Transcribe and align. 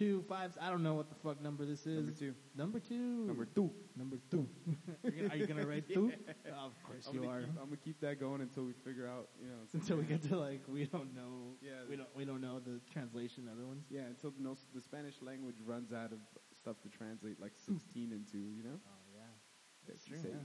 two, 0.00 0.24
five. 0.28 0.56
I 0.60 0.70
don't 0.70 0.82
know 0.82 0.94
what 0.94 1.10
the 1.10 1.14
fuck 1.16 1.42
number 1.42 1.66
this 1.66 1.86
is. 1.86 2.06
Number 2.06 2.18
two. 2.18 2.34
Number 2.56 2.80
two. 2.80 3.26
Number 3.26 3.44
two. 3.44 3.70
Number 3.96 4.16
two. 4.30 4.48
Gonna- 5.04 5.28
are 5.28 5.36
you 5.36 5.46
gonna 5.46 5.66
write 5.66 5.88
two? 5.88 6.12
Oh, 6.48 6.66
of 6.66 6.82
course 6.82 7.06
I'm 7.08 7.14
you 7.14 7.28
are. 7.28 7.40
keep, 7.40 7.48
I'm 7.60 7.64
gonna 7.66 7.76
keep 7.84 8.00
that 8.00 8.18
going 8.18 8.40
until 8.40 8.64
we 8.64 8.72
figure 8.72 9.06
out. 9.06 9.28
You 9.40 9.48
know. 9.48 9.60
Until 9.74 9.98
we 9.98 10.04
get 10.04 10.22
to 10.28 10.36
like 10.38 10.62
we 10.66 10.86
don't 10.86 11.14
know. 11.14 11.54
Yeah. 11.60 11.84
We 11.88 11.96
don't 11.96 12.08
we 12.16 12.24
don't 12.24 12.40
know 12.40 12.58
the 12.58 12.80
translation. 12.90 13.46
of 13.46 13.58
Other 13.58 13.66
ones. 13.66 13.84
Yeah, 13.90 14.08
until 14.08 14.30
the, 14.30 14.56
the 14.74 14.80
Spanish 14.80 15.20
language 15.20 15.56
runs 15.64 15.92
out 15.92 16.12
of 16.12 16.18
stuff 16.58 16.80
to 16.82 16.88
translate 16.88 17.40
like 17.40 17.52
hmm. 17.66 17.76
16 17.76 18.12
into. 18.12 18.38
You 18.38 18.64
know. 18.64 18.80
Oh 18.80 19.04
yeah. 19.14 19.20
That's 19.86 20.04
true, 20.04 20.18
yeah. 20.24 20.36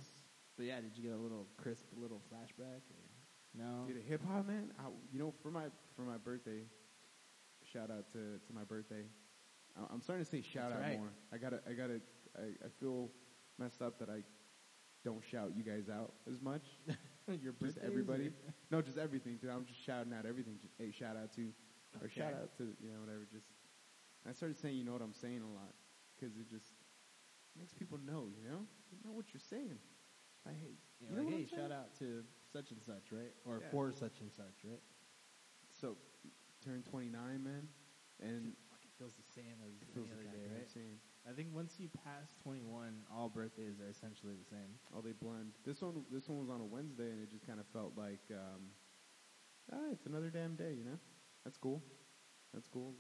But 0.58 0.66
yeah, 0.66 0.82
did 0.82 0.92
you 0.96 1.04
get 1.04 1.14
a 1.14 1.22
little 1.22 1.48
crisp, 1.58 1.86
little 1.96 2.22
flashback? 2.32 2.84
Or 2.92 3.04
no. 3.56 3.88
Dude, 3.88 4.04
hip 4.04 4.22
hop 4.28 4.48
man. 4.48 4.72
I, 4.80 4.84
you 5.12 5.20
know, 5.20 5.34
for 5.42 5.52
my 5.52 5.66
for 5.96 6.04
my 6.04 6.18
birthday, 6.18 6.64
shout 7.64 7.90
out 7.90 8.12
to 8.12 8.40
to 8.40 8.54
my 8.54 8.64
birthday. 8.64 9.06
I'm 9.92 10.02
starting 10.02 10.24
to 10.26 10.30
say 10.32 10.42
shout 10.42 10.70
That's 10.72 10.82
out 10.84 10.88
right. 10.90 10.98
more. 11.00 11.12
I 11.34 11.38
gotta 11.38 11.60
I 11.70 11.74
gotta 11.74 12.02
I, 12.38 12.44
I 12.66 12.70
feel 12.80 13.10
messed 13.60 13.82
up 13.82 14.00
that 14.00 14.10
I 14.10 14.24
don't 15.04 15.24
shout 15.24 15.52
you 15.56 15.64
guys 15.64 15.90
out 15.90 16.14
as 16.32 16.42
much. 16.42 16.64
Your 17.42 17.54
Just 17.62 17.78
everybody. 17.84 18.32
No, 18.72 18.82
just 18.82 18.98
everything. 18.98 19.38
Dude, 19.42 19.50
I'm 19.50 19.66
just 19.66 19.80
shouting 19.84 20.14
out 20.14 20.26
everything. 20.26 20.58
Just, 20.62 20.74
hey, 20.78 20.92
shout 20.92 21.18
out 21.18 21.34
to, 21.36 21.42
or 22.02 22.06
Okay. 22.06 22.22
shout 22.22 22.34
out 22.34 22.56
to 22.58 22.64
you 22.82 22.92
know 22.94 23.00
whatever. 23.02 23.26
Just 23.32 23.48
I 24.28 24.32
started 24.34 24.58
saying 24.58 24.76
you 24.78 24.84
know 24.84 24.94
what 24.94 25.02
I'm 25.02 25.14
saying 25.14 25.42
a 25.42 25.52
lot 25.54 25.74
because 26.16 26.36
it 26.38 26.50
just 26.50 26.72
makes 27.58 27.74
people 27.74 27.98
know. 28.06 28.28
You 28.36 28.44
know, 28.50 28.62
you 28.92 28.98
know 29.04 29.12
what 29.12 29.26
you're 29.34 29.42
saying. 29.50 29.78
I 30.48 30.52
hate. 30.52 30.80
You 31.00 31.08
You 31.10 31.16
know, 31.16 31.22
know 31.22 31.26
like, 31.26 31.34
what 31.34 31.40
hey, 31.42 31.46
saying? 31.48 31.70
shout 31.70 31.72
out 31.72 31.96
to 32.00 32.24
such 32.52 32.72
and 32.72 32.82
such, 32.82 33.12
right? 33.12 33.34
Or 33.46 33.60
Yeah. 33.62 33.70
for 33.72 33.92
such 33.92 34.22
and 34.22 34.32
such, 34.32 34.64
right? 34.64 34.82
So, 35.74 35.98
turn 36.64 36.84
29, 36.84 37.44
man, 37.44 37.68
and 38.22 38.54
feels 38.98 39.14
the 39.14 39.28
same 39.36 39.58
as 39.66 39.74
feels 39.94 40.08
any 40.12 40.28
other 40.28 40.30
day, 40.32 40.46
right? 40.52 40.70
same. 40.70 40.98
I 41.28 41.34
think 41.34 41.50
once 41.54 41.76
you 41.80 41.90
pass 42.04 42.32
21, 42.44 43.06
all 43.12 43.30
birthdays 43.30 43.80
are 43.82 43.90
essentially 43.90 44.34
the 44.38 44.48
same. 44.48 44.78
Oh, 44.96 45.02
they 45.02 45.12
blend. 45.12 45.58
This 45.66 45.82
one, 45.82 46.06
this 46.12 46.30
one 46.30 46.40
was 46.40 46.50
on 46.50 46.62
a 46.62 46.66
Wednesday, 46.68 47.10
and 47.10 47.22
it 47.22 47.32
just 47.32 47.46
kind 47.46 47.60
of 47.60 47.66
felt 47.74 47.94
like, 47.98 48.22
um, 48.32 48.72
ah, 49.74 49.90
it's 49.92 50.06
another 50.06 50.30
damn 50.30 50.56
day. 50.56 50.74
You 50.78 50.86
know, 50.86 51.00
that's 51.44 51.58
cool. 51.58 51.82
That's 52.54 52.68
cool. 52.68 52.94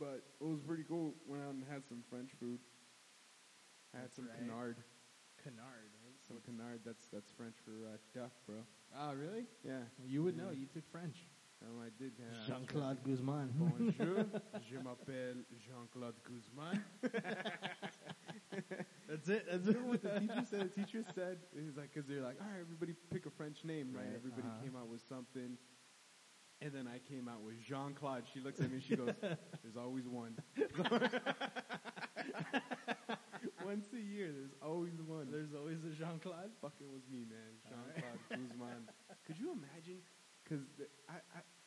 But 0.00 0.24
it 0.40 0.44
was 0.44 0.60
pretty 0.62 0.84
cool. 0.88 1.14
Went 1.26 1.42
out 1.44 1.54
and 1.54 1.62
had 1.70 1.86
some 1.86 2.02
French 2.10 2.30
food. 2.40 2.58
I 3.94 3.98
Had 3.98 4.06
That's 4.06 4.16
some 4.16 4.26
right. 4.26 4.38
canard. 4.38 4.76
Canard, 5.44 5.90
right? 6.02 6.16
Some 6.26 6.40
canard. 6.46 6.80
That's 6.84 7.06
that's 7.12 7.30
French 7.30 7.54
for 7.64 7.86
uh, 7.86 7.98
duck, 8.14 8.32
bro. 8.46 8.56
Oh, 8.98 9.12
really? 9.14 9.44
Yeah. 9.64 9.84
You 10.04 10.22
would 10.22 10.36
know. 10.36 10.50
You 10.50 10.66
took 10.66 10.88
French. 10.90 11.28
Um, 11.64 11.80
I 11.80 11.90
did. 12.02 12.12
Yeah, 12.18 12.26
Jean 12.46 12.66
Claude. 12.66 13.02
Guzman. 13.04 13.50
Bonjour. 13.54 14.24
Je 14.68 14.78
m'appelle 14.78 15.44
Jean 15.58 15.86
Claude 15.92 16.14
Guzman. 16.24 16.82
That's 19.08 19.28
it. 19.28 19.46
That's 19.50 19.66
You 19.66 19.74
know 19.74 19.86
what 19.86 20.02
the 20.02 20.20
teacher 20.20 20.44
said? 20.48 20.60
The 20.60 20.82
teacher 20.82 21.04
said, 21.14 21.38
he's 21.54 21.76
like, 21.76 21.92
because 21.92 22.08
they're 22.08 22.22
like, 22.22 22.36
all 22.40 22.46
right, 22.50 22.60
everybody 22.60 22.94
pick 23.12 23.26
a 23.26 23.30
French 23.30 23.64
name, 23.64 23.92
right? 23.94 24.04
Right, 24.04 24.16
Everybody 24.16 24.48
uh-huh. 24.48 24.64
came 24.64 24.76
out 24.76 24.88
with 24.88 25.02
something. 25.08 25.56
And 26.60 26.72
then 26.72 26.86
I 26.86 26.98
came 27.10 27.28
out 27.28 27.42
with 27.42 27.60
Jean 27.60 27.92
Claude. 27.94 28.22
She 28.32 28.40
looks 28.40 28.60
at 28.60 28.70
me 28.70 28.76
and 28.76 28.84
she 28.84 28.94
goes, 28.94 29.12
there's 29.20 29.76
always 29.76 30.06
one. 30.06 30.38
Once 33.64 33.86
a 33.92 33.98
year, 33.98 34.30
there's 34.30 34.54
always 34.62 35.02
one. 35.04 35.28
There's 35.30 35.54
always 35.58 35.78
a 35.82 35.90
Jean 35.90 36.20
Claude. 36.22 36.50
fucking 36.60 36.86
was 36.92 37.02
me, 37.10 37.26
man. 37.26 37.58
Jean 37.66 37.78
All 37.78 37.90
Claude 37.98 38.22
Guzman. 38.30 38.88
Could 39.26 39.38
you 39.38 39.50
imagine? 39.52 39.98
Because 40.44 40.64
I, 41.08 41.14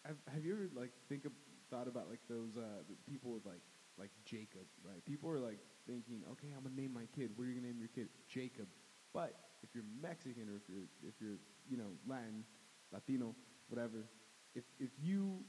I, 0.05 0.31
have 0.33 0.45
you 0.45 0.53
ever 0.53 0.69
like 0.75 0.91
think 1.09 1.25
of 1.25 1.31
thought 1.69 1.87
about 1.87 2.09
like 2.09 2.21
those 2.29 2.57
uh, 2.57 2.83
people 3.07 3.31
with 3.31 3.45
like 3.45 3.61
like 3.97 4.11
Jacob, 4.25 4.67
right? 4.83 5.03
People 5.05 5.29
are 5.29 5.39
like 5.39 5.59
thinking, 5.87 6.21
okay, 6.31 6.47
I'm 6.55 6.63
gonna 6.63 6.75
name 6.75 6.93
my 6.93 7.07
kid. 7.15 7.31
What 7.35 7.45
are 7.45 7.47
you 7.47 7.55
gonna 7.55 7.67
name 7.67 7.79
your 7.79 7.89
kid? 7.89 8.09
Jacob. 8.27 8.67
But 9.13 9.33
if 9.63 9.69
you're 9.73 9.85
Mexican 10.01 10.49
or 10.49 10.57
if 10.57 10.67
you're 10.67 10.87
if 11.07 11.15
you're 11.21 11.39
you 11.69 11.77
know 11.77 11.95
Latin, 12.07 12.43
Latino, 12.91 13.35
whatever, 13.69 14.05
if 14.53 14.63
if 14.79 14.89
you 15.01 15.39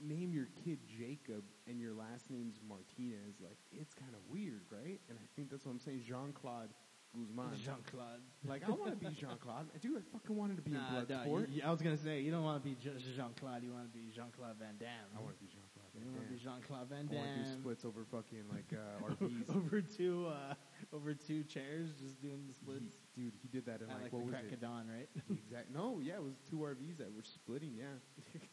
name 0.00 0.32
your 0.32 0.48
kid 0.64 0.78
Jacob 0.86 1.44
and 1.66 1.78
your 1.78 1.92
last 1.92 2.30
name's 2.30 2.60
Martinez, 2.66 3.36
like 3.40 3.58
it's 3.72 3.92
kind 3.92 4.14
of 4.14 4.20
weird, 4.30 4.62
right? 4.70 5.00
And 5.08 5.18
I 5.18 5.26
think 5.36 5.50
that's 5.50 5.64
what 5.64 5.72
I'm 5.72 5.80
saying. 5.80 6.02
Jean 6.06 6.32
Claude 6.32 6.70
Jean 7.14 7.82
Claude. 7.90 8.22
Like 8.46 8.62
I 8.66 8.70
want 8.70 8.90
to 8.94 8.96
be 8.96 9.12
Jean 9.14 9.36
Claude, 9.42 9.66
dude. 9.82 9.98
I 9.98 10.00
fucking 10.16 10.36
wanted 10.36 10.56
to 10.56 10.62
be 10.62 10.70
in 10.70 10.78
Nah, 10.78 11.00
nah, 11.02 11.24
Bloodsport. 11.26 11.52
you- 11.52 11.62
I 11.64 11.70
was 11.70 11.82
gonna 11.82 11.96
say 11.98 12.20
you 12.20 12.30
don't 12.30 12.44
want 12.44 12.62
to 12.62 12.68
be 12.68 12.76
Jean 12.80 12.94
Claude. 13.38 13.62
You 13.64 13.72
want 13.72 13.90
to 13.90 13.98
be 13.98 14.10
Jean 14.14 14.30
Claude 14.30 14.56
Van 14.58 14.76
Damme. 14.78 15.10
I 15.16 15.20
want 15.20 15.34
to 15.36 15.42
be 15.42 15.50
Jean 15.50 15.66
Claude. 15.74 15.90
You 15.98 16.06
want 16.12 16.22
to 16.28 16.32
be 16.32 16.38
Jean 16.38 16.60
Claude 16.62 16.88
Van 16.88 17.06
Damme. 17.06 17.18
I 17.18 17.26
want 17.26 17.44
to 17.44 17.50
do 17.50 17.60
splits 17.60 17.84
over 17.84 18.04
fucking 18.06 18.46
like 18.48 18.70
uh, 18.72 19.10
RVs. 19.10 19.50
over 19.50 19.80
two, 19.82 20.28
uh, 20.30 20.54
over 20.94 21.12
two 21.14 21.42
chairs, 21.44 21.90
just 22.00 22.22
doing 22.22 22.46
the 22.46 22.54
splits. 22.54 22.94
He- 23.16 23.22
dude, 23.26 23.34
he 23.42 23.48
did 23.48 23.66
that 23.66 23.82
in 23.82 23.88
like, 23.88 24.06
like 24.08 24.12
what 24.14 24.20
the 24.20 24.24
was 24.30 24.34
crack 24.34 24.46
it? 24.48 24.54
of 24.54 24.60
dawn, 24.62 24.86
right? 24.86 25.08
Exact. 25.34 25.70
No, 25.74 25.98
yeah, 26.00 26.14
it 26.14 26.22
was 26.22 26.38
two 26.48 26.62
RVs 26.62 26.98
that 26.98 27.10
were 27.12 27.24
splitting. 27.26 27.74
Yeah, 27.74 27.98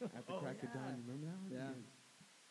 at 0.17 0.25
the 0.25 0.34
Oh, 0.34 0.41
crack 0.41 0.57
of 0.63 0.69
yeah. 0.73 0.81
dawn. 0.81 0.97
You 0.97 1.03
remember 1.06 1.28
that 1.29 1.40
one? 1.46 1.51
Yeah. 1.53 1.78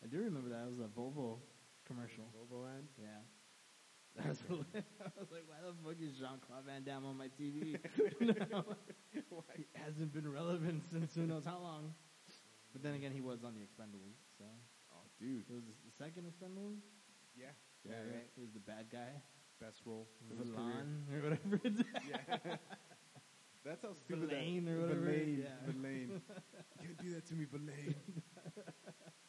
I 0.03 0.07
do 0.07 0.17
remember 0.23 0.49
that. 0.55 0.63
It 0.63 0.69
was 0.71 0.79
a 0.79 0.87
Volvo 0.87 1.37
commercial. 1.85 2.23
Volvo 2.31 2.63
ad. 2.65 2.87
Yeah. 2.97 3.21
That 4.17 4.27
was 4.29 4.41
hilarious. 4.47 4.67
I 5.01 5.19
was 5.19 5.29
like, 5.31 5.45
why 5.47 5.57
the 5.61 5.73
fuck 5.85 6.01
is 6.01 6.17
Jean 6.17 6.39
Claude 6.45 6.65
Van 6.65 6.83
Damme 6.83 7.05
on 7.05 7.17
my 7.17 7.29
TV? 7.39 7.77
no, 8.19 8.63
he 9.55 9.65
hasn't 9.73 10.13
been 10.13 10.31
relevant 10.31 10.83
since 10.91 11.13
who 11.15 11.27
knows 11.27 11.45
how 11.45 11.59
long. 11.59 11.93
But 12.73 12.83
then 12.83 12.95
again, 12.95 13.11
he 13.11 13.21
was 13.21 13.43
on 13.43 13.53
the 13.53 13.61
Expendables, 13.61 14.17
so 14.37 14.43
Oh, 14.91 15.05
dude. 15.19 15.45
it 15.49 15.53
was 15.53 15.63
the 15.65 15.91
second 15.97 16.25
Expendables. 16.25 16.81
Yeah. 17.37 17.45
Yeah, 17.85 17.91
Yeah, 17.91 18.15
right. 18.17 18.29
He 18.35 18.41
was 18.41 18.51
the 18.53 18.59
bad 18.59 18.87
guy, 18.91 19.21
Best 19.61 19.81
role 19.85 20.07
career. 20.29 20.85
Or 21.13 21.21
whatever. 21.29 21.59
It's 21.63 21.81
Yeah. 22.09 22.55
That's 23.65 23.81
how 23.83 23.93
stupid 23.93 24.29
Villain 24.29 24.65
that, 24.65 24.71
or 24.71 24.81
whatever 24.81 25.01
Villain, 25.01 25.43
yeah. 25.43 25.71
Villain. 25.71 26.21
you 26.81 26.87
can't 26.87 26.97
do 27.03 27.13
that 27.15 27.25
to 27.27 27.33
me, 27.35 27.45
Villain. 27.51 27.95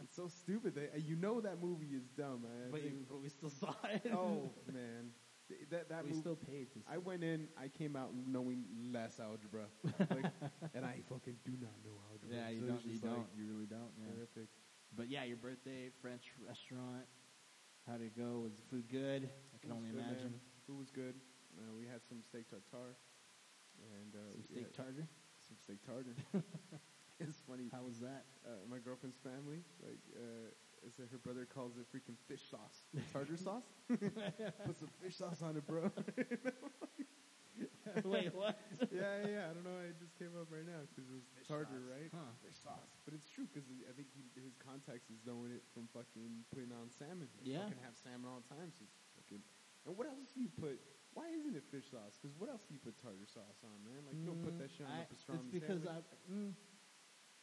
It's 0.03 0.15
so 0.17 0.29
stupid. 0.29 0.75
They, 0.75 1.01
you 1.01 1.17
know 1.17 1.41
that 1.41 1.61
movie 1.63 1.95
is 1.95 2.05
dumb, 2.17 2.43
man. 2.43 2.71
but, 2.71 2.83
you- 2.83 3.05
but 3.09 3.21
we 3.21 3.29
still 3.29 3.51
saw 3.51 3.75
it. 3.93 4.11
oh 4.13 4.51
man, 4.73 5.11
that 5.71 5.89
that 5.89 6.05
we 6.05 6.11
movie. 6.11 6.21
still 6.21 6.37
paid 6.37 6.73
to 6.73 6.79
see. 6.79 6.85
I 6.91 6.99
went 6.99 7.23
in. 7.25 7.49
I 7.61 7.69
came 7.69 7.97
out 7.97 8.11
knowing 8.15 8.65
less 8.93 9.19
algebra, 9.21 9.67
like, 9.99 10.33
and 10.75 10.85
I 10.85 11.01
fucking 11.09 11.37
do 11.45 11.53
not 11.61 11.73
know 11.85 11.97
algebra. 12.11 12.37
yeah, 12.37 12.49
you 12.51 12.61
So 12.61 12.67
don't. 12.67 12.77
it's 12.77 12.85
You 12.87 12.93
just 12.93 13.05
like 13.05 13.15
don't. 13.15 13.29
You 13.37 13.45
really 13.53 13.67
don't. 13.67 13.93
Yeah. 13.99 14.15
Terrific. 14.15 14.49
But 14.97 15.09
yeah, 15.11 15.25
your 15.25 15.37
birthday, 15.37 15.91
French 16.01 16.33
restaurant. 16.47 17.05
How'd 17.87 18.01
it 18.03 18.17
go? 18.17 18.41
Was 18.45 18.53
the 18.57 18.63
food 18.71 18.85
good? 18.91 19.29
I 19.55 19.59
can 19.61 19.71
was 19.71 19.79
only 19.79 19.91
good, 19.91 20.01
imagine. 20.01 20.33
man. 20.37 20.41
Food 20.67 20.79
was 20.79 20.91
good. 20.91 21.15
Uh, 21.57 21.73
we 21.79 21.87
had 21.87 22.01
some 22.09 22.21
steak 22.23 22.45
tartare, 22.51 22.95
and 23.97 24.15
uh, 24.15 24.33
Some 24.33 24.45
steak 24.45 24.65
had 24.65 24.75
tartar. 24.75 25.07
some 25.41 25.57
steak 25.65 25.81
tartare. 25.85 26.15
it's 27.29 27.41
funny. 27.49 27.69
How 27.73 27.83
was 27.83 27.99
that? 28.01 28.25
uh, 28.47 28.65
my 28.71 28.79
girlfriend's 28.79 29.19
family, 29.19 29.63
like, 29.83 30.01
uh, 30.17 30.87
is 30.87 30.95
that 30.97 31.09
her 31.11 31.19
brother 31.19 31.45
calls 31.47 31.77
it 31.77 31.87
freaking 31.91 32.17
fish 32.29 32.43
sauce, 32.51 32.87
tartar 33.13 33.37
sauce. 33.49 33.67
Put 33.89 34.79
some 34.79 34.91
fish 35.03 35.17
sauce 35.17 35.43
on 35.43 35.57
it, 35.57 35.67
bro. 35.67 35.91
Wait, 38.05 38.31
what? 38.37 38.55
yeah, 38.95 39.25
yeah. 39.27 39.51
I 39.51 39.53
don't 39.57 39.65
know. 39.67 39.81
It 39.83 39.99
just 39.99 40.15
came 40.21 40.31
up 40.39 40.47
right 40.53 40.63
now 40.63 40.87
because 40.87 41.09
it 41.11 41.17
was 41.19 41.27
Fish 41.35 41.49
tartar, 41.51 41.83
sauce. 41.83 41.91
right? 41.99 42.11
Huh. 42.15 42.31
Fish 42.45 42.55
sauce. 42.63 42.93
But 43.03 43.17
it's 43.19 43.27
true 43.27 43.49
because 43.51 43.67
I 43.89 43.93
think 43.97 44.13
he, 44.15 44.23
his 44.39 44.55
context 44.61 45.11
is 45.11 45.19
knowing 45.27 45.51
it 45.57 45.65
from 45.75 45.89
fucking 45.91 46.47
putting 46.55 46.71
on 46.71 46.93
salmon. 46.95 47.27
They 47.43 47.51
Yeah. 47.57 47.67
fucking 47.67 47.81
have 47.83 47.97
salmon 47.99 48.29
all 48.31 48.39
the 48.45 48.51
time. 48.55 48.71
So 48.71 48.87
fucking. 49.19 49.43
And 49.89 49.97
what 49.99 50.07
else 50.07 50.31
do 50.31 50.39
you 50.45 50.53
put? 50.53 50.79
Why 51.17 51.33
isn't 51.35 51.57
it 51.59 51.65
fish 51.73 51.89
sauce? 51.91 52.21
Because 52.21 52.37
what 52.39 52.53
else 52.53 52.63
do 52.69 52.77
you 52.77 52.83
put 52.85 52.95
tartar 53.03 53.27
sauce 53.27 53.59
on, 53.67 53.81
man? 53.83 54.05
Like 54.07 54.21
you 54.21 54.29
don't 54.29 54.45
put 54.45 54.55
that 54.63 54.71
shit 54.71 54.87
on 54.87 54.93
Mm, 54.95 55.03
I- 55.03 55.09
a 55.09 55.11
pastrami 55.11 55.49
It's 55.51 55.57
because 55.59 55.83
sandwich. 55.83 56.07
I. 56.07 56.31
Mm, 56.31 56.53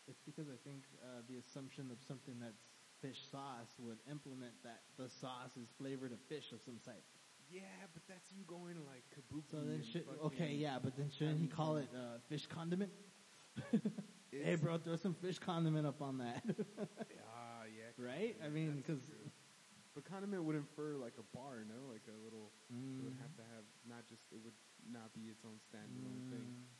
it's 0.08 0.22
because 0.26 0.48
I 0.48 0.58
think 0.68 0.84
uh, 1.02 1.22
the 1.28 1.38
assumption 1.38 1.90
of 1.92 1.98
something 2.08 2.36
that's 2.40 2.62
fish 3.02 3.20
sauce 3.32 3.74
would 3.80 3.98
implement 4.10 4.54
that 4.64 4.82
the 4.98 5.10
sauce 5.10 5.58
is 5.58 5.68
flavored 5.78 6.12
of 6.12 6.20
fish 6.30 6.52
of 6.54 6.62
some 6.62 6.80
type. 6.86 7.04
Yeah, 7.50 7.62
but 7.94 8.02
that's 8.08 8.32
you 8.32 8.44
going 8.48 8.78
like 8.88 9.04
kabuki. 9.14 9.44
So 9.52 9.58
then, 9.58 9.84
should, 9.84 10.04
okay, 10.26 10.52
yeah, 10.54 10.78
but 10.82 10.96
then 10.98 11.10
shouldn't 11.10 11.40
he 11.40 11.48
call 11.48 11.78
it 11.78 11.88
uh, 11.94 12.18
fish 12.30 12.46
condiment? 12.48 12.92
hey, 14.32 14.56
bro, 14.56 14.78
throw 14.78 14.96
some 14.96 15.14
fish 15.14 15.38
condiment 15.40 15.86
up 15.86 16.02
on 16.02 16.18
that, 16.20 16.44
Ah, 17.36 17.64
yeah. 17.70 17.92
right? 17.98 18.36
I 18.44 18.50
mean, 18.50 18.78
because. 18.78 19.00
But 19.94 20.04
condiment 20.04 20.44
would 20.44 20.56
infer 20.58 20.96
like 21.00 21.14
a 21.18 21.24
bar, 21.38 21.64
no? 21.64 21.88
Like 21.92 22.04
a 22.12 22.18
little. 22.24 22.52
It 22.70 22.76
Mm. 22.76 23.04
would 23.06 23.16
have 23.22 23.32
to 23.38 23.44
have 23.56 23.64
not 23.88 24.04
just. 24.10 24.24
It 24.32 24.40
would 24.44 24.58
not 24.92 25.14
be 25.14 25.32
its 25.32 25.46
own 25.46 25.56
standalone 25.64 26.20
thing. 26.30 26.44
Mm. 26.44 26.68
Yeah, 26.68 26.75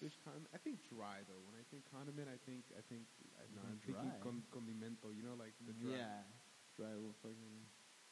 fish 0.00 0.12
condiment. 0.20 0.52
I 0.52 0.60
think 0.60 0.84
dry 0.84 1.24
though. 1.24 1.40
When 1.48 1.56
I 1.56 1.64
think 1.72 1.88
condiment, 1.88 2.28
I 2.28 2.36
think 2.44 2.68
I 2.76 2.82
think 2.92 3.08
I 3.40 3.48
know, 3.56 3.64
I'm 3.64 3.80
Dry. 3.80 3.96
thinking 3.96 4.12
con- 4.20 4.44
condimento. 4.52 5.08
You 5.14 5.24
know, 5.24 5.34
like 5.38 5.56
the 5.64 5.72
dry. 5.72 5.96
yeah, 5.96 6.22
Dry 6.76 6.92
little 6.92 7.16
fucking. 7.24 7.64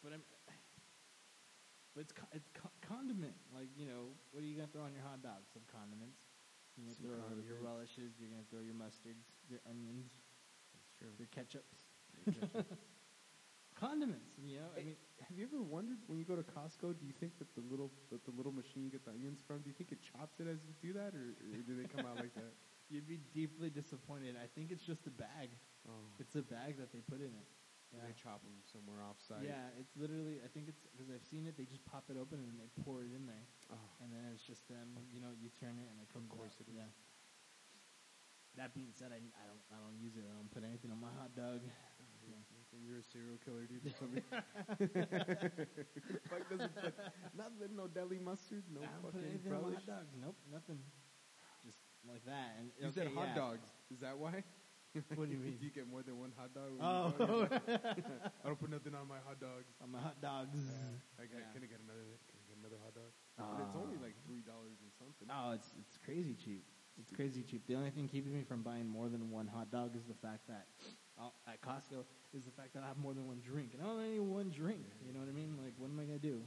but 0.03 0.13
I'm, 0.17 0.25
But 1.95 2.01
it's 2.09 2.13
co- 2.17 2.33
it's 2.33 2.49
co- 2.57 2.73
condiment. 2.81 3.37
Like 3.53 3.69
you 3.77 3.85
know, 3.85 4.17
what 4.33 4.41
are 4.43 4.49
you 4.49 4.57
gonna 4.57 4.73
throw 4.73 4.89
on 4.89 4.95
your 4.97 5.05
hot 5.05 5.21
dog? 5.23 5.45
Some 5.53 5.63
condiments. 5.69 6.17
You're 6.79 6.87
gonna 6.89 6.97
Some 6.97 7.45
throw 7.45 7.45
your 7.45 7.61
relishes. 7.61 8.17
You're 8.17 8.31
gonna 8.33 8.47
throw 8.49 8.63
your 8.65 8.79
mustards, 8.79 9.27
your 9.51 9.61
onions, 9.69 10.09
That's 10.73 10.91
true. 10.97 11.13
your 11.21 11.29
ketchups. 11.29 11.85
condiments. 13.81 14.37
You 14.45 14.61
know, 14.61 14.69
I 14.77 14.85
mean, 14.85 14.97
Have 15.27 15.37
you 15.39 15.45
ever 15.49 15.63
wondered 15.63 15.99
when 16.07 16.19
you 16.21 16.25
go 16.29 16.37
to 16.37 16.45
Costco? 16.45 16.95
Do 17.01 17.05
you 17.09 17.17
think 17.17 17.39
that 17.41 17.49
the 17.57 17.65
little 17.65 17.91
that 18.13 18.25
the 18.29 18.35
little 18.37 18.53
machine 18.53 18.85
you 18.85 18.91
get 18.93 19.05
the 19.05 19.13
onions 19.17 19.41
from? 19.41 19.65
Do 19.65 19.69
you 19.73 19.77
think 19.77 19.91
it 19.93 19.99
chops 20.05 20.39
it 20.41 20.47
as 20.47 20.61
you 20.69 20.75
do 20.85 20.93
that, 20.99 21.17
or, 21.17 21.35
or 21.53 21.61
do 21.65 21.75
they 21.81 21.89
come 21.89 22.05
out 22.05 22.17
like 22.21 22.35
that? 22.37 22.53
you'd 22.93 23.07
be 23.09 23.19
deeply 23.33 23.71
disappointed. 23.71 24.37
I 24.37 24.47
think 24.53 24.71
it's 24.75 24.85
just 24.85 25.07
a 25.07 25.15
bag. 25.15 25.55
Oh, 25.89 25.97
It's 26.21 26.37
a 26.37 26.43
bag 26.45 26.77
that 26.77 26.93
they 26.93 27.01
put 27.01 27.23
in 27.25 27.33
it. 27.33 27.47
yeah. 27.95 28.05
they 28.05 28.13
chop 28.19 28.43
them 28.45 28.59
somewhere 28.69 29.01
offsite. 29.01 29.47
Yeah, 29.47 29.73
it's 29.81 29.97
literally. 29.97 30.43
I 30.45 30.49
think 30.53 30.69
it's 30.69 30.85
because 30.93 31.09
I've 31.09 31.25
seen 31.25 31.47
it. 31.49 31.57
They 31.57 31.65
just 31.65 31.87
pop 31.89 32.05
it 32.13 32.19
open 32.21 32.43
and 32.45 32.59
they 32.61 32.69
pour 32.85 33.01
it 33.01 33.11
in 33.17 33.25
there, 33.25 33.47
Oh, 33.73 33.79
and 34.05 34.13
then 34.13 34.29
it's 34.35 34.45
just 34.45 34.67
them. 34.69 34.93
You 35.09 35.23
know, 35.25 35.33
you 35.41 35.49
turn 35.57 35.79
it 35.81 35.89
and 35.89 35.97
it 36.03 36.11
comes. 36.13 36.29
course 36.29 36.59
out. 36.61 36.67
it 36.69 36.75
is. 36.75 36.77
Yeah. 36.85 36.91
That 38.59 38.75
being 38.75 38.91
said, 38.93 39.15
I, 39.15 39.23
I 39.23 39.45
don't 39.47 39.63
I 39.71 39.79
don't 39.79 39.97
use 39.97 40.19
it. 40.19 40.27
I 40.27 40.35
don't 40.35 40.51
put 40.51 40.67
anything 40.67 40.91
on 40.91 40.99
my 41.01 41.15
hot 41.15 41.33
dog. 41.39 41.63
You're, 42.73 42.83
you're 42.87 43.01
a 43.01 43.07
serial 43.11 43.39
killer, 43.45 43.67
dude. 43.67 43.87
Or 43.87 43.95
something. 43.99 44.23
Fuck 46.31 46.43
doesn't 46.51 46.75
put 46.75 46.95
nothing. 47.37 47.77
No 47.77 47.87
deli 47.87 48.19
mustard. 48.19 48.65
No 48.73 48.81
I 48.81 48.87
don't 48.87 49.03
put 49.03 49.13
fucking 49.15 49.29
anything 49.29 49.53
on 49.53 49.63
my 49.63 49.69
relish. 49.69 49.85
hot 49.87 50.07
dogs. 50.07 50.13
Nope, 50.21 50.37
nothing. 50.53 50.79
Just 51.67 51.79
like 52.09 52.25
that. 52.27 52.57
And 52.59 52.71
You 52.79 52.91
said 52.93 53.07
okay, 53.09 53.15
hot 53.17 53.29
yeah. 53.35 53.43
dogs. 53.43 53.69
Is 53.93 54.01
that 54.01 54.17
why? 54.19 54.43
What 55.15 55.31
do 55.31 55.35
you 55.35 55.39
mean? 55.39 55.55
do 55.55 55.65
you 55.71 55.71
get 55.71 55.87
more 55.87 56.03
than 56.03 56.19
one 56.19 56.33
hot 56.35 56.51
dog? 56.51 56.75
when 56.75 56.83
you 56.83 56.83
Oh, 56.83 57.47
I 58.43 58.43
don't 58.51 58.59
put 58.59 58.75
nothing 58.75 58.91
on 58.99 59.07
my 59.07 59.23
hot 59.23 59.39
dogs. 59.39 59.71
on 59.79 59.87
my 59.95 60.03
hot 60.03 60.19
dogs. 60.19 60.59
I 61.15 61.31
got, 61.31 61.39
Yeah. 61.39 61.47
Can 61.55 61.63
I 61.63 61.71
get 61.71 61.79
another? 61.87 62.19
Can 62.27 62.43
I 62.43 62.45
get 62.51 62.59
another 62.59 62.75
hot 62.83 62.95
dog? 62.99 63.13
Ah. 63.39 63.55
But 63.55 63.71
it's 63.71 63.79
only 63.79 64.03
like 64.03 64.19
three 64.27 64.43
dollars 64.43 64.83
and 64.83 64.91
something. 64.99 65.31
Oh, 65.31 65.55
it's 65.55 65.71
it's 65.79 65.95
crazy 66.03 66.35
cheap. 66.35 66.67
It's 66.99 67.15
crazy 67.15 67.47
cheap. 67.47 67.63
The 67.71 67.77
only 67.79 67.95
thing 67.95 68.09
keeping 68.11 68.35
me 68.35 68.43
from 68.43 68.67
buying 68.67 68.89
more 68.91 69.07
than 69.09 69.31
one 69.31 69.47
hot 69.47 69.71
dog 69.71 69.95
is 69.95 70.03
the 70.11 70.19
fact 70.19 70.51
that 70.51 70.67
at 71.47 71.61
Costco 71.61 72.05
is 72.33 72.45
the 72.45 72.51
fact 72.53 72.75
that 72.75 72.83
I 72.83 72.89
have 72.89 72.99
more 72.99 73.15
than 73.15 73.27
one 73.27 73.41
drink, 73.41 73.75
and 73.75 73.83
I 73.83 73.89
only 73.91 74.09
need 74.17 74.25
one 74.25 74.51
drink. 74.51 74.85
You 75.07 75.13
know 75.13 75.21
what 75.21 75.29
I 75.29 75.33
mean? 75.37 75.57
Like, 75.61 75.75
what 75.77 75.91
am 75.91 75.99
I 75.99 76.05
gonna 76.05 76.19
do? 76.19 76.43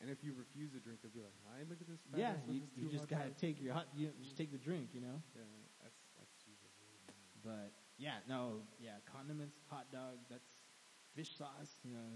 And 0.00 0.10
if 0.10 0.22
you 0.22 0.34
refuse 0.36 0.74
a 0.74 0.80
drink, 0.82 1.00
they'll 1.00 1.14
be 1.14 1.22
like, 1.22 1.36
"Hi, 1.48 1.64
look 1.68 1.80
at 1.80 1.88
this." 1.88 2.00
fat 2.10 2.18
Yeah, 2.18 2.34
you, 2.50 2.62
you 2.76 2.90
just 2.90 3.08
gotta 3.08 3.30
dogs." 3.30 3.40
take 3.40 3.62
your 3.62 3.72
hot. 3.72 3.88
You 3.96 4.10
just 4.22 4.36
take 4.36 4.52
the 4.52 4.58
drink. 4.58 4.90
You 4.92 5.00
know. 5.00 5.22
Yeah, 5.34 5.42
that's 5.82 5.98
that's. 6.18 6.34
But 7.44 7.72
yeah, 7.96 8.24
no, 8.28 8.64
yeah, 8.80 8.98
condiments, 9.04 9.60
hot 9.68 9.92
dog. 9.92 10.18
That's 10.28 10.48
fish 11.14 11.30
sauce. 11.36 11.78
You 11.84 11.94
know, 11.94 12.08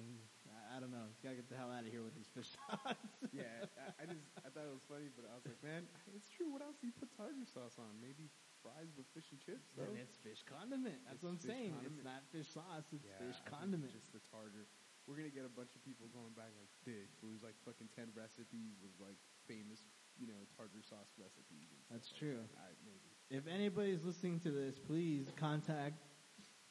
I, 0.50 0.76
I 0.76 0.80
don't 0.80 0.90
know. 0.90 1.06
Just 1.12 1.22
gotta 1.22 1.36
get 1.36 1.48
the 1.48 1.56
hell 1.56 1.70
out 1.70 1.84
of 1.86 1.90
here 1.92 2.02
with 2.02 2.14
these 2.16 2.28
fish 2.34 2.50
sauce. 2.56 2.96
yeah, 3.32 3.64
I, 3.78 4.02
I 4.02 4.04
just 4.08 4.24
I 4.42 4.50
thought 4.50 4.66
it 4.66 4.74
was 4.74 4.84
funny, 4.88 5.08
but 5.14 5.24
I 5.30 5.36
was 5.38 5.46
like, 5.46 5.60
man, 5.62 5.86
it's 6.16 6.28
true. 6.28 6.50
What 6.50 6.60
else 6.60 6.76
do 6.80 6.88
you 6.88 6.96
put 6.96 7.12
tartar 7.14 7.46
sauce 7.46 7.78
on? 7.78 7.94
Maybe 8.02 8.28
fries 8.68 8.92
with 8.96 9.08
fish 9.16 9.24
and 9.32 9.40
chips. 9.40 9.72
Though? 9.72 9.88
it's 9.96 10.16
fish 10.20 10.44
condiment. 10.44 11.00
That's 11.08 11.16
It's 11.20 11.24
what 11.24 11.32
I'm 11.32 11.40
saying. 11.40 11.72
condiment. 11.72 11.96
It's 11.96 12.04
not 12.04 12.20
fish 12.28 12.48
sauce. 12.52 12.86
It's 12.92 13.04
Yeah, 13.08 13.16
fish 13.24 13.40
condiment. 13.48 13.92
Just 13.96 14.12
the 14.12 14.20
tartar. 14.28 14.68
We're 15.08 15.16
gonna 15.16 15.32
get 15.32 15.48
a 15.48 15.52
bunch 15.56 15.72
of 15.72 15.80
people 15.88 16.04
going 16.12 16.36
back 16.36 16.52
like, 16.60 16.68
"Dig, 16.84 17.08
there's 17.24 17.40
like 17.40 17.56
fucking 17.64 17.88
ten 17.96 18.12
recipes 18.12 18.84
of 18.84 18.92
like 19.00 19.16
famous, 19.48 19.80
you 20.20 20.28
know, 20.28 20.36
tartar 20.52 20.82
sauce 20.84 21.16
recipes." 21.16 21.72
And 21.72 21.80
That's 21.88 22.12
like 22.12 22.20
true. 22.20 22.44
that. 22.60 22.76
Maybe. 22.84 23.08
If 23.32 23.46
anybody's 23.48 24.04
listening 24.04 24.40
to 24.40 24.50
this, 24.52 24.76
please 24.78 25.32
contact. 25.36 26.04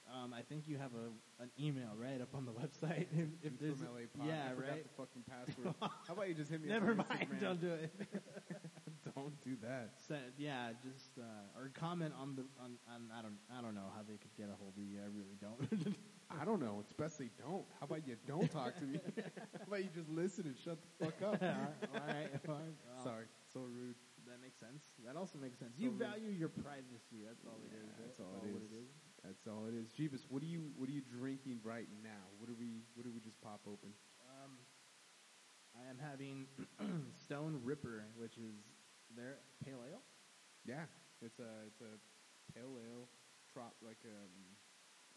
Um, 0.07 0.33
I 0.33 0.41
think 0.41 0.67
you 0.67 0.77
have 0.77 0.91
a 0.93 1.43
an 1.43 1.51
email 1.59 1.91
right 1.97 2.21
up 2.21 2.33
on 2.33 2.45
the 2.45 2.51
website. 2.61 3.07
If, 3.11 3.27
if 3.43 3.59
there's 3.59 3.77
from 3.77 3.87
LA 3.87 4.07
Pod. 4.17 4.27
yeah, 4.27 4.49
I 4.49 4.53
right. 4.53 4.83
the 4.83 4.89
fucking 4.95 5.23
password. 5.27 5.75
How 5.81 6.13
about 6.13 6.29
you 6.29 6.33
just 6.33 6.49
hit 6.49 6.61
me? 6.61 6.69
Never 6.69 6.95
mind. 6.95 7.07
Instagram? 7.11 7.41
Don't 7.41 7.61
do 7.61 7.71
it. 7.71 7.93
Don't 9.15 9.41
do 9.41 9.55
that. 9.63 9.91
Send- 10.07 10.33
yeah, 10.37 10.71
just 10.83 11.17
uh, 11.17 11.59
or 11.59 11.71
comment 11.73 12.13
on 12.19 12.35
the 12.35 12.43
on, 12.61 12.77
on 12.93 13.09
I 13.17 13.21
don't 13.21 13.37
I 13.51 13.61
don't 13.61 13.73
know 13.73 13.89
how 13.95 14.03
they 14.03 14.17
could 14.17 14.35
get 14.37 14.47
a 14.47 14.55
hold 14.59 14.73
of 14.77 14.83
you. 14.83 14.99
I 14.99 15.07
really 15.07 15.37
don't. 15.39 15.95
I 16.29 16.43
don't 16.43 16.59
know. 16.59 16.77
It's 16.81 16.91
best 16.93 17.17
they 17.17 17.29
don't. 17.39 17.63
How 17.79 17.87
about 17.87 18.05
you 18.05 18.15
don't 18.27 18.51
talk 18.51 18.77
to 18.79 18.83
me? 18.83 18.99
How 19.15 19.63
about 19.67 19.83
you 19.83 19.89
just 19.95 20.09
listen 20.09 20.45
and 20.45 20.55
shut 20.59 20.77
the 20.99 21.05
fuck 21.05 21.21
up? 21.23 21.41
all 21.41 21.47
right. 21.47 21.87
all 21.95 22.07
right, 22.07 22.29
well, 22.47 22.59
Sorry, 23.03 23.25
so 23.53 23.61
rude. 23.61 23.95
That 24.27 24.41
makes 24.43 24.59
sense. 24.59 24.91
That 25.07 25.15
also 25.15 25.39
makes 25.39 25.57
sense. 25.57 25.71
So 25.77 25.83
you 25.83 25.91
rude. 25.91 26.03
value 26.03 26.31
your 26.35 26.49
privacy. 26.51 27.23
That's 27.23 27.47
all 27.47 27.63
it 27.63 27.71
is. 27.71 27.79
Yeah, 27.79 27.95
right? 27.95 28.03
that's 28.03 28.19
all 28.19 28.43
what 28.43 28.59
it 28.59 28.75
it 28.75 28.75
is. 28.75 28.91
That's 29.27 29.43
all 29.43 29.67
it 29.67 29.75
is. 29.75 29.91
Jeebus, 29.91 30.23
what 30.31 30.41
are 30.41 30.47
you 30.47 30.71
what 30.79 30.87
are 30.87 30.95
you 30.95 31.03
drinking 31.03 31.59
right 31.63 31.87
now? 32.01 32.31
What 32.39 32.47
do 32.47 32.55
we 32.55 32.87
what 32.95 33.03
do 33.03 33.11
we 33.11 33.19
just 33.19 33.35
pop 33.43 33.59
open? 33.67 33.91
Um, 34.23 34.55
I 35.75 35.83
am 35.91 35.99
having 35.99 36.47
Stone 37.27 37.59
Ripper, 37.63 38.07
which 38.15 38.37
is 38.39 38.55
their 39.11 39.43
pale 39.65 39.83
ale. 39.83 39.99
Yeah, 40.63 40.87
it's 41.19 41.39
a 41.39 41.67
it's 41.67 41.81
a 41.83 41.99
pale 42.55 42.79
ale, 42.79 43.11
trop 43.51 43.75
like 43.83 43.99
um 44.07 44.31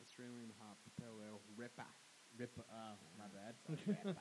Australian 0.02 0.50
hop 0.58 0.78
pale 0.98 1.22
ale 1.22 1.38
Ripa. 1.54 1.86
Rip. 2.36 2.50
Uh, 2.58 2.98
my 3.14 3.30
bad. 3.30 3.54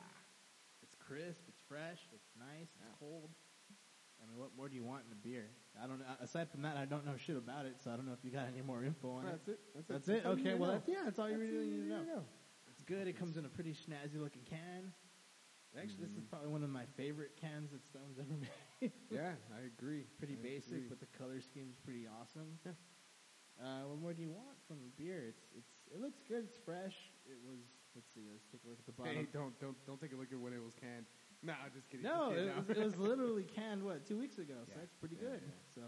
it's 0.85 0.95
crisp. 1.01 1.41
It's 1.49 1.61
fresh. 1.67 2.01
It's 2.13 2.29
nice. 2.37 2.69
It's 2.77 2.85
Yeah. 2.85 2.93
cold. 2.99 3.33
I 4.21 4.27
mean, 4.29 4.37
what 4.37 4.49
more 4.55 4.67
do 4.69 4.75
you 4.75 4.83
want 4.83 5.03
in 5.07 5.11
a 5.13 5.15
beer? 5.21 5.47
I 5.81 5.87
don't 5.87 5.99
know. 5.99 6.05
Aside 6.21 6.49
from 6.51 6.61
that, 6.63 6.77
I 6.77 6.85
don't 6.85 7.05
know 7.05 7.15
shit 7.17 7.37
about 7.37 7.65
it, 7.65 7.75
so 7.83 7.91
I 7.91 7.95
don't 7.95 8.05
know 8.05 8.13
if 8.13 8.23
you 8.23 8.31
got 8.31 8.47
any 8.51 8.61
more 8.61 8.83
info 8.83 9.11
on 9.11 9.25
That's 9.25 9.47
it. 9.47 9.51
it. 9.51 9.59
That's, 9.75 9.87
That's 9.87 10.09
it. 10.09 10.25
it. 10.25 10.25
Okay. 10.39 10.53
Well, 10.55 10.71
that's, 10.71 10.87
yeah, 10.87 11.03
that's 11.05 11.19
all 11.19 11.29
you 11.29 11.37
really 11.39 11.67
need 11.69 11.89
to 11.89 12.03
know. 12.03 12.23
It's 12.71 12.83
good. 12.83 13.07
It 13.07 13.17
comes 13.17 13.37
in 13.37 13.45
a 13.45 13.49
pretty 13.49 13.73
snazzy 13.73 14.19
looking 14.19 14.43
can. 14.43 14.91
Actually, 15.77 16.05
this 16.09 16.17
is 16.17 16.23
Mhm. 16.25 16.29
probably 16.29 16.49
one 16.49 16.63
of 16.63 16.69
my 16.71 16.85
favorite 16.97 17.37
cans 17.37 17.71
that 17.71 17.85
Stone's 17.85 18.17
ever 18.17 18.33
made. 18.81 18.91
Yeah, 19.11 19.33
I 19.53 19.61
agree. 19.69 20.05
pretty 20.17 20.33
I 20.33 20.41
basic, 20.41 20.73
agree. 20.73 20.89
but 20.89 20.99
the 20.99 21.05
color 21.17 21.39
scheme's 21.41 21.77
pretty 21.77 22.07
awesome. 22.07 22.57
Yeah. 22.65 22.71
Uh, 23.61 23.85
what 23.87 23.99
more 23.99 24.13
do 24.13 24.21
you 24.23 24.31
want 24.31 24.57
from 24.67 24.77
a 24.81 24.89
beer? 24.99 25.25
It's 25.29 25.45
it's 25.55 25.69
it 25.93 26.01
looks 26.01 26.21
good. 26.27 26.45
It's 26.45 26.57
fresh. 26.57 27.11
It 27.27 27.37
was. 27.45 27.59
Let's 27.93 28.07
see. 28.13 28.21
Let's 28.31 28.45
take 28.49 28.63
a 28.65 28.69
look 28.69 28.79
at 28.79 28.85
the 28.85 28.93
bottom. 28.93 29.13
Hey, 29.13 29.27
don't 29.31 29.53
don't 29.59 29.75
don't 29.85 29.99
take 30.01 30.13
a 30.13 30.15
look 30.15 30.31
at 30.31 30.39
when 30.39 30.53
it 30.53 30.63
was 30.63 30.73
canned. 30.73 31.05
Nah, 31.41 31.55
just 31.73 31.87
kidding. 31.89 32.03
no, 32.03 32.31
it 32.35 32.51
was, 32.67 32.77
it 32.77 32.83
was 32.83 32.97
literally 32.97 33.43
canned 33.47 33.83
what 33.83 34.03
two 34.05 34.17
weeks 34.19 34.37
ago. 34.39 34.59
So 34.67 34.75
Yeah. 34.75 34.79
that's 34.83 34.95
pretty 34.99 35.15
Yeah, 35.15 35.39
good. 35.39 35.41
yeah. 35.47 35.63
So 35.75 35.83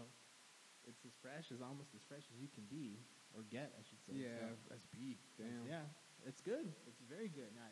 it's 0.88 1.04
as 1.04 1.12
fresh 1.20 1.52
as 1.52 1.60
almost 1.60 1.92
as 1.94 2.00
fresh 2.08 2.24
as 2.32 2.36
you 2.40 2.48
can 2.48 2.64
be 2.72 3.04
or 3.36 3.44
get, 3.52 3.72
I 3.76 3.82
should 3.84 4.00
say. 4.08 4.16
yeah, 4.16 4.32
So, 4.36 4.72
that's 4.72 4.86
beef. 4.96 5.20
Damn. 5.36 5.68
yeah, 5.68 5.84
it's 6.24 6.40
good. 6.40 6.72
It's 6.88 7.00
very 7.04 7.28
good. 7.28 7.52
Now, 7.54 7.68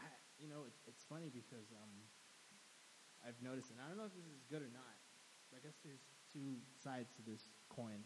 I, 0.00 0.08
you 0.40 0.48
know, 0.48 0.64
it's 0.66 0.80
it's 0.88 1.04
funny 1.04 1.28
because 1.28 1.68
um, 1.76 1.92
I've 3.24 3.40
noticed, 3.44 3.70
and 3.70 3.78
I 3.80 3.88
don't 3.92 4.00
know 4.00 4.08
if 4.08 4.16
this 4.16 4.24
is 4.32 4.40
good 4.48 4.62
or 4.64 4.72
not. 4.72 4.96
But 5.52 5.60
I 5.60 5.68
guess 5.68 5.76
there's 5.84 6.02
two 6.32 6.56
sides 6.80 7.12
to 7.20 7.22
this 7.22 7.52
coin, 7.68 8.00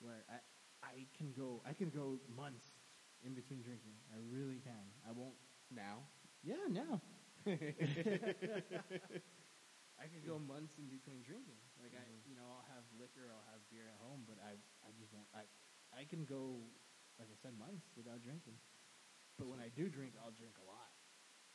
where 0.00 0.24
I 0.32 0.40
I 0.80 0.94
can 1.16 1.32
go 1.36 1.60
I 1.68 1.72
can 1.76 1.92
go 1.92 2.16
months 2.32 2.72
in 3.20 3.34
between 3.36 3.60
drinking. 3.60 3.96
I 4.12 4.16
really 4.32 4.60
can. 4.64 4.84
I 5.04 5.12
won't. 5.12 5.36
Now. 5.70 6.08
Yeah, 6.42 6.64
now. 6.72 7.00
I 9.98 10.06
could 10.06 10.22
go 10.26 10.38
months 10.38 10.78
in 10.78 10.86
between 10.88 11.22
drinking. 11.24 11.58
Like 11.80 11.94
I, 11.96 12.04
Mhm. 12.06 12.22
you 12.28 12.34
know, 12.36 12.46
I'll 12.46 12.66
have 12.70 12.84
liquor, 13.00 13.32
I'll 13.32 13.46
have 13.50 13.66
beer 13.70 13.88
at 13.88 13.96
home, 13.98 14.24
but 14.28 14.38
I, 14.38 14.58
I 14.84 14.92
just 15.00 15.12
won't. 15.12 15.26
I, 15.34 15.48
I 15.90 16.04
can 16.04 16.24
go, 16.24 16.60
like 17.18 17.28
I 17.32 17.36
said, 17.40 17.56
months 17.58 17.88
without 17.96 18.22
drinking. 18.22 18.58
But 19.38 19.48
when 19.48 19.60
I 19.60 19.68
do 19.70 19.88
drink, 19.88 20.14
I'll 20.20 20.30
drink 20.34 20.54
a 20.60 20.64
lot. 20.66 20.92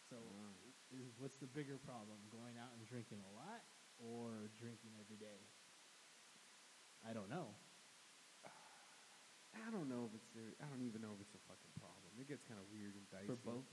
So, 0.09 0.17
Wow. 0.17 0.55
is, 0.91 1.13
what's 1.19 1.37
the 1.37 1.47
bigger 1.47 1.77
problem? 1.77 2.19
Going 2.31 2.57
out 2.57 2.71
and 2.75 2.85
drinking 2.87 3.21
a 3.23 3.29
lot, 3.31 3.63
or 3.99 4.49
drinking 4.59 4.91
every 4.99 5.17
day? 5.17 5.45
I 7.07 7.13
don't 7.13 7.29
know. 7.29 7.55
I 9.55 9.69
don't 9.71 9.87
know 9.87 10.09
if 10.09 10.15
it's 10.19 10.27
I 10.59 10.65
don't 10.67 10.81
even 10.83 11.01
know 11.01 11.13
if 11.15 11.21
it's 11.21 11.35
a 11.35 11.43
fucking 11.47 11.71
problem. 11.79 12.11
It 12.19 12.27
gets 12.27 12.43
kind 12.43 12.59
of 12.59 12.67
weird 12.71 12.95
and 12.95 13.07
dicey. 13.11 13.27
For 13.27 13.35
both, 13.39 13.67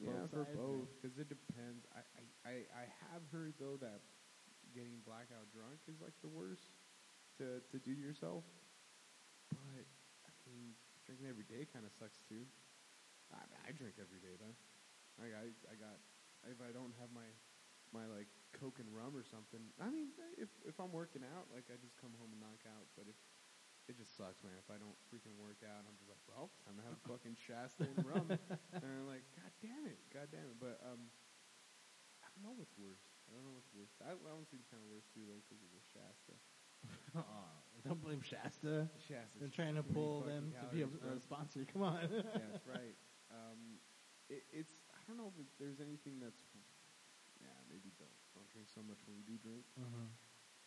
Yeah, 0.00 0.26
both 0.26 0.30
for 0.30 0.44
both, 0.58 0.88
because 1.00 1.18
it 1.18 1.28
depends. 1.28 1.86
I, 1.94 2.02
I, 2.18 2.22
I, 2.50 2.54
I 2.74 2.84
have 3.14 3.22
heard 3.30 3.54
though 3.58 3.78
that 3.80 4.02
getting 4.74 4.98
blackout 5.06 5.46
drunk 5.54 5.78
is 5.86 6.00
like 6.02 6.14
the 6.22 6.28
worst 6.28 6.74
to 7.38 7.62
to 7.70 7.78
do 7.78 7.94
to 7.94 8.00
yourself. 8.02 8.44
But 9.50 9.86
I 10.26 10.30
mean, 10.50 10.74
drinking 11.06 11.28
every 11.30 11.46
day 11.46 11.66
kind 11.70 11.84
of 11.86 11.92
sucks 11.94 12.18
too. 12.28 12.44
I, 13.32 13.70
I 13.70 13.70
drink 13.72 13.96
every 14.00 14.20
day 14.20 14.34
though. 14.38 14.56
Like 15.20 15.34
I, 15.34 15.50
I 15.70 15.74
got 15.78 15.98
if 16.50 16.58
I 16.60 16.72
don't 16.74 16.94
have 16.98 17.10
my 17.14 17.26
my 17.94 18.06
like 18.10 18.28
coke 18.58 18.78
and 18.82 18.90
rum 18.90 19.14
or 19.14 19.22
something. 19.24 19.62
I 19.78 19.88
mean, 19.90 20.10
if 20.38 20.50
if 20.66 20.76
I'm 20.82 20.92
working 20.92 21.22
out, 21.22 21.46
like 21.54 21.70
I 21.70 21.78
just 21.78 21.96
come 22.00 22.12
home 22.18 22.34
and 22.34 22.40
knock 22.42 22.62
out. 22.66 22.86
But 22.98 23.06
if 23.08 23.18
it 23.88 24.00
just 24.00 24.16
sucks, 24.16 24.40
man. 24.40 24.56
If 24.56 24.72
I 24.72 24.80
don't 24.80 24.96
freaking 25.12 25.36
work 25.36 25.60
out, 25.60 25.84
I'm 25.84 25.96
just 26.00 26.08
like, 26.08 26.20
well, 26.24 26.48
I'm 26.64 26.76
gonna 26.76 26.88
have 26.88 26.96
a 26.96 27.04
fucking 27.04 27.36
Shasta 27.36 27.84
and 27.84 28.00
rum. 28.04 28.28
and 28.80 28.80
I'm 28.80 29.08
like, 29.08 29.24
God 29.36 29.52
damn 29.60 29.84
it, 29.84 30.00
God 30.08 30.32
damn 30.32 30.48
it. 30.48 30.56
But 30.56 30.80
um, 30.80 31.12
I 32.24 32.26
don't 32.32 32.48
know 32.48 32.56
what's 32.56 32.72
worse. 32.80 33.04
I 33.28 33.36
don't 33.36 33.44
know 33.44 33.56
what's 33.56 33.72
worse. 33.76 33.92
I, 34.00 34.16
I 34.16 34.32
don't 34.32 34.48
think 34.48 34.64
kind 34.72 34.80
of 34.80 34.88
worse 34.88 35.04
too 35.12 35.28
though 35.28 35.40
because 35.44 35.60
of 35.60 35.70
the 35.72 35.84
Shasta. 35.92 36.34
Aw, 37.20 37.52
don't 37.84 38.00
blame 38.00 38.24
Shasta. 38.24 38.88
Shasta. 39.04 39.36
They're 39.40 39.52
trying 39.52 39.76
to 39.76 39.84
pull 39.84 40.24
them 40.24 40.52
to 40.56 40.66
be 40.72 40.84
a, 40.84 40.88
a 40.88 41.20
sponsor. 41.20 41.68
Come 41.68 41.84
on. 41.84 42.08
yeah, 42.08 42.40
that's 42.52 42.68
right. 42.76 42.96
Um, 43.28 43.80
it, 44.32 44.44
it's 44.48 44.80
I 44.92 45.00
don't 45.04 45.20
know 45.20 45.28
if 45.28 45.36
there's 45.60 45.84
anything 45.84 46.20
that's 46.24 46.40
yeah, 47.36 47.52
maybe 47.68 47.92
don't 48.00 48.16
don't 48.32 48.48
drink 48.48 48.72
so 48.72 48.80
much 48.80 49.04
when 49.04 49.20
you 49.20 49.24
do 49.28 49.36
drink. 49.36 49.68
Mm-hmm. 49.76 50.08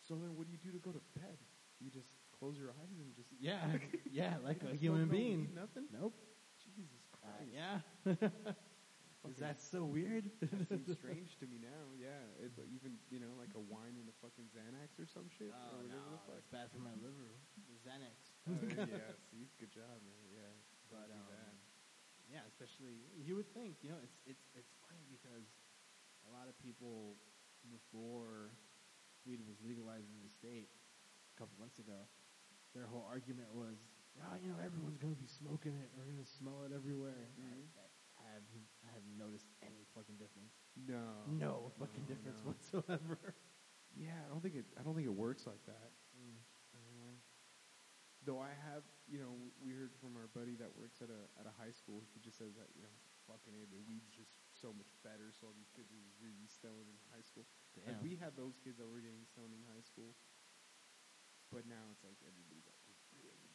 So 0.05 0.15
then, 0.15 0.37
what 0.37 0.45
do 0.45 0.53
you 0.53 0.61
do 0.61 0.69
to 0.71 0.81
go 0.81 0.93
to 0.93 1.01
bed? 1.17 1.41
You 1.81 1.89
just 1.89 2.13
close 2.39 2.57
your 2.57 2.69
eyes 2.69 2.97
and 2.99 3.13
just 3.15 3.29
Yeah, 3.39 3.59
yeah, 4.11 4.37
like 4.43 4.61
a 4.63 4.75
human 4.75 5.07
being. 5.07 5.49
nothing. 5.55 5.85
Nope. 5.93 6.13
Jesus 6.63 7.03
Christ. 7.11 7.49
yeah. 7.53 7.79
Is 9.27 9.43
that 9.43 9.59
so 9.59 9.83
weird? 9.83 10.31
That 10.39 10.71
seems 10.71 10.87
strange 10.95 11.35
to 11.43 11.45
me 11.51 11.59
now. 11.59 11.91
Yeah, 11.99 12.15
it, 12.39 12.55
even 12.71 12.95
you 13.11 13.19
know, 13.19 13.35
like 13.35 13.51
a 13.59 13.63
wine 13.63 13.99
and 13.99 14.07
a 14.07 14.15
fucking 14.23 14.47
Xanax 14.55 14.95
or 15.03 15.07
some 15.09 15.27
shit. 15.27 15.51
Oh, 15.51 15.83
or 15.83 15.89
no, 15.91 15.99
it's 16.39 16.47
bad 16.47 16.71
for 16.71 16.79
my 16.79 16.95
liver. 17.03 17.35
The 17.67 17.75
Xanax. 17.83 18.31
Oh, 18.47 18.55
yeah, 18.87 19.11
see, 19.27 19.51
good 19.59 19.73
job, 19.75 19.99
man. 20.07 20.23
Yeah, 20.31 20.53
But 20.87 21.11
um, 21.11 21.59
yeah, 22.31 22.47
especially 22.47 23.03
you 23.19 23.35
would 23.35 23.51
think, 23.51 23.83
you 23.83 23.91
know, 23.91 23.99
it's 23.99 24.15
it's 24.23 24.47
it's 24.55 24.71
funny 24.87 25.03
because 25.11 25.43
a 26.23 26.31
lot 26.31 26.47
of 26.47 26.55
people 26.63 27.19
before 27.67 28.55
weed 29.27 29.43
was 29.43 29.59
legalized 29.59 30.07
in 30.07 30.23
the 30.23 30.31
state 30.31 30.71
a 30.71 31.35
couple 31.35 31.51
months 31.59 31.83
ago, 31.83 32.07
their 32.77 32.85
whole 32.87 33.05
argument 33.09 33.49
was, 33.57 33.81
oh, 34.21 34.35
you 34.37 34.53
know, 34.53 34.59
everyone's 34.61 35.01
gonna 35.01 35.17
be 35.17 35.25
smoking 35.27 35.73
it, 35.73 35.89
we're 35.97 36.05
gonna 36.05 36.25
smell 36.37 36.61
it 36.69 36.71
everywhere. 36.71 37.33
Mhm. 37.33 37.65
I, 37.73 37.85
I 38.21 38.27
have 38.37 38.45
I 38.85 38.93
haven't 38.93 39.17
noticed 39.17 39.49
any 39.65 39.81
fucking 39.97 40.17
difference. 40.21 40.53
No, 40.77 41.25
No 41.25 41.71
fucking 41.81 42.05
no, 42.05 42.09
difference 42.13 42.39
no. 42.45 42.53
whatsoever. 42.53 43.33
Yeah, 43.97 44.13
I 44.13 44.29
don't 44.29 44.43
think 44.45 44.53
it. 44.53 44.69
I 44.77 44.85
don't 44.85 44.93
think 44.93 45.09
it 45.09 45.17
works 45.17 45.49
like 45.49 45.63
that. 45.65 45.89
Mm. 46.13 46.37
Uh, 46.69 47.17
though 48.21 48.37
I 48.37 48.53
have, 48.69 48.85
you 49.09 49.17
know, 49.17 49.33
we 49.57 49.73
heard 49.73 49.89
from 49.97 50.13
our 50.13 50.29
buddy 50.37 50.53
that 50.61 50.69
works 50.77 51.01
at 51.01 51.09
a 51.09 51.21
at 51.41 51.49
a 51.49 51.53
high 51.57 51.73
school. 51.73 52.05
He 52.13 52.21
just 52.21 52.37
says 52.37 52.53
that 52.61 52.69
you 52.77 52.85
know, 52.85 52.93
fucking 53.25 53.57
a, 53.57 53.65
the 53.73 53.81
weed's 53.89 54.13
just 54.13 54.37
so 54.53 54.69
much 54.69 54.93
better. 55.01 55.33
So 55.33 55.49
all 55.49 55.55
these 55.57 55.73
kids 55.73 55.89
are 55.89 56.03
really 56.21 56.45
stoned 56.45 56.85
in 56.93 56.97
high 57.09 57.25
school. 57.25 57.49
Like 57.89 57.97
we 58.05 58.13
had 58.21 58.37
those 58.37 58.53
kids 58.61 58.77
that 58.77 58.85
were 58.85 59.01
getting 59.01 59.25
stoned 59.25 59.55
in 59.55 59.65
high 59.65 59.81
school, 59.81 60.13
but 61.53 61.63
now 61.67 61.83
it's 61.93 62.03
like 62.03 62.17
everybody's 62.23 62.65
like 62.67 62.81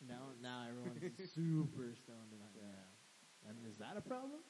Now, 0.03 0.35
now 0.43 0.67
everyone's 0.67 0.99
super 1.37 1.95
stoned 1.95 2.33
and 2.35 2.43
yeah. 2.57 2.67
Yeah. 2.67 3.49
I 3.49 3.55
mean, 3.55 3.67
is 3.67 3.79
that 3.83 3.99
a 3.99 4.05
problem? 4.05 4.43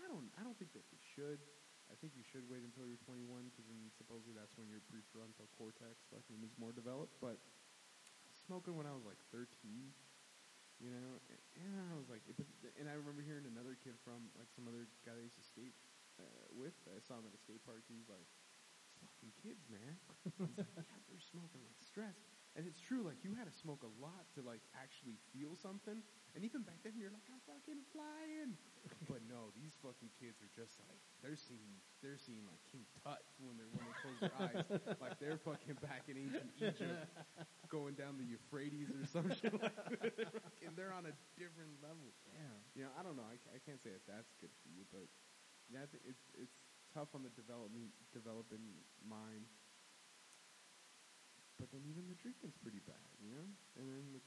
I 0.00 0.08
don't. 0.08 0.32
I 0.36 0.42
don't 0.44 0.56
think 0.56 0.72
that 0.72 0.84
they 0.88 1.00
should. 1.16 1.40
I 1.90 1.98
think 1.98 2.14
you 2.14 2.22
should 2.22 2.46
wait 2.46 2.62
until 2.62 2.86
you're 2.86 3.02
21 3.02 3.50
because 3.50 3.66
then 3.66 3.90
supposedly 3.98 4.32
that's 4.32 4.54
when 4.54 4.70
your 4.70 4.80
prefrontal 4.86 5.50
cortex 5.58 6.06
fucking 6.08 6.40
is 6.46 6.54
more 6.56 6.70
developed. 6.70 7.18
But 7.18 7.42
smoking 8.46 8.78
when 8.78 8.86
I 8.86 8.94
was 8.94 9.02
like 9.02 9.18
13, 9.34 9.50
you 10.78 10.90
know, 10.94 11.18
and, 11.28 11.40
and 11.60 11.72
I 11.90 11.94
was 11.98 12.06
like, 12.08 12.22
it, 12.30 12.38
and 12.78 12.86
I 12.88 12.94
remember 12.96 13.20
hearing 13.26 13.44
another 13.44 13.74
kid 13.76 13.98
from 14.06 14.30
like 14.38 14.48
some 14.54 14.70
other 14.70 14.86
guy 15.04 15.18
that 15.18 15.20
I 15.20 15.26
used 15.26 15.36
to 15.36 15.44
skate 15.44 15.74
uh, 16.22 16.46
with. 16.54 16.78
I 16.88 17.02
saw 17.02 17.18
him 17.18 17.26
at 17.28 17.34
a 17.34 17.42
skate 17.42 17.60
park. 17.66 17.82
He 17.90 17.98
was 17.98 18.06
like, 18.08 18.24
"These 18.86 19.02
fucking 19.02 19.34
kids, 19.42 19.66
man." 19.68 19.98
He's 20.46 20.62
like, 20.62 20.86
"Yeah, 20.86 20.98
they're 21.10 21.20
smoking 21.20 21.60
like 21.66 21.76
stress." 21.82 22.29
And 22.58 22.66
it's 22.66 22.82
true, 22.82 23.06
like 23.06 23.22
you 23.22 23.38
had 23.38 23.46
to 23.46 23.54
smoke 23.54 23.86
a 23.86 23.92
lot 24.02 24.26
to 24.34 24.42
like 24.42 24.60
actually 24.74 25.14
feel 25.30 25.54
something. 25.54 26.02
And 26.34 26.42
even 26.46 26.62
back 26.62 26.82
then, 26.82 26.94
you're 26.98 27.10
like, 27.10 27.26
I'm 27.30 27.42
fucking 27.46 27.82
flying. 27.94 28.54
but 29.10 29.22
no, 29.26 29.50
these 29.54 29.74
fucking 29.82 30.10
kids 30.18 30.38
are 30.42 30.50
just 30.54 30.78
like 30.82 30.98
they're 31.22 31.38
seeing 31.38 31.78
they're 32.02 32.18
seeing 32.18 32.42
like 32.50 32.58
King 32.70 32.86
Tut 33.02 33.22
when 33.38 33.54
they 33.54 33.66
when 33.70 33.82
they 33.86 33.94
close 34.02 34.18
their 34.18 34.36
eyes, 34.38 34.66
like 34.98 35.18
they're 35.22 35.38
fucking 35.42 35.78
back 35.78 36.10
in 36.10 36.18
ancient 36.18 36.50
Egypt, 36.58 37.06
going 37.70 37.94
down 37.94 38.18
the 38.18 38.26
Euphrates 38.26 38.90
or 38.90 39.02
some 39.06 39.30
shit. 39.30 39.54
Like 39.54 39.74
that. 39.74 40.26
and 40.66 40.74
they're 40.74 40.94
on 40.94 41.06
a 41.06 41.14
different 41.38 41.78
level. 41.82 42.10
Yeah, 42.34 42.56
You 42.74 42.82
know, 42.86 42.92
I 42.98 43.02
don't 43.06 43.14
know. 43.18 43.26
I, 43.26 43.38
I 43.54 43.58
can't 43.62 43.78
say 43.82 43.94
if 43.94 44.02
that's 44.10 44.34
good 44.42 44.54
for 44.62 44.70
you, 44.74 44.86
but 44.90 45.06
yeah, 45.70 45.86
it's 46.06 46.26
it's 46.34 46.58
tough 46.94 47.14
on 47.14 47.22
the 47.22 47.30
development 47.38 47.94
developing 48.10 48.62
mind. 49.06 49.46
But 51.60 51.70
then 51.70 51.84
even 51.84 52.08
the 52.08 52.16
drinking's 52.16 52.56
pretty 52.56 52.80
bad, 52.82 53.04
you 53.20 53.30
know. 53.30 53.46
And 53.76 53.84
then 53.86 54.04
the, 54.16 54.20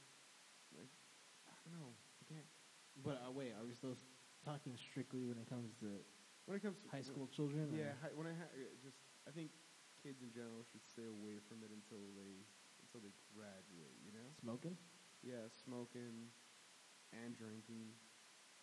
like 0.78 0.90
I 1.50 1.52
don't 1.66 1.74
know. 1.76 1.92
I 1.94 2.24
can't. 2.30 2.46
But 3.02 3.18
uh, 3.26 3.30
wait, 3.34 3.52
are 3.58 3.66
we 3.66 3.74
still 3.74 3.98
talking 4.46 4.72
strictly 4.78 5.26
when 5.26 5.36
it 5.38 5.48
comes 5.50 5.74
to 5.82 5.98
When 6.46 6.56
it 6.56 6.62
comes 6.62 6.78
to 6.84 6.88
high 6.92 7.02
school 7.02 7.26
children? 7.26 7.72
yeah. 7.74 7.98
Hi, 8.02 8.14
when 8.14 8.26
I 8.30 8.34
ha- 8.38 8.52
uh, 8.54 8.70
just 8.84 8.98
I 9.26 9.32
think 9.34 9.50
kids 10.02 10.22
in 10.22 10.30
general 10.30 10.62
should 10.68 10.84
stay 10.86 11.08
away 11.08 11.40
from 11.48 11.64
it 11.66 11.72
until 11.74 12.12
they 12.14 12.44
until 12.86 13.00
they 13.02 13.12
graduate. 13.34 13.98
You 14.06 14.12
know. 14.14 14.28
smoking. 14.40 14.76
Yeah, 15.24 15.48
smoking 15.50 16.28
and 17.16 17.32
drinking 17.34 17.96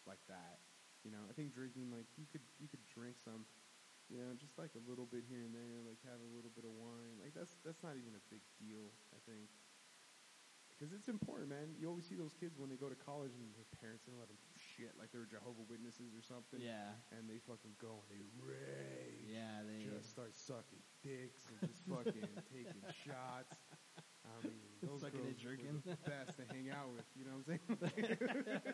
like 0.06 0.22
that. 0.30 0.62
You 1.04 1.10
know, 1.10 1.26
I 1.30 1.34
think 1.34 1.52
drinking 1.54 1.90
like 1.90 2.06
you 2.16 2.30
could 2.30 2.46
you 2.62 2.70
could 2.70 2.86
drink 2.86 3.18
some, 3.18 3.46
you 4.12 4.20
know, 4.20 4.36
just 4.36 4.60
like 4.60 4.76
a 4.76 4.84
little 4.84 5.08
bit 5.08 5.24
here 5.24 5.48
and 5.48 5.56
there, 5.56 5.80
like 5.88 6.04
have 6.04 6.20
a 6.20 6.32
little 6.36 6.52
bit 6.52 6.68
of 6.68 6.76
wine. 6.76 7.16
Like 7.24 7.32
that's 7.32 7.56
that's 7.64 7.80
not 7.80 7.96
even 7.96 8.12
a 8.12 8.24
big 8.28 8.44
deal, 8.60 8.92
I 9.16 9.20
think. 9.24 9.48
Because 10.82 10.98
it's 10.98 11.14
important, 11.14 11.54
man. 11.54 11.78
You 11.78 11.88
always 11.94 12.10
see 12.10 12.18
those 12.18 12.34
kids 12.34 12.58
when 12.58 12.66
they 12.66 12.76
go 12.76 12.90
to 12.90 12.98
college 12.98 13.38
and 13.38 13.54
their 13.54 13.70
parents 13.78 14.02
don't 14.02 14.18
let 14.18 14.34
them 14.34 14.42
do 14.42 14.50
shit, 14.58 14.98
like 14.98 15.14
they're 15.14 15.30
Jehovah 15.30 15.62
Witnesses 15.70 16.18
or 16.18 16.26
something. 16.26 16.58
Yeah. 16.58 16.98
And 17.14 17.30
they 17.30 17.38
fucking 17.38 17.78
go 17.78 18.02
and 18.02 18.10
they 18.10 18.26
rage. 18.42 19.30
Yeah, 19.30 19.62
they. 19.62 19.86
Just 19.86 20.10
start 20.10 20.34
sucking 20.34 20.82
dicks 21.06 21.46
and 21.54 21.70
just 21.70 21.86
fucking 21.86 22.26
taking 22.56 22.82
shots. 23.06 23.62
I 24.26 24.34
mean, 24.46 24.58
those 24.86 25.02
Sucking 25.02 25.20
and 25.22 25.34
girls 25.38 25.82
were 25.86 25.98
the 25.98 26.02
best 26.06 26.38
to 26.38 26.44
hang 26.54 26.70
out 26.70 26.90
with. 26.94 27.06
You 27.18 27.26
know 27.26 27.42
what 27.42 27.50
I'm 27.50 27.58
saying? 27.58 28.18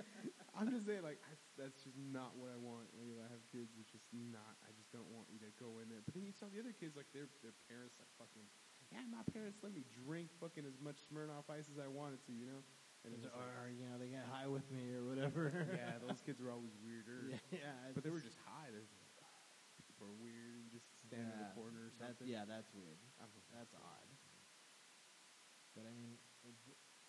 I'm 0.56 0.68
just 0.68 0.84
saying, 0.84 1.00
like, 1.04 1.20
I, 1.24 1.32
that's 1.56 1.80
just 1.80 1.96
not 1.96 2.36
what 2.36 2.52
I 2.52 2.58
want. 2.60 2.92
Like, 2.96 3.08
if 3.08 3.18
I 3.20 3.28
have 3.32 3.40
kids, 3.48 3.72
it's 3.80 3.88
just 3.88 4.08
not. 4.12 4.60
I 4.66 4.70
just 4.76 4.92
don't 4.92 5.08
want 5.08 5.28
you 5.32 5.40
to 5.40 5.50
go 5.56 5.80
in 5.80 5.88
there. 5.88 6.04
But 6.04 6.12
then 6.12 6.24
you 6.28 6.34
saw 6.36 6.48
the 6.52 6.60
other 6.60 6.76
kids, 6.76 6.96
like, 6.98 7.08
their 7.16 7.28
their 7.40 7.56
parents, 7.68 7.96
like, 7.96 8.10
fucking. 8.20 8.44
Yeah, 8.90 9.06
my 9.06 9.22
parents 9.30 9.62
let 9.62 9.70
me 9.70 9.86
drink 10.02 10.34
fucking 10.42 10.66
as 10.66 10.74
much 10.82 10.98
Smirnoff 11.06 11.46
Ice 11.48 11.70
as 11.70 11.78
I 11.78 11.86
wanted 11.86 12.20
to. 12.26 12.32
You 12.34 12.50
know. 12.50 12.60
And 13.06 13.16
it's 13.16 13.24
or, 13.24 13.32
like, 13.32 13.72
you 13.80 13.88
know, 13.88 13.96
they 13.96 14.12
get 14.12 14.28
high 14.28 14.44
with 14.44 14.68
me 14.68 14.92
or 14.92 15.00
whatever. 15.08 15.48
yeah, 15.72 15.96
those 16.04 16.20
kids 16.20 16.36
were 16.36 16.52
always 16.52 16.76
weirder. 16.84 17.32
yeah, 17.32 17.40
yeah. 17.64 17.96
But 17.96 18.04
they 18.04 18.12
were 18.12 18.20
just- 18.20 18.36
high. 18.44 18.68
They're 18.68 18.84
just 18.84 18.92
like, 19.00 19.24
"Ah, 19.24 19.40
people 19.88 20.04
are 20.04 20.18
weird. 20.20 20.60
You 20.60 20.68
just 20.68 20.84
stand 21.08 21.24
in 21.32 21.38
the 21.40 21.48
corner 21.56 21.88
or 21.88 21.96
That's, 21.96 22.20
something. 22.20 22.28
yeah, 22.28 22.44
that's 22.44 22.68
weird. 22.76 23.00
Know. 23.00 23.24
That's 23.56 23.72
odd. 23.72 24.04
But 25.74 25.86
I 25.86 25.92
mean, 25.94 26.18
it, 26.42 26.56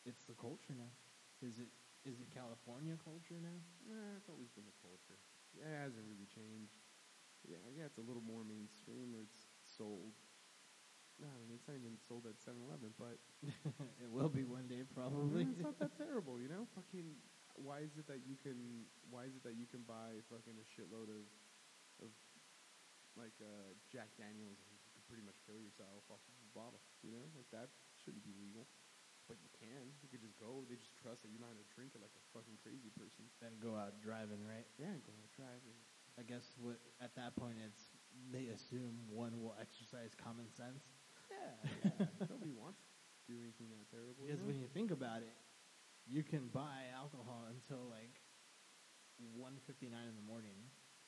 it's 0.05 0.23
the 0.25 0.37
culture 0.37 0.73
now. 0.77 0.93
Is 1.41 1.57
it 1.57 1.69
is 2.05 2.17
it 2.17 2.33
California 2.33 2.97
culture 2.97 3.37
now? 3.37 3.61
Nah, 3.85 4.17
it's 4.17 4.29
always 4.29 4.49
been 4.53 4.65
the 4.65 4.77
culture. 4.81 5.17
Yeah, 5.53 5.69
it 5.69 5.79
hasn't 5.91 6.05
really 6.09 6.25
changed. 6.29 6.81
Yeah, 7.45 7.61
yeah, 7.73 7.89
it's 7.89 7.97
a 7.97 8.05
little 8.05 8.25
more 8.25 8.45
mainstream 8.45 9.13
where 9.13 9.25
it's 9.25 9.49
sold. 9.61 10.13
No, 11.21 11.29
I 11.29 11.45
mean, 11.45 11.61
it's 11.61 11.69
not 11.69 11.77
even 11.77 12.01
sold 12.01 12.25
at 12.25 12.41
7-Eleven, 12.41 12.97
but 12.97 13.21
it 14.01 14.09
will 14.09 14.29
be 14.29 14.41
one 14.41 14.65
day, 14.65 14.81
probably. 14.81 15.45
it's 15.45 15.61
not 15.61 15.77
that 15.77 15.93
terrible, 16.01 16.41
you 16.41 16.49
know. 16.49 16.65
Fucking, 16.73 17.13
why 17.53 17.85
is 17.85 17.93
it 18.01 18.09
that 18.09 18.25
you 18.25 18.41
can? 18.41 18.89
Why 19.09 19.29
is 19.29 19.37
it 19.37 19.45
that 19.45 19.53
you 19.53 19.69
can 19.69 19.85
buy 19.85 20.21
fucking 20.33 20.57
a 20.57 20.65
shitload 20.65 21.13
of, 21.13 21.25
of, 22.01 22.09
like 23.13 23.37
uh, 23.37 23.77
Jack 23.93 24.17
Daniels 24.17 24.57
and 24.65 24.73
you 24.73 24.81
can 24.97 25.05
pretty 25.05 25.21
much 25.21 25.37
kill 25.45 25.61
yourself 25.61 26.01
off 26.09 26.25
of 26.25 26.33
a 26.41 26.49
bottle, 26.57 26.81
you 27.05 27.13
know? 27.13 27.29
Like 27.37 27.49
that 27.53 27.69
shouldn't 28.01 28.25
be 28.25 28.33
legal, 28.35 28.65
but 29.29 29.37
you 29.39 29.49
can. 29.53 29.93
You 30.01 30.09
could 30.09 30.21
just 30.21 30.37
go. 30.41 30.65
They 30.65 30.75
just 30.75 30.97
trust 30.97 31.21
that 31.23 31.29
you're 31.29 31.41
not 31.41 31.53
gonna 31.53 31.67
drink 31.71 31.93
it 31.93 32.01
like 32.01 32.13
a 32.17 32.23
fucking 32.33 32.57
crazy 32.61 32.89
person. 32.97 33.29
then 33.39 33.57
go 33.61 33.77
out 33.77 34.01
driving, 34.01 34.41
right? 34.43 34.65
Yeah, 34.81 34.97
go 35.05 35.13
out 35.13 35.31
driving. 35.33 35.77
I 36.19 36.23
guess 36.27 36.43
what 36.59 36.77
at 36.99 37.15
that 37.15 37.37
point 37.39 37.55
it's 37.63 37.95
they 38.33 38.51
assume 38.51 39.07
one 39.07 39.39
will 39.39 39.55
exercise 39.61 40.11
common 40.17 40.51
sense. 40.51 40.83
Yeah, 41.31 41.55
yeah. 41.87 42.05
Nobody 42.33 42.51
wants 42.51 42.83
to 42.83 42.89
do 43.31 43.39
anything 43.39 43.71
that 43.71 43.87
terrible. 43.87 44.27
Because 44.27 44.43
when 44.43 44.59
you 44.59 44.67
think 44.67 44.91
about 44.91 45.23
it, 45.23 45.37
you 46.03 46.21
can 46.23 46.51
buy 46.51 46.91
alcohol 46.91 47.47
until 47.47 47.87
like 47.87 48.19
1.59 49.39 49.87
in 49.87 50.15
the 50.19 50.25
morning 50.27 50.59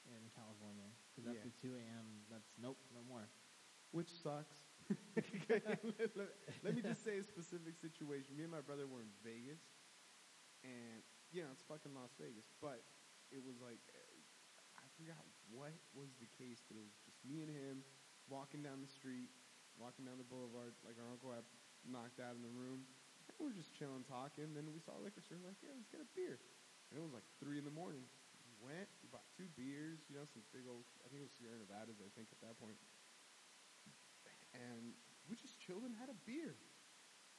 in 0.07 0.23
California. 0.31 0.87
Because 1.11 1.27
Yeah. 1.27 1.43
after 1.43 1.51
2 1.59 1.75
a.m., 1.75 2.23
that's 2.31 2.47
nope, 2.57 2.79
no 2.93 3.03
more. 3.03 3.27
Which 3.91 4.09
sucks. 4.09 4.62
let, 6.63 6.73
me 6.75 6.81
just 6.81 7.03
say 7.03 7.19
a 7.19 7.25
specific 7.25 7.77
situation. 7.79 8.35
Me 8.35 8.43
and 8.43 8.53
my 8.53 8.63
brother 8.63 8.87
were 8.87 9.01
in 9.01 9.13
Vegas, 9.23 9.61
and 10.63 11.01
you 11.31 11.43
know 11.43 11.51
it's 11.53 11.63
fucking 11.63 11.95
Las 11.95 12.11
Vegas, 12.19 12.49
but 12.59 12.83
it 13.31 13.39
was 13.39 13.59
like 13.63 13.79
uh, 13.91 14.81
I 14.81 14.87
forgot 14.99 15.23
what 15.53 15.75
was 15.93 16.11
the 16.17 16.29
case, 16.35 16.65
but 16.65 16.75
it 16.75 16.83
was 16.83 16.95
just 17.05 17.21
me 17.23 17.45
and 17.45 17.51
him 17.51 17.85
walking 18.27 18.65
down 18.65 18.81
the 18.81 18.89
street, 18.89 19.29
walking 19.77 20.07
down 20.07 20.17
the 20.17 20.27
boulevard. 20.27 20.73
Like 20.81 20.97
our 20.97 21.09
uncle 21.09 21.31
had 21.31 21.45
knocked 21.85 22.19
out 22.19 22.35
in 22.35 22.43
the 22.43 22.51
room, 22.51 22.87
and 23.29 23.35
we 23.37 23.51
were 23.51 23.57
just 23.57 23.75
chilling, 23.75 24.03
talking. 24.07 24.55
Then 24.55 24.71
we 24.73 24.81
saw 24.81 24.97
a 24.97 25.01
liquor 25.03 25.21
store. 25.21 25.39
Like, 25.43 25.59
yeah, 25.61 25.75
let's 25.75 25.91
get 25.91 26.03
a 26.03 26.09
beer. 26.17 26.39
And 26.89 26.99
it 26.99 27.03
was 27.03 27.13
like 27.13 27.25
three 27.41 27.57
in 27.61 27.65
the 27.65 27.73
morning. 27.73 28.05
We 28.45 28.53
went, 28.61 28.89
we 29.01 29.07
bought 29.09 29.25
two 29.33 29.49
beers. 29.57 30.05
You 30.09 30.19
know, 30.19 30.25
some 30.29 30.45
big 30.53 30.65
old. 30.65 30.85
I 31.03 31.09
think 31.11 31.25
it 31.25 31.27
was 31.27 31.35
Sierra 31.35 31.57
Nevadas. 31.57 32.01
I 32.01 32.09
think 32.15 32.29
at 32.33 32.41
that 32.45 32.55
point 32.57 32.77
and 34.53 34.93
we 35.29 35.35
just 35.35 35.59
chilled 35.59 35.83
and 35.83 35.93
had 35.99 36.09
a 36.09 36.17
beer. 36.25 36.55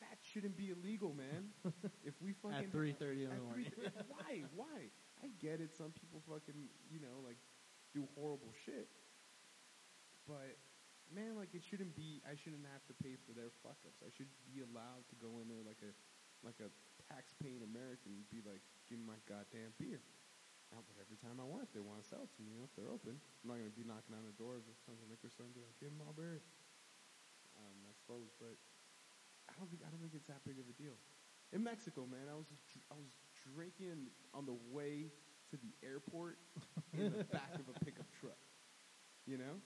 That 0.03 0.19
shouldn't 0.21 0.57
be 0.59 0.75
illegal, 0.75 1.15
man. 1.15 1.55
if 2.05 2.15
we 2.21 2.35
fucking 2.43 2.69
At 2.69 2.75
3.30 2.75 3.25
in 3.25 3.31
the 3.31 3.41
morning. 3.47 3.71
why? 4.11 4.43
Why? 4.55 4.91
I 5.23 5.31
get 5.41 5.63
it. 5.63 5.73
Some 5.73 5.95
people 5.95 6.21
fucking, 6.29 6.69
you 6.91 7.01
know, 7.01 7.23
like 7.25 7.39
do 7.95 8.05
horrible 8.19 8.51
shit. 8.67 8.91
but 10.27 10.59
man, 11.15 11.39
like 11.39 11.55
it 11.55 11.63
shouldn't 11.63 11.95
be. 11.95 12.21
I 12.27 12.35
shouldn't 12.35 12.67
have 12.69 12.83
to 12.91 12.95
pay 13.01 13.15
for 13.25 13.33
their 13.33 13.55
fuck 13.63 13.79
ups. 13.87 14.03
I 14.03 14.11
should 14.13 14.29
be 14.45 14.61
allowed 14.61 15.07
to 15.09 15.17
go 15.23 15.39
in 15.41 15.47
there 15.49 15.63
like 15.65 15.81
a 15.81 15.95
like 16.45 16.61
a 16.61 16.69
tax-paying 17.09 17.65
American 17.65 18.21
and 18.21 18.25
be 18.29 18.45
like, 18.45 18.61
give 18.85 19.01
me 19.01 19.09
my 19.09 19.21
goddamn 19.25 19.73
beer. 19.81 20.05
Now, 20.69 20.85
but 20.85 21.01
every 21.01 21.17
time 21.17 21.41
I 21.41 21.47
want, 21.47 21.73
they 21.73 21.81
want 21.81 22.05
to 22.05 22.07
sell 22.07 22.25
it 22.27 22.33
to 22.37 22.41
me, 22.45 22.53
you 22.53 22.61
know, 22.61 22.69
if 22.69 22.75
they're 22.77 22.93
open, 22.93 23.17
I'm 23.17 23.47
not 23.49 23.61
going 23.61 23.71
to 23.73 23.79
be 23.79 23.87
knocking 23.87 24.13
on 24.13 24.25
the 24.29 24.37
door 24.37 24.61
of 24.61 24.65
some 24.85 24.97
liquor 25.09 25.33
store 25.33 25.49
and 25.49 25.57
be 25.57 25.65
like, 25.65 25.77
give 25.81 25.89
them 25.93 26.05
all 26.05 26.13
beer. 26.13 26.45
Closed, 28.07 28.37
but 28.39 28.57
I 29.49 29.53
don't 29.57 29.69
think 29.71 29.83
I 29.85 29.89
don't 29.89 30.01
think 30.01 30.13
it's 30.13 30.29
that 30.29 30.45
big 30.45 30.61
of 30.61 30.67
a 30.69 30.77
deal. 30.77 30.97
In 31.53 31.63
Mexico, 31.63 32.05
man, 32.05 32.29
I 32.29 32.37
was 32.37 32.49
I 32.91 32.97
was 32.97 33.09
drinking 33.55 34.13
on 34.33 34.45
the 34.45 34.57
way 34.73 35.09
to 35.51 35.57
the 35.57 35.73
airport 35.87 36.37
in 36.99 37.13
the 37.13 37.25
back 37.25 37.55
of 37.57 37.65
a 37.69 37.77
pickup 37.85 38.09
truck. 38.21 38.41
You 39.27 39.39
know, 39.39 39.57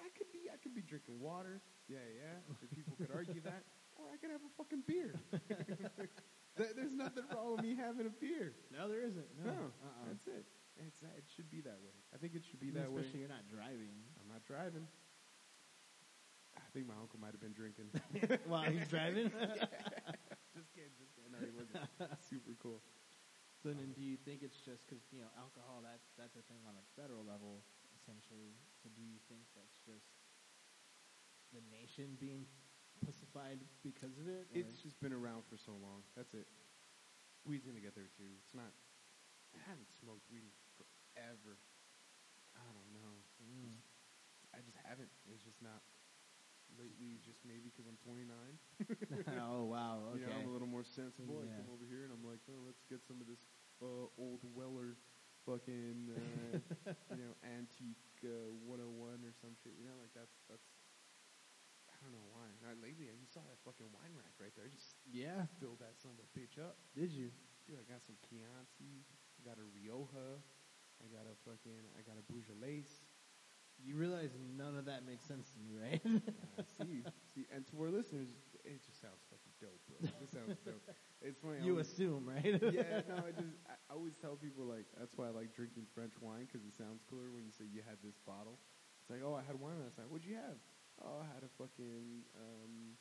I 0.00 0.08
could 0.16 0.30
be 0.32 0.48
I 0.48 0.56
could 0.56 0.74
be 0.74 0.80
drinking 0.80 1.20
water. 1.20 1.60
Yeah, 1.88 2.00
yeah. 2.16 2.40
If 2.62 2.70
people 2.72 2.96
could 2.96 3.12
argue 3.12 3.40
that, 3.44 3.64
or 4.00 4.08
I 4.08 4.16
could 4.16 4.30
have 4.30 4.40
a 4.40 4.52
fucking 4.56 4.84
beer. 4.86 5.12
There's 6.56 6.92
nothing 6.96 7.24
wrong 7.32 7.56
with 7.56 7.64
me 7.64 7.74
having 7.76 8.04
a 8.06 8.14
beer. 8.20 8.52
No, 8.68 8.84
there 8.88 9.00
isn't. 9.04 9.24
No, 9.40 9.52
No, 9.52 9.60
uh-uh. 9.84 10.04
that's 10.08 10.26
it. 10.28 10.44
It's. 10.80 11.00
It 11.02 11.24
should 11.34 11.50
be 11.50 11.60
that 11.64 11.80
way. 11.84 11.96
I 12.12 12.16
think 12.16 12.34
it 12.36 12.44
should 12.48 12.60
be 12.60 12.70
that 12.76 12.92
way. 12.92 13.00
Especially 13.00 13.20
you're 13.20 13.32
not 13.32 13.48
driving. 13.48 13.92
I'm 14.20 14.28
not 14.28 14.44
driving. 14.44 14.84
I 16.56 16.64
think 16.72 16.88
my 16.88 16.96
uncle 17.00 17.20
might 17.20 17.32
have 17.32 17.40
been 17.40 17.56
drinking. 17.56 17.88
While 18.50 18.64
he's 18.68 18.84
driving. 18.88 19.28
just 20.56 20.70
kidding, 20.76 20.96
just 21.00 21.12
kidding. 21.16 21.32
No, 21.32 21.40
he 21.40 21.52
wasn't. 21.52 21.80
Super 22.30 22.56
cool. 22.60 22.80
So 23.62 23.70
then, 23.70 23.94
do 23.94 24.02
you 24.02 24.18
think 24.26 24.42
it's 24.42 24.58
just 24.64 24.82
because 24.88 25.00
you 25.14 25.22
know 25.22 25.30
alcohol? 25.38 25.80
That's 25.86 26.08
that's 26.18 26.34
a 26.34 26.44
thing 26.50 26.60
on 26.66 26.74
a 26.74 26.84
federal 26.98 27.22
level, 27.22 27.62
essentially. 27.94 28.56
So 28.82 28.90
do 28.92 29.00
you 29.04 29.20
think 29.30 29.46
that's 29.54 29.78
just 29.86 30.08
the 31.54 31.62
nation 31.70 32.16
being 32.18 32.48
pussified 33.04 33.60
because 33.86 34.16
of 34.18 34.26
it? 34.26 34.50
or- 34.50 34.56
It's 34.58 34.82
just 34.82 34.98
been 34.98 35.14
around 35.14 35.46
for 35.46 35.56
so 35.56 35.72
long. 35.78 36.02
That's 36.18 36.34
it. 36.34 36.48
Weed's 37.46 37.64
gonna 37.66 37.82
get 37.82 37.94
there 37.94 38.10
too. 38.18 38.28
It's 38.42 38.54
not. 38.54 38.72
I 39.54 39.60
haven't 39.68 39.90
smoked 40.00 40.26
weed 40.32 40.42
in 40.42 40.52
forever. 40.74 41.54
I 42.56 42.66
don't 42.72 42.90
know. 42.92 43.14
Mm. 43.42 43.78
I 44.54 44.60
just 44.64 44.78
haven't. 44.84 45.10
It's 45.30 45.42
just 45.44 45.60
not. 45.62 45.80
Lately, 46.80 47.20
just 47.22 47.44
maybe 47.44 47.68
because 47.68 47.86
I'm 47.86 48.00
29. 48.02 48.32
oh 49.44 49.68
wow. 49.68 50.08
Okay. 50.16 50.26
Know, 50.26 50.36
I'm 50.40 50.48
a 50.48 50.52
little 50.52 50.70
more 50.70 50.84
sensible. 50.84 51.44
I 51.44 51.48
come 51.52 51.68
over 51.70 51.84
here 51.86 52.04
and 52.04 52.12
I'm 52.12 52.24
like, 52.24 52.40
oh, 52.48 52.60
let's 52.64 52.82
get 52.88 53.04
some 53.04 53.20
of 53.20 53.26
this 53.28 53.44
uh, 53.80 54.08
old 54.16 54.42
Weller 54.56 54.96
fucking, 55.46 56.10
uh, 56.14 56.58
you 57.16 57.22
know, 57.22 57.34
antique 57.42 58.18
uh, 58.24 58.50
101 58.66 59.22
or 59.26 59.34
some 59.42 59.54
shit. 59.62 59.74
You 59.78 59.86
know, 59.86 59.98
like 59.98 60.14
that's 60.14 60.34
that's. 60.46 60.66
I 61.90 61.94
don't 62.02 62.14
know 62.14 62.28
why. 62.34 62.50
Not 62.62 62.82
lately. 62.82 63.06
You 63.06 63.28
saw 63.30 63.46
that 63.46 63.62
fucking 63.62 63.86
wine 63.94 64.10
rack 64.18 64.34
right 64.42 64.50
there. 64.58 64.66
I 64.66 64.72
just 64.72 64.98
yeah. 65.06 65.46
filled 65.62 65.78
that 65.78 65.94
son 66.02 66.18
of 66.18 66.26
a 66.26 66.28
bitch 66.34 66.58
up. 66.58 66.74
Did 66.98 67.14
you? 67.14 67.30
Dude, 67.62 67.78
I 67.78 67.86
got 67.86 68.02
some 68.02 68.18
Chianti. 68.26 69.06
I 69.38 69.40
got 69.46 69.62
a 69.62 69.66
Rioja. 69.70 70.42
I 70.98 71.06
got 71.14 71.30
a 71.30 71.34
fucking. 71.46 71.82
I 71.94 72.02
got 72.02 72.18
a 72.18 72.24
Beaujolais. 72.26 72.90
You 73.80 73.96
realize 73.96 74.30
none 74.56 74.76
of 74.76 74.86
that 74.86 75.04
makes 75.06 75.24
sense 75.24 75.50
to 75.50 75.58
me, 75.58 75.74
right? 75.74 76.02
Uh, 76.58 76.62
see, 76.76 77.00
see, 77.32 77.48
and 77.48 77.64
to 77.72 77.74
our 77.80 77.88
listeners, 77.88 78.28
it 78.62 78.84
just 78.84 79.00
sounds 79.00 79.24
fucking 79.32 79.56
dope, 79.56 79.80
bro. 79.88 79.96
It 80.20 80.28
sounds 80.28 80.60
dope. 80.62 80.84
It's 81.24 81.40
funny. 81.40 81.64
You 81.64 81.80
always- 81.80 81.88
assume, 81.88 82.28
right? 82.28 82.44
yeah, 82.70 83.00
no, 83.08 83.24
I 83.28 83.32
just 83.32 83.56
I 83.64 83.74
always 83.88 84.14
tell 84.20 84.36
people 84.36 84.68
like 84.68 84.84
that's 85.00 85.16
why 85.16 85.28
I 85.28 85.32
like 85.32 85.56
drinking 85.56 85.88
French 85.96 86.12
wine 86.20 86.44
because 86.44 86.60
it 86.68 86.76
sounds 86.76 87.00
cooler 87.08 87.32
when 87.32 87.42
you 87.48 87.50
say 87.50 87.64
you 87.64 87.80
had 87.88 87.96
this 88.04 88.20
bottle. 88.28 88.60
It's 89.00 89.08
like, 89.10 89.24
oh, 89.24 89.32
I 89.34 89.42
had 89.42 89.56
wine 89.58 89.80
last 89.80 89.96
night. 89.96 90.06
What'd 90.12 90.28
you 90.28 90.36
have? 90.36 90.60
Oh, 91.00 91.24
I 91.24 91.26
had 91.32 91.42
a 91.42 91.50
fucking, 91.58 92.22
um, 92.38 92.94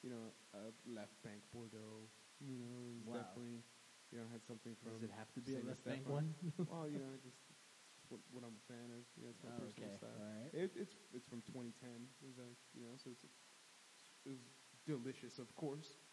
you 0.00 0.08
know, 0.14 0.30
a 0.54 0.70
left 0.88 1.18
bank 1.26 1.42
Bordeaux. 1.52 2.06
You 2.40 2.56
know, 2.56 3.02
Wow. 3.04 3.18
definitely, 3.20 3.60
you 4.14 4.16
know, 4.22 4.26
had 4.32 4.46
something 4.46 4.72
from. 4.80 4.94
Does 4.96 5.02
it 5.04 5.12
have 5.12 5.28
to 5.36 5.42
be 5.44 5.58
a 5.58 5.62
left 5.66 5.84
bank 5.84 6.08
one? 6.08 6.32
well, 6.70 6.86
you 6.88 7.02
know, 7.02 7.12
just 7.20 7.36
what, 8.12 8.20
what 8.30 8.42
I'm 8.44 8.54
a 8.60 8.64
fan 8.68 8.92
of. 8.92 9.02
You 9.16 9.24
know, 9.24 9.32
it's 9.32 9.40
my 9.42 9.50
Oh, 9.56 9.64
personal 9.64 9.88
okay. 9.88 9.96
style. 9.96 10.12
All 10.20 10.28
right. 10.28 10.52
It, 10.52 10.70
it's 10.76 10.94
it's 11.16 11.24
from 11.26 11.40
2010. 11.48 11.72
It 12.20 12.26
was 12.28 12.36
like, 12.36 12.54
you 12.76 12.84
know, 12.84 12.94
so 13.00 13.08
it's 13.10 13.24
it 13.24 14.30
was 14.30 14.44
delicious, 14.84 15.40
of 15.40 15.48
course. 15.56 15.96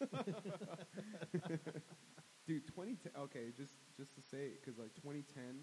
Dude, 2.48 2.66
2010. 2.66 3.12
Okay, 3.30 3.52
just 3.54 3.76
just 3.96 4.14
to 4.16 4.22
say, 4.24 4.56
it, 4.56 4.64
because 4.64 4.78
like 4.80 4.94
2010 4.96 5.62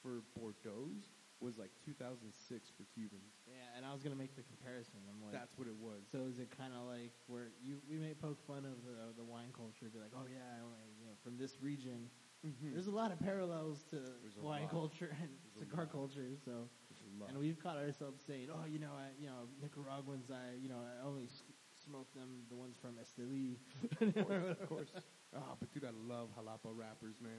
for 0.00 0.22
Bordeaux's 0.38 1.10
was 1.42 1.58
like 1.58 1.74
2006 1.84 2.32
for 2.72 2.86
Cubans. 2.94 3.34
Yeah, 3.44 3.76
and 3.76 3.84
I 3.84 3.92
was 3.92 4.00
gonna 4.00 4.16
make 4.16 4.32
the 4.38 4.46
comparison. 4.46 5.02
I'm 5.10 5.20
like, 5.20 5.34
That's 5.36 5.52
what 5.58 5.66
it 5.68 5.76
was. 5.76 6.06
so 6.08 6.24
is 6.30 6.38
it 6.38 6.48
kind 6.56 6.72
of 6.72 6.86
like 6.88 7.12
where 7.26 7.52
you 7.60 7.82
we 7.90 7.98
may 7.98 8.14
poke 8.14 8.40
fun 8.46 8.64
of 8.64 8.80
the 8.86 9.12
the 9.18 9.26
wine 9.26 9.52
culture, 9.52 9.90
be 9.92 9.98
like, 10.00 10.14
oh 10.16 10.24
yeah, 10.30 10.46
I 10.56 10.62
only, 10.64 10.80
you 10.96 11.04
know, 11.04 11.16
from 11.22 11.36
this 11.36 11.60
region. 11.60 12.08
Mhm. 12.44 12.72
There's 12.72 12.86
a 12.88 12.90
lot 12.90 13.10
of 13.10 13.18
parallels 13.20 13.84
to 13.90 13.96
wine 14.42 14.62
lot. 14.62 14.70
culture 14.70 15.16
and 15.20 15.30
There's 15.54 15.68
cigar 15.68 15.86
culture. 15.86 16.28
So, 16.44 16.68
There's 16.90 17.00
a 17.16 17.20
lot. 17.20 17.30
and 17.30 17.38
we've 17.38 17.58
caught 17.58 17.76
ourselves 17.78 18.22
saying, 18.26 18.48
oh, 18.52 18.66
you 18.68 18.78
know, 18.78 18.92
I, 18.92 19.08
you 19.18 19.26
know, 19.28 19.48
Nicaraguans, 19.62 20.30
I, 20.30 20.56
you 20.60 20.68
know, 20.68 20.76
I 20.84 21.06
only 21.06 21.24
s- 21.24 21.42
smoke 21.86 22.12
them 22.14 22.44
the 22.50 22.54
ones 22.56 22.76
from 22.76 22.96
Esteli. 23.00 23.56
of 24.00 24.26
course, 24.26 24.56
of 24.60 24.68
course. 24.68 24.90
Oh, 25.34 25.56
but 25.60 25.72
dude, 25.72 25.84
I 25.84 25.90
love 26.06 26.28
jalapa 26.36 26.68
wrappers, 26.76 27.16
man. 27.22 27.32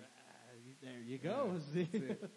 You- 0.65 0.73
there 0.81 0.99
you 1.05 1.17
go. 1.19 1.51
Yeah, 1.53 1.59
See? 1.91 1.97
that's. 1.99 2.33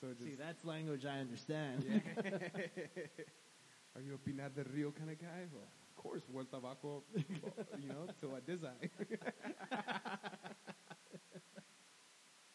So 0.00 0.08
just 0.08 0.24
See, 0.24 0.34
that's 0.34 0.64
language 0.64 1.04
I 1.06 1.20
understand. 1.20 1.84
Yeah. 1.88 2.00
Are 3.94 4.00
you 4.00 4.14
a 4.14 4.18
Pinar 4.18 4.48
del 4.48 4.64
Rio 4.74 4.90
kind 4.90 5.10
of 5.10 5.20
guy? 5.20 5.46
Well, 5.52 5.62
of 5.62 5.96
course, 6.02 6.22
one 6.28 6.46
tabaco, 6.46 7.02
you 7.78 7.88
know, 7.88 8.08
till 8.20 8.34
I 8.34 8.40
design. 8.44 8.90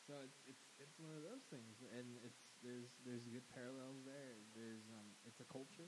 So 0.08 0.14
it's, 0.24 0.40
it's 0.48 0.64
it's 0.80 0.97
one 1.08 1.16
of 1.16 1.24
those 1.24 1.48
things, 1.48 1.80
and 1.96 2.20
it's 2.28 2.44
there's 2.60 2.92
there's 3.08 3.24
a 3.24 3.32
good 3.32 3.48
parallels 3.56 4.04
there. 4.04 4.36
There's 4.52 4.84
um, 4.92 5.08
it's 5.24 5.40
a 5.40 5.48
culture. 5.48 5.88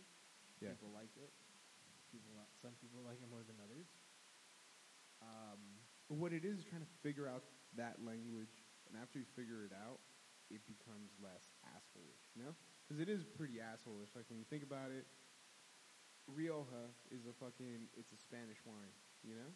Yeah. 0.63 0.71
People 0.79 0.95
like 0.95 1.11
it. 1.19 1.31
People 2.09 2.31
some 2.63 2.73
people 2.79 3.03
like 3.03 3.19
it 3.19 3.27
more 3.27 3.43
than 3.43 3.59
others. 3.59 3.91
Um, 5.19 5.59
what 6.07 6.31
it 6.31 6.47
is 6.47 6.63
is 6.63 6.65
trying 6.65 6.81
to 6.87 6.93
figure 7.03 7.27
out 7.27 7.43
that 7.75 7.99
language, 8.01 8.63
and 8.87 8.95
after 8.97 9.19
you 9.19 9.27
figure 9.35 9.67
it 9.67 9.75
out, 9.75 9.99
it 10.49 10.63
becomes 10.65 11.13
less 11.21 11.53
asshole-ish, 11.75 12.25
you 12.33 12.41
know? 12.41 12.55
Because 12.81 12.97
it 12.97 13.09
is 13.11 13.21
pretty 13.37 13.61
asshole-ish. 13.61 14.09
Like, 14.17 14.25
when 14.31 14.41
you 14.41 14.47
think 14.49 14.65
about 14.65 14.89
it, 14.89 15.05
Rioja 16.25 16.89
is 17.13 17.29
a 17.29 17.35
fucking, 17.37 17.91
it's 17.93 18.09
a 18.09 18.17
Spanish 18.17 18.57
wine, 18.65 18.95
you 19.21 19.37
know? 19.37 19.51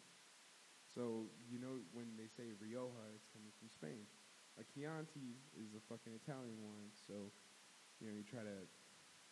So, 0.94 1.26
you 1.50 1.58
know, 1.58 1.82
when 1.90 2.14
they 2.14 2.30
say 2.30 2.54
Rioja, 2.54 3.02
it's 3.18 3.26
coming 3.34 3.50
from 3.58 3.66
Spain. 3.66 4.06
A 4.58 4.62
Chianti 4.62 5.34
is 5.58 5.74
a 5.74 5.82
fucking 5.90 6.14
Italian 6.14 6.62
wine, 6.62 6.94
so, 6.94 7.34
you 7.98 8.06
know, 8.06 8.14
you 8.14 8.22
try 8.22 8.46
to 8.46 8.66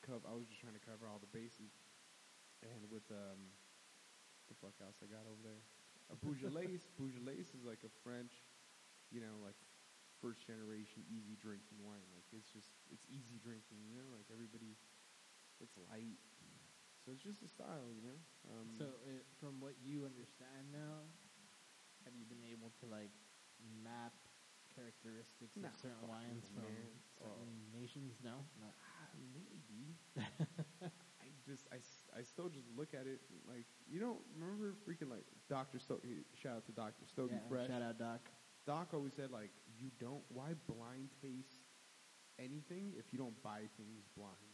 cover, 0.02 0.26
I 0.26 0.35
was 0.35 0.50
just 0.50 0.58
trying 0.58 0.74
to 0.74 0.82
cover 0.82 1.06
all 1.06 1.22
the 1.22 1.30
bases. 1.30 1.70
And 2.62 2.90
with, 2.90 3.06
um, 3.11 3.54
the 4.52 4.56
fuck 4.61 4.76
else 4.85 5.00
I 5.00 5.08
got 5.08 5.24
over 5.24 5.40
there? 5.40 5.62
A 6.12 6.16
Beaujolais. 6.20 6.85
Beaujolais 7.00 7.48
is 7.48 7.64
like 7.64 7.80
a 7.87 7.92
French, 8.04 8.44
you 9.08 9.24
know, 9.24 9.40
like 9.40 9.56
first 10.20 10.44
generation 10.44 11.02
easy 11.08 11.35
drinking 11.40 11.80
wine. 11.80 12.04
Like 12.12 12.28
it's 12.37 12.52
just 12.52 12.68
it's 12.92 13.08
easy 13.08 13.40
drinking, 13.40 13.80
you 13.88 13.96
know. 13.96 14.06
Like 14.12 14.28
everybody, 14.28 14.76
it's 15.62 15.74
light. 15.88 16.20
So 17.02 17.11
it's 17.11 17.24
just 17.24 17.42
a 17.42 17.50
style, 17.50 17.90
you 17.90 18.04
know. 18.04 18.18
Um, 18.46 18.70
so 18.78 18.87
uh, 19.02 19.26
from 19.42 19.58
what 19.58 19.74
you 19.82 20.06
understand 20.06 20.70
now, 20.70 21.02
have 22.06 22.14
you 22.14 22.22
been 22.22 22.46
able 22.46 22.70
to 22.78 22.87
like 22.87 23.11
map 23.82 24.14
characteristics 24.74 25.54
Nah, 25.56 25.68
of 25.68 25.76
certain 25.76 26.08
wines 26.08 26.48
from 26.54 26.72
certain 27.18 27.52
nations? 27.72 28.16
No, 28.24 28.42
no. 28.61 28.68
ah, 28.72 29.08
maybe. 29.35 29.96
I 31.22 31.28
just 31.46 31.66
I, 31.72 31.78
I 32.18 32.22
still 32.22 32.48
just 32.48 32.66
look 32.76 32.94
at 32.94 33.06
it 33.06 33.20
like 33.48 33.66
you 33.88 34.00
don't 34.00 34.20
remember 34.35 34.74
freaking 34.87 35.11
like 35.11 35.24
Doctor 35.48 35.78
Stokey. 35.78 36.24
Shout 36.35 36.56
out 36.62 36.66
to 36.66 36.72
Doctor 36.72 37.04
Stokey 37.06 37.38
Yeah, 37.38 37.48
Fresh. 37.48 37.68
shout 37.68 37.82
out 37.82 37.98
Doc. 37.98 38.20
Doc 38.66 38.88
always 38.94 39.12
said 39.14 39.30
like 39.30 39.50
you 39.78 39.90
don't 40.00 40.22
why 40.30 40.54
blind 40.66 41.11
taste 41.20 41.66
anything 42.38 42.92
if 42.98 43.12
you 43.12 43.18
don't 43.18 43.37
buy 43.42 43.66
things 43.76 44.06
blind. 44.16 44.50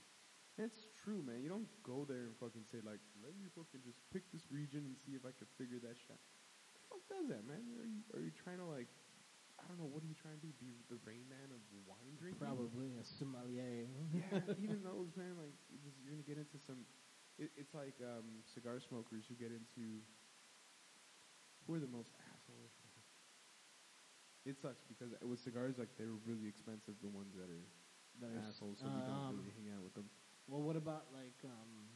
It's 0.58 0.90
true, 1.04 1.22
man. 1.22 1.38
You 1.38 1.48
don't 1.48 1.70
go 1.86 2.02
there 2.02 2.26
and 2.26 2.34
fucking 2.42 2.66
say 2.66 2.82
like, 2.82 2.98
let 3.22 3.30
me 3.38 3.46
fucking 3.54 3.78
just 3.86 4.02
pick 4.10 4.26
this 4.34 4.42
region 4.50 4.82
and 4.90 4.98
see 4.98 5.14
if 5.14 5.22
I 5.22 5.30
can 5.30 5.46
figure 5.54 5.78
that 5.86 5.94
shit. 5.94 6.10
out. 6.10 6.18
Who 6.66 6.74
the 6.74 6.82
fuck 6.90 7.02
does 7.06 7.26
that, 7.30 7.46
man? 7.46 7.62
Are 7.78 7.86
you 7.86 8.02
are 8.10 8.22
you 8.26 8.34
trying 8.34 8.58
to 8.58 8.66
like, 8.66 8.90
I 9.58 9.66
don't 9.66 9.78
know, 9.78 9.90
what 9.90 10.06
are 10.06 10.08
you 10.10 10.14
trying 10.16 10.38
to 10.38 10.44
do? 10.46 10.54
Be 10.62 10.78
the 10.88 10.96
rain 11.02 11.26
man 11.26 11.50
of 11.50 11.60
wine 11.84 12.14
drinking? 12.16 12.40
Probably 12.40 12.94
a 12.94 13.04
sommelier. 13.04 13.90
yeah, 14.14 14.38
even 14.62 14.80
those 14.86 15.10
man, 15.18 15.34
like 15.36 15.54
you're 15.68 16.14
gonna 16.14 16.24
get 16.24 16.38
into 16.38 16.56
some. 16.62 16.86
It, 17.38 17.50
it's 17.58 17.74
like 17.74 17.98
um, 18.02 18.42
cigar 18.46 18.78
smokers 18.80 19.26
who 19.26 19.34
get 19.34 19.50
into. 19.50 20.02
Who 21.66 21.76
are 21.76 21.82
the 21.82 21.90
most 21.90 22.14
assholes? 22.32 22.72
It 24.48 24.56
sucks 24.56 24.80
because 24.88 25.12
with 25.20 25.42
cigars, 25.44 25.76
like 25.76 25.92
they're 26.00 26.16
really 26.24 26.48
expensive. 26.48 26.96
The 27.04 27.12
ones 27.12 27.36
that 27.36 27.52
are 27.52 27.64
That 28.24 28.32
assholes, 28.48 28.80
so 28.80 28.88
we 28.88 29.04
don't 29.04 29.28
um, 29.28 29.36
really 29.36 29.52
hang 29.52 29.68
out 29.76 29.84
with 29.84 29.92
them. 29.92 30.08
Well, 30.48 30.64
what 30.64 30.80
about 30.80 31.12
like 31.12 31.36
um, 31.44 31.92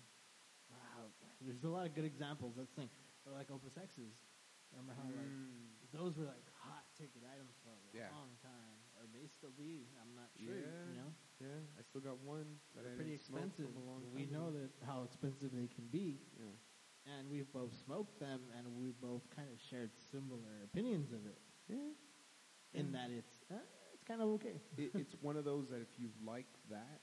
There's 1.40 1.64
a 1.64 1.72
lot 1.72 1.88
of 1.88 1.96
good 1.96 2.05
examples. 2.05 2.61
That's 2.61 2.68
the 2.77 2.85
thing. 2.85 2.92
Or 3.25 3.33
like 3.33 3.48
Opus 3.48 3.81
X's. 3.81 4.20
Remember 4.68 4.92
how 4.92 5.09
like 5.09 5.33
Mm. 5.33 5.71
Those 5.92 6.16
were 6.16 6.24
like 6.24 6.48
hot 6.57 6.85
ticket 6.96 7.22
items 7.28 7.52
for 7.62 7.70
a 7.70 7.96
Yeah. 7.96 8.09
long 8.16 8.33
time, 8.40 8.78
or 8.96 9.07
may 9.12 9.26
still 9.28 9.52
be. 9.52 9.88
I'm 10.00 10.14
not 10.14 10.31
sure. 10.37 10.57
Yeah. 10.57 10.88
You 10.88 10.96
know, 10.96 11.12
Yeah, 11.40 11.61
I 11.78 11.83
still 11.83 12.00
got 12.00 12.18
one 12.20 12.61
that 12.74 12.83
they're 12.85 12.92
I 12.92 12.96
pretty 12.96 13.14
expensive. 13.14 13.66
from 13.66 13.76
a 13.76 13.85
long 13.85 14.12
we 14.14 14.26
know 14.26 14.50
that 14.52 14.70
how 14.87 15.02
expensive 15.05 15.50
they 15.52 15.66
can 15.68 15.87
be, 15.88 16.20
Yeah. 16.38 16.55
and 17.18 17.28
we've 17.28 17.50
both 17.52 17.72
smoked 17.85 18.18
them, 18.20 18.40
and 18.57 18.76
we 18.78 18.92
both 18.92 19.28
kind 19.35 19.50
of 19.50 19.59
shared 19.61 19.90
similar 20.11 20.64
opinions 20.64 21.12
of 21.12 21.26
it. 21.26 21.38
Yeah. 21.68 21.92
In 22.74 22.92
that 22.92 23.11
it's 23.11 23.42
uh, 23.50 23.61
it's 23.92 24.05
kind 24.05 24.22
of 24.22 24.28
okay. 24.40 24.61
it, 24.78 24.94
it's 24.94 25.14
one 25.20 25.37
of 25.37 25.44
those 25.44 25.68
that 25.70 25.81
if 25.83 25.98
you 25.98 26.11
like 26.24 26.48
that, 26.70 27.00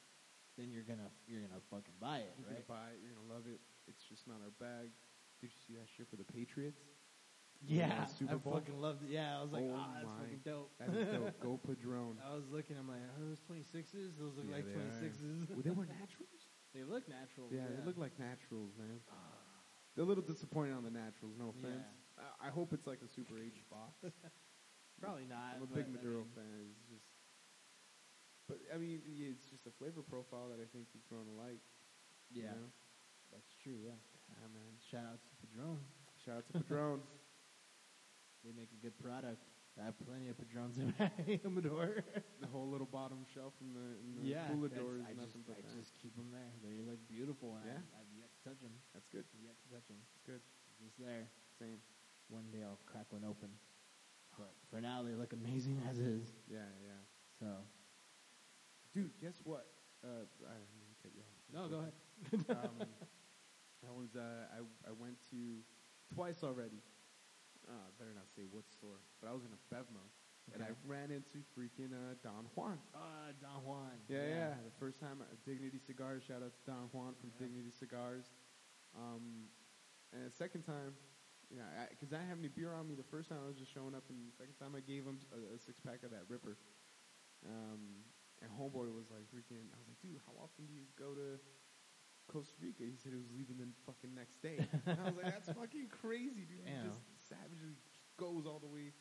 Then 0.57 0.71
you're 0.71 0.83
gonna 0.83 1.11
you're 1.27 1.41
gonna 1.41 1.61
fucking 1.69 1.93
buy 2.01 2.19
it, 2.19 2.33
you're 2.39 2.47
right? 2.49 2.67
gonna 2.67 2.79
buy 2.81 2.89
it. 2.91 2.99
You're 3.03 3.13
gonna 3.13 3.31
love 3.31 3.45
it. 3.45 3.61
It's 3.87 4.03
just 4.03 4.25
not 4.27 4.41
our 4.41 4.51
bag. 4.59 4.89
Did 5.41 5.51
you 5.51 5.57
see 5.67 5.73
that 5.79 5.87
shit 5.95 6.07
for 6.09 6.15
the 6.17 6.25
Patriots? 6.25 6.81
Yeah, 7.67 8.05
Super 8.05 8.33
I 8.33 8.35
Bowl? 8.37 8.53
fucking 8.55 8.79
loved 8.79 9.03
it. 9.03 9.11
Yeah, 9.11 9.37
I 9.37 9.41
was 9.43 9.51
like, 9.51 9.63
Oh 9.67 9.75
ah, 9.75 9.91
that's 9.99 10.07
my. 10.07 10.19
fucking 10.23 10.41
dope. 10.47 10.71
That 10.79 10.89
is 10.95 11.07
dope. 11.11 11.39
Go 11.43 11.59
Padrone. 11.67 12.15
I 12.23 12.33
was 12.33 12.47
looking, 12.47 12.77
I'm 12.79 12.87
like, 12.87 13.03
are 13.03 13.19
those 13.27 13.43
26s? 13.51 14.15
Those 14.17 14.35
look 14.39 14.47
Yeah, 14.47 14.55
like 14.55 14.65
they 14.65 14.79
are. 14.79 14.95
26s. 14.95 15.49
well, 15.51 15.61
they 15.63 15.75
were 15.75 15.85
naturals. 15.99 16.41
they 16.73 16.83
look 16.87 17.03
natural. 17.11 17.51
Yeah, 17.51 17.67
they 17.67 17.83
look 17.83 17.97
like 17.99 18.15
naturals, 18.17 18.71
man. 18.79 19.03
They're 19.95 20.05
a 20.05 20.07
little 20.07 20.23
disappointed 20.23 20.71
on 20.79 20.83
the 20.87 20.93
naturals. 20.93 21.35
No 21.35 21.51
offense. 21.51 21.83
I, 22.15 22.47
I 22.47 22.49
hope 22.49 22.71
it's 22.71 22.87
like 22.87 23.03
a 23.03 23.09
Super 23.11 23.35
H 23.39 23.59
box. 23.67 23.99
Probably 25.03 25.27
not. 25.27 25.59
I'm 25.59 25.63
a 25.63 25.67
but, 25.67 25.75
big 25.75 25.87
I 25.91 25.99
Maduro 25.99 26.23
mean, 26.23 26.31
fan. 26.35 26.47
It's 26.71 26.87
just, 26.87 27.07
but 28.47 28.57
I 28.71 28.77
mean, 28.79 29.03
yeah, 29.07 29.35
it's 29.35 29.47
just 29.51 29.67
a 29.67 29.73
flavor 29.75 29.99
profile 30.03 30.47
that 30.55 30.59
I 30.63 30.67
think 30.71 30.87
you've 30.95 31.07
grown 31.11 31.27
to 31.27 31.35
like. 31.35 31.59
you 32.31 32.43
Yeah, 32.43 32.55
know? 32.55 32.71
that's 33.31 33.51
true, 33.59 33.75
yeah. 33.83 33.99
Yeah, 34.31 34.47
man. 34.55 34.71
Shout 34.79 35.03
out 35.03 35.19
to 35.19 35.31
Padron. 35.43 35.79
Shout 36.23 36.37
out 36.43 36.45
to 36.47 36.53
Padrones. 36.63 37.18
They 38.45 38.51
make 38.55 38.71
a 38.71 38.79
good 38.79 38.95
product. 38.99 39.43
I 39.79 39.85
have 39.87 39.95
plenty 40.03 40.27
of 40.27 40.35
Padrons 40.35 40.75
in 40.75 40.91
my 40.99 41.07
humidor. 41.39 42.03
the 42.43 42.47
whole 42.51 42.67
little 42.67 42.87
bottom 42.89 43.23
shelf 43.31 43.53
in 43.63 43.71
the, 43.71 43.95
in 44.03 44.09
the 44.19 44.27
yeah, 44.27 44.51
cooler 44.51 44.67
door 44.67 44.99
is 44.99 45.07
I 45.07 45.15
nothing 45.15 45.39
just, 45.43 45.47
but 45.47 45.55
I 45.55 45.63
that. 45.63 45.75
just 45.79 45.95
keep 46.03 46.11
them 46.19 46.27
there. 46.35 46.51
They 46.59 46.83
look 46.83 46.99
beautiful, 47.07 47.55
and 47.55 47.63
Yeah? 47.63 47.79
I, 47.95 48.03
I've 48.03 48.11
yet 48.11 48.27
to 48.27 48.39
touch 48.43 48.59
them. 48.59 48.75
That's 48.91 49.07
good. 49.07 49.23
I've 49.31 49.43
yet 49.47 49.55
to 49.55 49.67
touch 49.71 49.87
them. 49.87 49.99
That's 50.03 50.23
good. 50.27 50.41
Just 50.83 50.99
there. 50.99 51.31
Same. 51.59 51.79
One 52.27 52.51
day 52.51 52.59
I'll 52.63 52.79
crack 52.91 53.07
one 53.15 53.23
open. 53.23 53.49
But 54.35 54.51
for 54.71 54.79
now, 54.83 55.03
they 55.03 55.15
look 55.15 55.31
amazing 55.31 55.79
as 55.89 55.99
is. 55.99 56.27
Yeah, 56.51 56.67
yeah. 56.83 56.99
So 57.39 57.47
Dude, 58.93 59.11
guess 59.21 59.35
what? 59.43 59.67
Uh, 60.03 60.23
I 60.47 60.55
cut 61.03 61.11
you 61.15 61.23
off. 61.23 61.43
no, 61.51 61.67
go 61.67 61.79
ahead. 61.83 61.95
um, 62.51 62.87
I 63.87 63.91
was 63.95 64.15
uh, 64.15 64.47
I 64.55 64.59
I 64.87 64.91
went 64.99 65.15
to 65.31 65.59
twice 66.15 66.43
already. 66.43 66.79
Uh, 67.69 67.85
I 67.85 67.89
better 68.01 68.17
not 68.17 68.25
say 68.33 68.41
what 68.49 68.65
store, 68.65 68.97
but 69.21 69.29
I 69.29 69.33
was 69.37 69.45
in 69.45 69.53
a 69.53 69.61
Bevmo, 69.69 70.01
and 70.53 70.65
I 70.65 70.73
ran 70.89 71.13
into 71.13 71.45
freaking 71.53 71.93
uh, 71.93 72.17
Don 72.25 72.49
Juan. 72.57 72.81
Ah, 72.97 73.29
Don 73.37 73.61
Juan. 73.61 73.93
Yeah, 74.09 74.25
yeah. 74.25 74.53
The 74.65 74.73
first 74.81 74.97
time, 74.99 75.21
uh, 75.21 75.29
Dignity 75.45 75.77
Cigars. 75.77 76.25
Shout 76.25 76.41
out 76.41 76.57
to 76.57 76.63
Don 76.65 76.89
Juan 76.91 77.13
from 77.21 77.29
Yeah. 77.37 77.45
Dignity 77.45 77.69
Cigars. 77.69 78.33
Um, 78.97 79.53
and 80.09 80.25
the 80.25 80.33
second 80.33 80.65
time, 80.65 80.97
you 81.53 81.61
know, 81.61 81.69
because 81.93 82.09
I, 82.09 82.17
didn't 82.17 82.29
have 82.33 82.41
any 82.41 82.49
beer 82.49 82.73
on 82.73 82.89
me 82.89 82.97
the 82.97 83.05
first 83.05 83.29
time, 83.29 83.37
I 83.45 83.47
was 83.47 83.57
just 83.61 83.69
showing 83.69 83.93
up, 83.93 84.09
and 84.09 84.17
the 84.25 84.33
second 84.33 84.57
time 84.57 84.73
I 84.73 84.81
gave 84.81 85.05
him 85.05 85.21
a, 85.29 85.53
a 85.53 85.57
six 85.61 85.77
pack 85.77 86.01
of 86.01 86.09
that 86.09 86.25
Ripper. 86.25 86.57
Um, 87.45 88.01
and 88.41 88.49
homeboy 88.49 88.89
was 88.95 89.13
like 89.13 89.29
freaking. 89.29 89.69
I 89.69 89.77
was 89.77 89.85
like, 89.85 90.01
dude, 90.01 90.17
how 90.25 90.33
often 90.41 90.65
do 90.65 90.73
you 90.73 90.89
go 90.97 91.13
to 91.13 91.37
Costa 92.31 92.55
Rica? 92.61 92.83
He 92.87 92.97
said 92.97 93.11
he 93.13 93.19
was 93.21 93.29
leaving 93.29 93.57
the 93.61 93.67
fucking 93.85 94.15
next 94.15 94.41
day. 94.41 94.57
and 94.89 94.97
I 94.99 95.03
was 95.11 95.17
like, 95.21 95.29
that's 95.33 95.51
fucking 95.59 95.93
crazy, 96.01 96.45
dude. 96.49 96.65
Just 96.85 97.01
savagely 97.29 97.77
goes 98.17 98.49
all 98.49 98.59
the 98.59 98.67
way 98.67 98.91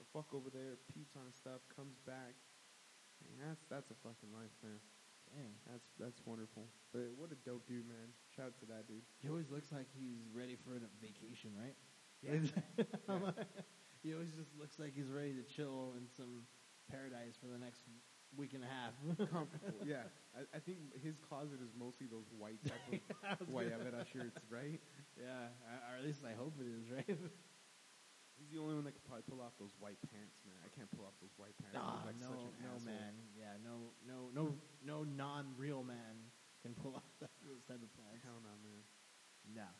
the 0.00 0.06
fuck 0.10 0.32
over 0.32 0.50
there, 0.50 0.80
peeps 0.90 1.14
on 1.14 1.30
stuff, 1.30 1.62
comes 1.70 1.98
back. 2.02 2.34
And 3.22 3.38
that's 3.38 3.62
that's 3.70 3.90
a 3.90 3.98
fucking 4.02 4.34
life, 4.34 4.50
man. 4.62 4.82
Dang. 5.30 5.54
That's 5.70 5.86
that's 5.98 6.20
wonderful. 6.26 6.66
But 6.90 7.14
what 7.14 7.30
a 7.30 7.38
dope 7.46 7.66
dude, 7.70 7.86
man. 7.86 8.10
Shout 8.34 8.50
out 8.50 8.58
to 8.60 8.66
that 8.74 8.90
dude. 8.90 9.06
He 9.22 9.30
always 9.30 9.50
looks 9.50 9.70
like 9.70 9.86
he's 9.94 10.26
ready 10.34 10.58
for 10.58 10.74
a 10.74 10.82
vacation, 10.98 11.54
right? 11.54 11.78
Yeah. 12.18 12.42
he 14.02 14.14
always 14.14 14.34
just 14.34 14.50
looks 14.58 14.78
like 14.78 14.94
he's 14.94 15.10
ready 15.10 15.34
to 15.38 15.44
chill 15.46 15.94
in 15.94 16.10
some 16.10 16.46
paradise 16.90 17.38
for 17.38 17.46
the 17.46 17.58
next 17.58 17.86
week 18.36 18.54
and 18.54 18.64
a 18.64 18.70
half. 18.70 18.94
Comfortable, 19.30 19.86
yeah. 19.86 20.10
I, 20.34 20.56
I 20.56 20.60
think 20.60 20.78
his 20.98 21.18
closet 21.18 21.62
is 21.62 21.70
mostly 21.78 22.06
those 22.10 22.26
white 22.34 22.62
type 22.66 23.02
of 23.38 23.46
guayabera 23.46 24.02
shirts, 24.10 24.42
right? 24.50 24.80
yeah, 25.14 25.54
or 25.90 25.98
at 25.98 26.04
least 26.04 26.26
I 26.26 26.34
hope 26.34 26.54
it 26.58 26.66
is, 26.66 26.90
right? 26.90 27.18
He's 28.42 28.50
the 28.50 28.58
only 28.58 28.74
one 28.74 28.82
that 28.90 28.98
could 28.98 29.06
probably 29.06 29.22
pull 29.30 29.38
off 29.38 29.54
those 29.62 29.70
white 29.78 30.02
pants, 30.10 30.42
man. 30.42 30.58
I 30.66 30.70
can't 30.74 30.90
pull 30.90 31.06
off 31.06 31.14
those 31.22 31.30
white 31.38 31.54
pants. 31.62 31.78
I 31.78 31.80
Ah, 31.80 32.02
like 32.02 32.18
no, 32.18 32.50
no 32.58 32.74
asshole. 32.74 32.90
man. 32.90 33.14
Yeah, 33.38 33.54
no, 33.62 33.94
no, 34.02 34.34
no, 34.34 34.50
no 34.82 35.06
non-real 35.06 35.86
man 35.86 36.26
can 36.66 36.74
pull 36.74 36.94
off 36.98 37.06
that, 37.22 37.30
those 37.46 37.62
type 37.70 37.78
of 37.78 37.90
plans. 37.94 38.18
Hell 38.26 38.42
no, 38.42 38.50
man. 38.66 38.82
No, 39.54 39.70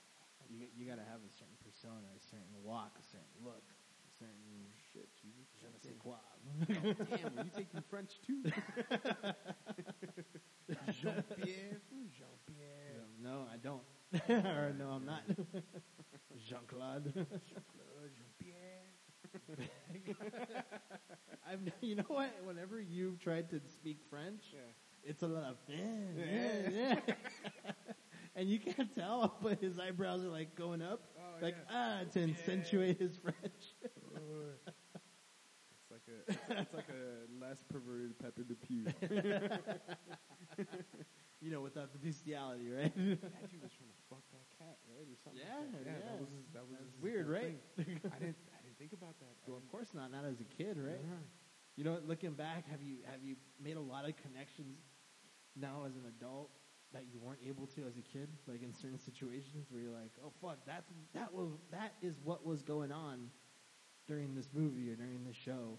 you 0.47 0.71
you 0.79 0.87
got 0.87 1.03
to 1.03 1.07
have 1.11 1.27
a 1.27 1.33
certain 1.35 1.59
persona, 1.59 2.07
a 2.15 2.23
certain 2.23 2.55
walk, 2.63 2.95
a 3.03 3.05
certain 3.11 3.35
look, 3.43 3.67
a 4.07 4.11
certain 4.15 4.71
Shit, 4.95 5.09
Jesus. 5.19 5.51
je 5.59 5.67
ne 5.67 5.79
sais 5.83 5.99
quoi. 5.99 6.19
Damn, 6.71 7.35
were 7.35 7.43
you 7.45 7.51
taking 7.55 7.83
French 7.91 8.21
too? 8.23 8.43
Jean-Pierre. 11.03 11.81
Jean-Pierre. 12.15 13.07
No, 13.23 13.47
I 13.53 13.57
don't. 13.57 13.83
or 14.29 14.73
no, 14.79 14.91
I'm 14.91 15.05
not. 15.07 15.23
Jean 16.47 16.65
Claude. 16.67 17.13
I've, 21.49 21.61
you 21.81 21.97
know 21.97 22.05
what? 22.09 22.31
Whenever 22.45 22.81
you've 22.81 23.19
tried 23.21 23.51
to 23.51 23.61
speak 23.69 23.99
French, 24.11 24.43
Yeah. 24.53 24.61
it's 25.05 25.23
a 25.23 25.27
lot 25.27 25.45
of 25.45 25.57
eh, 25.69 25.75
yeah, 26.17 26.71
yeah, 26.71 26.95
yeah. 27.07 27.73
and 28.37 28.49
you 28.49 28.59
can't 28.59 28.95
tell, 28.95 29.37
but 29.43 29.61
his 29.61 29.79
eyebrows 29.79 30.23
are 30.25 30.29
like 30.29 30.55
going 30.55 30.83
up, 30.83 31.01
Oh, 31.19 31.43
like 31.43 31.57
ah, 31.71 32.01
to 32.13 32.23
accentuate 32.31 32.99
his 33.01 33.17
French. 33.17 33.37
It's 35.81 35.91
like 35.91 36.03
a 36.09 36.61
it's 36.63 36.75
like 36.75 36.89
a 36.89 37.45
less 37.45 37.63
perverted 37.71 38.19
Pepe 38.19 38.43
Le 38.49 38.55
Pew. 38.55 38.87
you 41.41 41.51
know, 41.51 41.61
without 41.61 41.93
the 41.93 41.99
bestiality, 41.99 42.69
right? 42.71 42.95
that 42.95 43.51
dude 43.51 43.63
was 43.63 43.73
trying 43.73 43.91
to 43.91 44.03
fuck 44.09 44.23
that 44.33 44.47
cat, 44.59 44.79
right, 44.89 45.07
or 45.07 45.17
something. 45.25 45.43
Yeah, 45.43 45.59
like 45.77 45.85
that. 45.85 45.91
yeah. 45.91 46.11
That 46.13 46.21
was 46.21 46.29
that 46.55 46.63
was 46.69 46.79
That's 46.79 46.93
his 46.95 47.03
weird, 47.03 47.29
right? 47.29 47.43
thing. 47.43 47.59
I 47.79 47.83
didn't 47.85 48.13
I 48.15 48.19
didn't 48.21 48.37
think 48.83 48.93
about 48.93 49.15
that. 49.21 49.39
well, 49.47 49.57
of 49.57 49.69
course 49.71 49.95
not. 49.95 50.11
Not 50.11 50.25
as 50.25 50.41
a 50.41 50.49
kid, 50.59 50.77
right? 50.77 50.99
Yeah. 50.99 51.23
You 51.77 51.85
know, 51.85 51.99
looking 52.05 52.33
back, 52.33 52.69
have 52.69 52.83
you 52.83 52.97
have 53.07 53.23
you 53.23 53.37
made 53.63 53.77
a 53.77 53.81
lot 53.81 54.09
of 54.09 54.17
connections 54.17 54.79
now 55.55 55.85
as 55.87 55.95
an 55.95 56.03
adult 56.09 56.51
that 56.93 57.05
you 57.13 57.21
weren't 57.23 57.39
able 57.47 57.67
to 57.79 57.87
as 57.87 57.97
a 57.97 58.03
kid? 58.03 58.29
Like 58.49 58.63
in 58.63 58.75
certain 58.75 58.99
situations 58.99 59.71
where 59.71 59.81
you're 59.81 59.95
like, 59.95 60.11
"Oh 60.25 60.33
fuck, 60.43 60.67
that 60.67 60.85
that 61.15 61.33
was 61.33 61.51
that 61.71 61.95
is 62.03 62.17
what 62.25 62.45
was 62.45 62.63
going 62.63 62.91
on 62.91 63.31
during 64.09 64.35
this 64.35 64.49
movie 64.53 64.91
or 64.91 64.97
during 64.97 65.25
this 65.25 65.37
show 65.37 65.79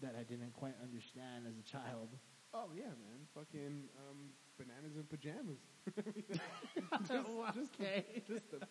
that 0.00 0.16
I 0.18 0.24
didn't 0.24 0.52
quite 0.52 0.74
understand 0.82 1.46
as 1.46 1.54
a 1.58 1.62
child." 1.62 2.08
Oh 2.52 2.70
yeah, 2.74 2.90
man. 2.98 3.22
Fucking 3.34 3.84
um, 4.02 4.34
bananas 4.58 4.96
and 4.96 5.08
pajamas. 5.08 5.58
just, 7.06 7.08
just, 7.08 7.80
okay. 7.80 8.04
just 8.26 8.50
the 8.50 8.66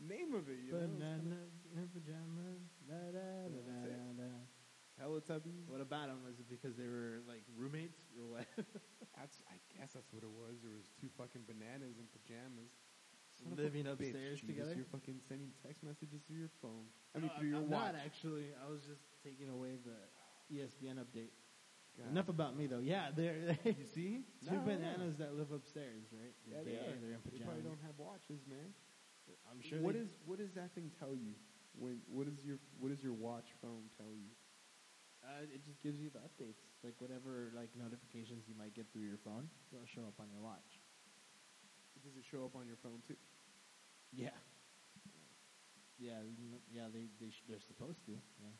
name 0.00 0.34
of 0.34 0.48
it, 0.48 0.58
you 0.64 0.72
know. 0.72 0.86
Bananas 0.86 1.52
and 1.76 1.88
pajamas. 1.92 2.62
Da, 2.88 2.98
da, 3.12 3.48
da, 3.48 3.60
da, 3.62 4.06
da. 4.16 4.32
Teletubbies. 5.00 5.66
What 5.68 5.80
about 5.80 6.08
them? 6.08 6.20
Was 6.24 6.38
it 6.38 6.46
because 6.48 6.76
they 6.76 6.86
were 6.86 7.24
like 7.26 7.42
roommates 7.56 7.98
or 8.20 8.28
what? 8.38 8.46
That's 9.16 9.40
I 9.48 9.56
guess 9.76 9.92
that's 9.92 10.08
what 10.12 10.24
it 10.24 10.32
was. 10.32 10.60
There 10.64 10.72
was 10.72 10.88
two 11.00 11.08
fucking 11.16 11.44
bananas 11.48 12.00
in 12.00 12.08
pajamas. 12.12 12.72
Son 13.36 13.52
Living 13.56 13.84
bitch, 13.88 13.92
upstairs 13.92 14.40
Jesus, 14.40 14.48
together? 14.48 14.72
You're 14.76 14.88
fucking 14.92 15.20
sending 15.28 15.52
text 15.64 15.80
messages 15.84 16.20
through 16.28 16.40
your 16.40 16.52
phone. 16.60 16.88
I 17.16 17.20
mean, 17.20 17.28
No, 17.32 17.38
through 17.40 17.48
your 17.52 17.60
I'm 17.64 17.70
watch. 17.72 17.92
not 17.92 17.94
actually. 18.04 18.52
I 18.56 18.68
was 18.68 18.80
just 18.84 19.04
taking 19.24 19.48
away 19.48 19.80
the 19.84 19.96
ESPN 20.52 20.96
update. 21.00 21.32
God. 21.96 22.08
Enough 22.12 22.28
about 22.28 22.56
me 22.56 22.66
though. 22.68 22.80
Yeah, 22.84 23.12
they're 23.12 23.56
You 23.64 23.84
see? 23.96 24.24
two 24.44 24.52
No, 24.52 24.60
no, 24.60 24.64
no. 24.64 24.68
bananas 24.76 25.16
that 25.20 25.36
live 25.36 25.52
upstairs, 25.52 26.08
right? 26.12 26.32
Yeah, 26.48 26.64
They're 26.64 26.64
they 26.64 26.70
gay, 26.72 26.88
are. 26.88 26.96
They're 27.00 27.16
in 27.16 27.22
They 27.32 27.44
probably 27.44 27.62
don't 27.64 27.80
have 27.84 27.96
watches, 28.00 28.40
man. 28.48 28.72
I'm 29.50 29.60
sure. 29.60 29.80
What 29.80 29.94
they, 29.94 30.06
what 30.26 30.38
does 30.38 30.52
that 30.54 30.74
thing 30.74 30.90
tell 30.98 31.14
you? 31.14 31.34
When 31.78 32.00
what 32.08 32.28
does 32.28 32.44
your 32.44 32.58
what 32.80 32.90
does 32.90 33.02
your 33.02 33.14
watch 33.16 33.48
phone 33.60 33.88
tell 33.96 34.12
you? 34.12 34.30
Uh, 35.22 35.46
it 35.54 35.62
just 35.64 35.78
gives 35.80 36.00
you 36.02 36.10
the 36.10 36.18
updates, 36.18 36.58
like 36.82 36.94
whatever 36.98 37.50
like 37.54 37.70
notifications 37.78 38.44
you 38.50 38.54
might 38.58 38.74
get 38.74 38.86
through 38.92 39.06
your 39.06 39.20
phone. 39.24 39.48
They'll 39.70 39.86
show 39.86 40.02
up 40.02 40.18
on 40.18 40.26
your 40.30 40.42
watch. 40.42 40.82
Does 42.02 42.18
it 42.18 42.24
show 42.26 42.44
up 42.44 42.56
on 42.58 42.66
your 42.66 42.76
phone 42.82 42.98
too? 43.06 43.14
Yeah. 44.12 44.34
Yeah, 45.98 46.18
yeah. 46.74 46.90
They 46.92 47.06
they 47.22 47.30
sh- 47.30 47.46
they're 47.48 47.62
supposed 47.62 48.04
to. 48.06 48.12
Yeah. 48.12 48.50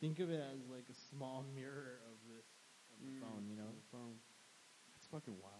Think 0.00 0.18
of 0.20 0.30
it 0.30 0.40
as 0.40 0.64
like 0.72 0.88
a 0.90 0.96
small 1.12 1.44
mirror 1.54 2.00
of 2.08 2.16
this 2.28 2.48
of 2.92 2.98
the 3.04 3.20
phone. 3.20 3.44
You 3.48 3.56
know. 3.56 3.68
The 3.68 3.88
phone. 3.92 4.16
That's 4.96 5.06
fucking 5.12 5.36
wild. 5.40 5.55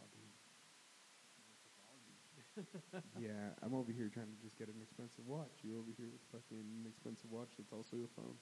Yeah, 3.21 3.53
I'm 3.63 3.75
over 3.75 3.93
here 3.93 4.09
trying 4.09 4.33
to 4.33 4.39
just 4.41 4.57
get 4.57 4.69
an 4.69 4.81
expensive 4.81 5.25
watch. 5.29 5.53
You're 5.65 5.77
over 5.81 5.93
here 5.97 6.09
with 6.09 6.25
fucking 6.33 6.57
an 6.61 6.85
expensive 6.89 7.29
watch 7.33 7.53
that's 7.57 7.73
also 7.73 8.01
a 8.05 8.11
phone. 8.17 8.37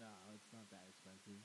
No, 0.00 0.08
it's 0.36 0.48
not 0.52 0.64
that 0.72 0.84
expensive. 0.88 1.40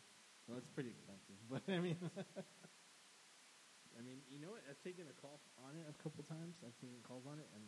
Well, 0.47 0.59
it's 0.59 0.69
pretty 0.71 0.91
expensive, 0.91 1.35
but 1.51 1.63
I 1.71 1.79
mean, 1.79 1.97
I 3.97 4.01
mean, 4.03 4.19
you 4.31 4.39
know 4.39 4.51
what? 4.55 4.63
I've 4.67 4.79
taken 4.83 5.07
a 5.07 5.15
call 5.19 5.39
on 5.63 5.75
it 5.79 5.85
a 5.87 5.95
couple 6.03 6.23
times. 6.27 6.59
I've 6.63 6.75
taken 6.79 6.99
calls 7.07 7.23
on 7.27 7.39
it, 7.39 7.47
and 7.55 7.63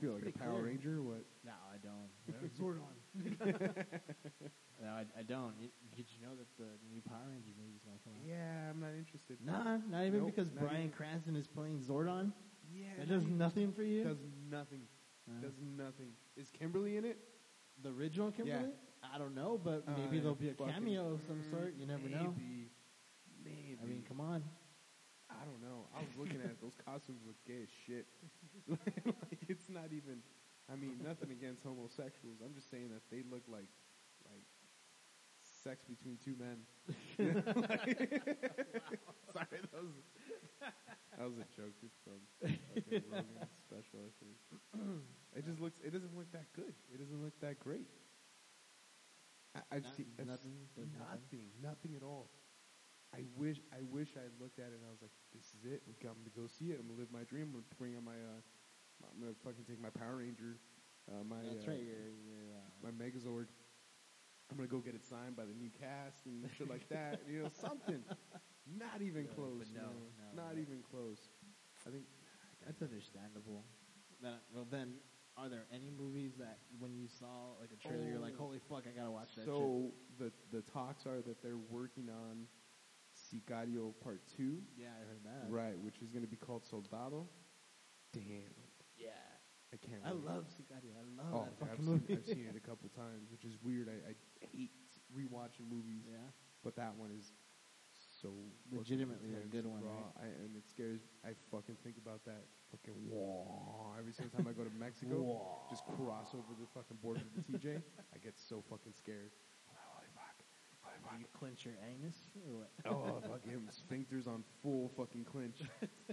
Feel 0.00 0.14
like 0.18 0.34
a 0.34 0.38
Power 0.38 0.62
clear. 0.62 0.72
Ranger? 0.74 0.98
or 0.98 1.18
What? 1.20 1.24
no, 1.46 1.54
I 1.70 1.78
don't. 1.78 2.10
Zordon. 2.58 2.82
no, 4.82 4.88
I, 4.88 5.04
I 5.18 5.22
don't. 5.22 5.54
Did 5.94 6.06
you 6.10 6.22
know 6.26 6.34
that 6.38 6.48
the 6.58 6.70
new 6.90 7.00
Power 7.06 7.28
Rangers 7.30 7.54
movie 7.58 7.76
is 7.76 7.82
going 7.86 7.98
to 7.98 8.02
come 8.02 8.14
out? 8.18 8.24
Yeah, 8.26 8.70
I'm 8.70 8.80
not 8.80 8.94
interested. 8.98 9.38
Nah, 9.44 9.78
not 9.90 10.06
even 10.06 10.20
Nope, 10.26 10.32
because 10.34 10.50
not 10.54 10.64
Bryan 10.64 10.90
even. 10.90 10.96
Cranston 10.96 11.36
is 11.36 11.46
playing 11.46 11.78
Zordon. 11.86 12.32
Yeah, 12.74 12.86
That 12.98 13.08
does 13.08 13.26
nothing 13.26 13.72
for 13.72 13.82
you. 13.82 14.04
Does 14.04 14.18
nothing. 14.50 14.82
Uh, 15.28 15.40
Does 15.40 15.54
nothing. 15.60 16.12
Is 16.36 16.50
Kimberly 16.50 16.96
in 16.96 17.04
it? 17.04 17.18
the 17.82 17.90
original 17.90 18.30
Kimberly? 18.30 18.72
I 19.02 19.18
don't 19.18 19.34
know, 19.34 19.58
but 19.62 19.86
maybe 19.88 20.18
Uh, 20.18 20.20
there'll 20.22 20.34
be 20.34 20.48
a 20.50 20.54
cameo 20.54 21.12
of 21.14 21.20
some 21.26 21.42
sort. 21.50 21.74
You 21.76 21.86
never 21.86 22.08
know. 22.08 22.34
Maybe. 22.36 22.70
Maybe. 23.44 23.78
I 23.82 23.86
mean, 23.86 24.04
come 24.06 24.20
on. 24.20 24.42
I 25.30 25.44
don't 25.44 25.60
know. 25.62 25.86
I 25.94 26.00
was 26.00 26.16
looking 26.16 26.40
at 26.40 26.50
it. 26.50 26.60
Those 26.60 26.76
costumes 26.84 27.22
look 27.26 27.36
gay 27.46 27.62
as 27.62 27.68
shit. 27.86 28.06
like 28.68 29.42
it's 29.48 29.68
not 29.68 29.92
even. 29.92 30.22
I 30.70 30.76
mean, 30.76 31.00
nothing 31.02 31.30
against 31.32 31.64
homosexuals. 31.64 32.38
I'm 32.44 32.54
just 32.54 32.70
saying 32.70 32.90
that 32.90 33.02
they 33.10 33.22
look 33.28 33.42
like 33.48 33.66
sex 35.62 35.84
between 35.84 36.18
two 36.24 36.34
men. 36.38 36.58
Sorry, 39.32 39.60
that 39.62 39.82
was 39.82 39.94
that 41.18 41.26
was 41.28 41.38
a 41.38 41.46
joke. 41.54 41.76
It's 41.82 41.98
from 42.04 42.20
fucking 42.42 43.02
special. 43.66 44.00
I 44.06 44.10
think. 44.18 44.36
It 45.36 45.44
just 45.46 45.60
looks. 45.60 45.78
It 45.84 45.92
doesn't 45.92 46.16
look 46.16 46.30
that 46.32 46.52
good. 46.54 46.74
It 46.92 46.98
doesn't 46.98 47.22
look 47.22 47.38
that 47.40 47.58
great. 47.60 47.86
I, 49.54 49.60
I've 49.76 49.84
Not- 49.84 49.96
seen 49.96 50.06
I've 50.18 50.26
nothing, 50.26 50.56
nothing, 50.76 50.90
nothing? 50.98 51.46
nothing 51.62 51.92
at 51.96 52.02
all. 52.02 52.28
I 53.12 53.28
wish, 53.36 53.60
I 53.68 53.84
wish 53.92 54.08
I 54.16 54.24
had 54.24 54.32
looked 54.40 54.56
at 54.56 54.72
it 54.72 54.80
and 54.80 54.88
I 54.88 54.90
was 54.90 55.04
like, 55.04 55.12
"This 55.36 55.44
is 55.52 55.68
it. 55.68 55.84
I'm 55.84 55.92
going 56.00 56.24
to 56.24 56.32
go 56.32 56.48
see 56.48 56.72
it. 56.72 56.80
I'm 56.80 56.88
gonna 56.88 56.96
live 56.98 57.12
my 57.12 57.28
dream. 57.28 57.52
I'm 57.52 57.60
gonna 57.60 57.76
bring 57.76 57.92
on 57.92 58.04
my, 58.08 58.16
uh, 58.16 58.40
I'm 59.04 59.20
gonna 59.20 59.36
fucking 59.44 59.68
take 59.68 59.76
my 59.84 59.92
Power 59.92 60.24
Ranger, 60.24 60.56
uh, 61.12 61.20
my, 61.20 61.36
That's 61.44 61.68
uh, 61.68 61.76
right. 61.76 61.84
You're, 61.84 62.56
uh, 62.56 62.64
my 62.80 62.88
Megazord. 62.96 63.52
I'm 64.52 64.56
gonna 64.56 64.68
go 64.68 64.78
get 64.84 64.94
it 64.94 65.04
signed 65.04 65.34
by 65.34 65.44
the 65.48 65.54
new 65.56 65.70
cast 65.80 66.26
and 66.26 66.44
shit 66.58 66.68
like 66.68 66.86
that. 66.90 67.20
You 67.28 67.42
know, 67.44 67.48
something. 67.60 68.04
Not 68.68 69.00
even 69.02 69.24
Really, 69.24 69.34
close. 69.34 69.66
no, 69.74 69.80
man. 69.80 70.36
no, 70.36 70.42
not 70.44 70.54
no. 70.56 70.60
even 70.62 70.82
close. 70.88 71.18
I 71.86 71.90
think 71.90 72.04
That's 72.64 72.82
understandable. 72.82 73.64
Then, 74.22 74.36
well, 74.54 74.66
then, 74.70 74.94
are 75.36 75.48
there 75.48 75.64
any 75.74 75.90
movies 75.90 76.32
that 76.38 76.58
when 76.78 76.94
you 76.94 77.08
saw 77.08 77.56
like 77.60 77.70
a 77.72 77.80
trailer, 77.88 78.06
you're 78.06 78.20
like, 78.20 78.34
Oh. 78.38 78.44
"Holy 78.52 78.60
fuck, 78.68 78.84
I 78.86 78.92
gotta 78.94 79.10
watch 79.10 79.34
that"? 79.34 79.42
shit. 79.42 79.50
so. 79.50 79.90
The 80.20 80.30
the 80.52 80.60
talks 80.70 81.06
are 81.06 81.22
that 81.22 81.42
they're 81.42 81.56
working 81.70 82.08
on 82.10 82.46
Sicario 83.16 83.92
Part 84.04 84.20
Two, 84.36 84.62
yeah, 84.76 84.88
I 85.00 85.04
heard 85.08 85.24
that. 85.24 85.50
right? 85.50 85.78
Which 85.80 85.96
is 86.02 86.10
gonna 86.10 86.26
be 86.26 86.36
called 86.36 86.64
Soldado. 86.64 87.26
Damn, 88.12 88.52
Yeah, 88.96 89.08
I 89.72 89.76
can't. 89.78 90.02
I 90.04 90.12
wait. 90.12 90.22
love 90.24 90.44
Sicario. 90.52 90.92
I 90.94 91.04
love 91.16 91.32
Oh, 91.32 91.44
that 91.44 91.52
I've 91.64 91.68
fucking 91.70 91.84
seen, 91.84 91.92
movie. 91.94 92.12
I've 92.14 92.26
seen 92.26 92.46
it 92.48 92.56
a 92.56 92.60
couple 92.60 92.88
times, 92.90 93.30
which 93.32 93.44
is 93.44 93.56
weird. 93.64 93.88
I, 93.88 94.10
I 94.10 94.14
hate 94.50 94.70
rewatching 95.14 95.68
movies, 95.70 96.02
yeah, 96.08 96.16
but 96.64 96.76
that 96.76 96.96
one 96.96 97.10
is 97.12 97.32
so 98.22 98.30
Legitimately 98.70 99.34
a 99.34 99.46
good 99.50 99.66
one, 99.66 99.82
right? 99.82 100.06
I, 100.22 100.26
and 100.44 100.56
it 100.56 100.62
scares. 100.68 101.00
I 101.24 101.30
fucking 101.50 101.76
think 101.82 101.96
about 101.98 102.24
that 102.24 102.44
fucking 102.70 102.94
wall 103.10 103.94
every 103.98 104.12
single 104.12 104.32
time 104.38 104.46
I 104.48 104.52
go 104.52 104.64
to 104.64 104.74
Mexico. 104.78 105.18
just 105.68 105.84
cross 105.84 106.30
over 106.34 106.54
the 106.58 106.66
fucking 106.72 106.98
border 107.02 107.20
to 107.20 107.30
the 107.36 107.58
TJ. 107.58 107.82
I 108.14 108.18
get 108.22 108.38
so 108.38 108.62
fucking 108.70 108.94
scared. 108.94 109.32
I'm 109.68 109.76
holy 109.90 110.06
fuck, 110.14 110.38
Do 111.12 111.18
you 111.18 111.26
clench 111.36 111.66
your 111.66 111.74
anus 111.82 112.16
or 112.46 112.62
what? 112.62 112.70
Oh, 112.86 113.20
fucking 113.26 113.68
sphincters 113.74 114.28
on 114.28 114.44
full 114.62 114.90
fucking 114.96 115.24
clinch. 115.24 115.58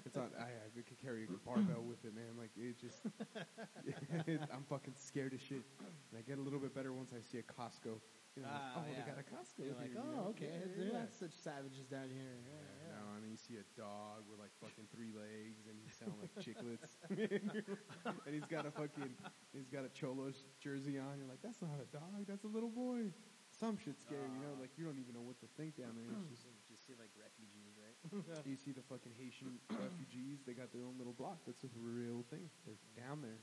It's 0.06 0.18
on. 0.18 0.32
I, 0.40 0.50
I 0.50 0.68
could 0.74 0.98
carry 1.02 1.26
a 1.26 1.38
barbell 1.46 1.84
with 1.86 2.04
it, 2.06 2.16
man. 2.16 2.34
Like 2.38 2.50
it 2.58 2.80
just. 2.82 3.06
I'm 4.52 4.66
fucking 4.68 4.94
scared 4.98 5.34
as 5.34 5.42
shit. 5.42 5.62
And 6.10 6.18
I 6.18 6.22
get 6.28 6.40
a 6.40 6.42
little 6.42 6.60
bit 6.60 6.74
better 6.74 6.92
once 6.92 7.12
I 7.14 7.22
see 7.22 7.38
a 7.38 7.44
Costco. 7.44 8.02
You 8.38 8.44
know, 8.46 8.50
Ah, 8.54 8.78
oh, 8.80 8.84
they 8.86 8.94
yeah. 8.96 9.10
got 9.10 9.18
a 9.20 9.26
Costco. 9.26 9.66
You're 9.66 9.76
here, 9.76 9.90
like, 9.90 9.96
you 9.98 10.00
oh, 10.00 10.32
okay, 10.38 10.48
Yeah, 10.54 10.70
they're 10.78 10.94
yeah. 10.94 11.00
not 11.04 11.12
such 11.12 11.34
savages 11.34 11.90
down 11.90 12.08
here. 12.14 12.38
Yeah, 12.40 12.56
Yeah, 12.56 12.88
yeah. 12.88 12.94
No, 12.96 13.02
and 13.18 13.22
then 13.26 13.32
you 13.34 13.42
see 13.42 13.58
a 13.60 13.66
dog 13.76 14.24
with 14.30 14.40
like 14.40 14.54
fucking 14.62 14.88
three 14.94 15.12
legs, 15.12 15.66
and 15.68 15.76
he 15.76 15.90
sound 15.92 16.16
like 16.22 16.32
chiclets, 16.40 16.96
and 17.10 18.32
he's 18.32 18.46
got 18.48 18.64
a 18.70 18.72
fucking, 18.72 19.12
he's 19.52 19.68
got 19.68 19.84
a 19.84 19.92
cholo 19.92 20.32
sh- 20.32 20.46
jersey 20.62 20.96
on. 21.02 21.18
You're 21.20 21.28
like, 21.28 21.42
that's 21.44 21.60
not 21.60 21.82
a 21.82 21.90
dog, 21.90 22.30
that's 22.30 22.46
a 22.46 22.52
little 22.52 22.72
boy. 22.72 23.12
Some 23.50 23.76
shit's 23.82 24.06
scary, 24.06 24.30
you 24.30 24.40
know, 24.46 24.54
Ah. 24.56 24.62
like 24.62 24.72
you 24.78 24.86
don't 24.86 25.02
even 25.02 25.18
know 25.18 25.26
what 25.26 25.42
to 25.42 25.50
think 25.58 25.76
down 25.76 25.98
there. 25.98 26.08
It's 26.22 26.30
just, 26.30 26.46
just 26.72 26.86
see 26.86 26.94
like 26.96 27.12
refugees, 27.18 27.76
right? 27.82 27.98
you 28.48 28.56
see 28.56 28.72
the 28.72 28.86
fucking 28.86 29.12
Haitian 29.18 29.58
refugees, 29.74 30.46
they 30.46 30.54
got 30.54 30.70
their 30.72 30.86
own 30.86 30.96
little 31.02 31.18
block. 31.18 31.42
That's 31.50 31.66
a 31.66 31.72
real 31.76 32.24
thing. 32.30 32.48
They're 32.64 32.78
down 32.94 33.26
there. 33.26 33.42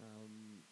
Um, 0.00 0.64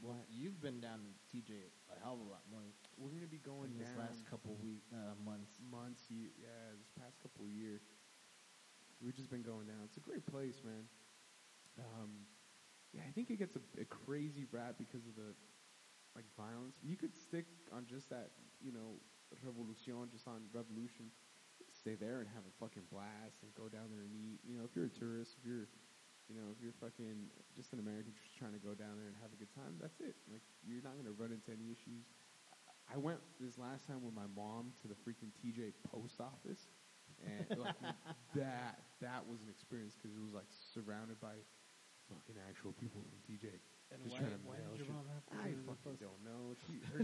Well, 0.00 0.24
you've 0.32 0.60
been 0.60 0.80
down 0.80 1.04
to 1.04 1.12
TJ 1.28 1.52
a 1.92 2.00
hell 2.02 2.16
of 2.16 2.26
a 2.26 2.30
lot 2.30 2.42
more 2.50 2.64
we're 2.96 3.12
gonna 3.12 3.28
be 3.28 3.40
going 3.40 3.72
this 3.76 3.88
down 3.88 4.08
last 4.08 4.24
couple 4.28 4.56
week 4.60 4.84
uh, 4.92 5.16
months. 5.24 5.56
months, 5.72 6.04
ye- 6.08 6.32
yeah, 6.36 6.76
this 6.76 6.92
past 7.00 7.20
couple 7.20 7.44
of 7.44 7.50
years. 7.50 7.80
We've 9.00 9.16
just 9.16 9.30
been 9.30 9.42
going 9.42 9.64
down. 9.64 9.80
It's 9.88 9.96
a 9.96 10.04
great 10.04 10.26
place, 10.28 10.60
man. 10.64 10.84
Um, 11.80 12.28
yeah, 12.92 13.00
I 13.08 13.12
think 13.12 13.30
it 13.30 13.38
gets 13.40 13.56
a, 13.56 13.64
a 13.80 13.84
crazy 13.88 14.44
rap 14.52 14.76
because 14.76 15.06
of 15.08 15.16
the 15.16 15.32
like 16.16 16.28
violence. 16.36 16.76
You 16.84 16.96
could 16.96 17.16
stick 17.16 17.46
on 17.72 17.86
just 17.88 18.10
that, 18.10 18.36
you 18.60 18.72
know, 18.72 19.00
revolution, 19.40 19.96
just 20.12 20.28
on 20.28 20.44
revolution. 20.52 21.08
Stay 21.72 21.94
there 21.94 22.20
and 22.20 22.28
have 22.34 22.44
a 22.44 22.54
fucking 22.60 22.84
blast 22.92 23.40
and 23.40 23.54
go 23.54 23.68
down 23.72 23.88
there 23.88 24.02
and 24.04 24.12
eat. 24.12 24.40
You 24.44 24.58
know, 24.58 24.64
if 24.68 24.74
you're 24.76 24.90
a 24.90 24.92
tourist, 24.92 25.36
if 25.40 25.46
you're, 25.46 25.70
you 26.30 26.38
know, 26.38 26.54
if 26.54 26.62
you're 26.62 26.76
fucking 26.78 27.26
just 27.58 27.74
an 27.74 27.82
American 27.82 28.14
just 28.14 28.38
trying 28.38 28.54
to 28.54 28.62
go 28.62 28.70
down 28.78 28.94
there 28.94 29.10
and 29.10 29.18
have 29.18 29.34
a 29.34 29.38
good 29.42 29.50
time, 29.50 29.74
that's 29.82 29.98
it. 29.98 30.14
Like 30.30 30.46
you're 30.62 30.80
not 30.86 30.94
gonna 30.94 31.10
run 31.18 31.34
into 31.34 31.50
any 31.50 31.74
issues. 31.74 32.06
I 32.86 32.96
went 32.96 33.18
this 33.42 33.58
last 33.58 33.90
time 33.90 34.06
with 34.06 34.14
my 34.14 34.30
mom 34.30 34.70
to 34.82 34.86
the 34.86 34.94
freaking 35.02 35.34
TJ 35.42 35.74
post 35.90 36.22
office, 36.22 36.70
and 37.26 37.58
like, 37.58 37.74
that 38.38 38.78
that 39.02 39.26
was 39.26 39.42
an 39.42 39.50
experience 39.50 39.98
because 39.98 40.14
it 40.14 40.22
was 40.22 40.30
like 40.30 40.46
surrounded 40.70 41.18
by 41.18 41.34
fucking 42.06 42.38
actual 42.46 42.70
people 42.78 43.02
from 43.02 43.18
TJ. 43.26 43.58
And 43.92 44.00
why, 44.06 44.18
why 44.44 44.56
did 44.70 44.86
your 44.86 44.94
mom 44.94 45.04
have 45.12 45.26
to 45.26 45.34
I 45.34 45.50
go 45.50 45.56
to 45.58 45.66
the 45.66 45.74
fucking 45.82 45.98
don't 45.98 46.22
know. 46.22 46.54
She, 46.66 46.78
her, 46.94 47.02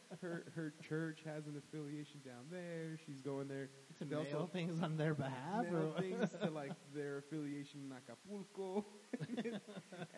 her 0.22 0.44
her 0.56 0.74
church 0.80 1.20
has 1.26 1.46
an 1.46 1.60
affiliation 1.60 2.20
down 2.24 2.48
there. 2.50 2.96
She's 3.04 3.20
going 3.20 3.46
there 3.48 3.68
to 3.98 4.04
They 4.04 4.16
mail 4.16 4.24
also 4.24 4.50
things 4.52 4.80
on 4.82 4.96
their 4.96 5.14
behalf? 5.14 5.68
mail 5.70 5.92
or 5.94 6.00
things 6.00 6.30
to 6.40 6.50
like 6.62 6.72
their 6.94 7.18
affiliation 7.18 7.80
in 7.84 7.92
Acapulco, 7.92 8.86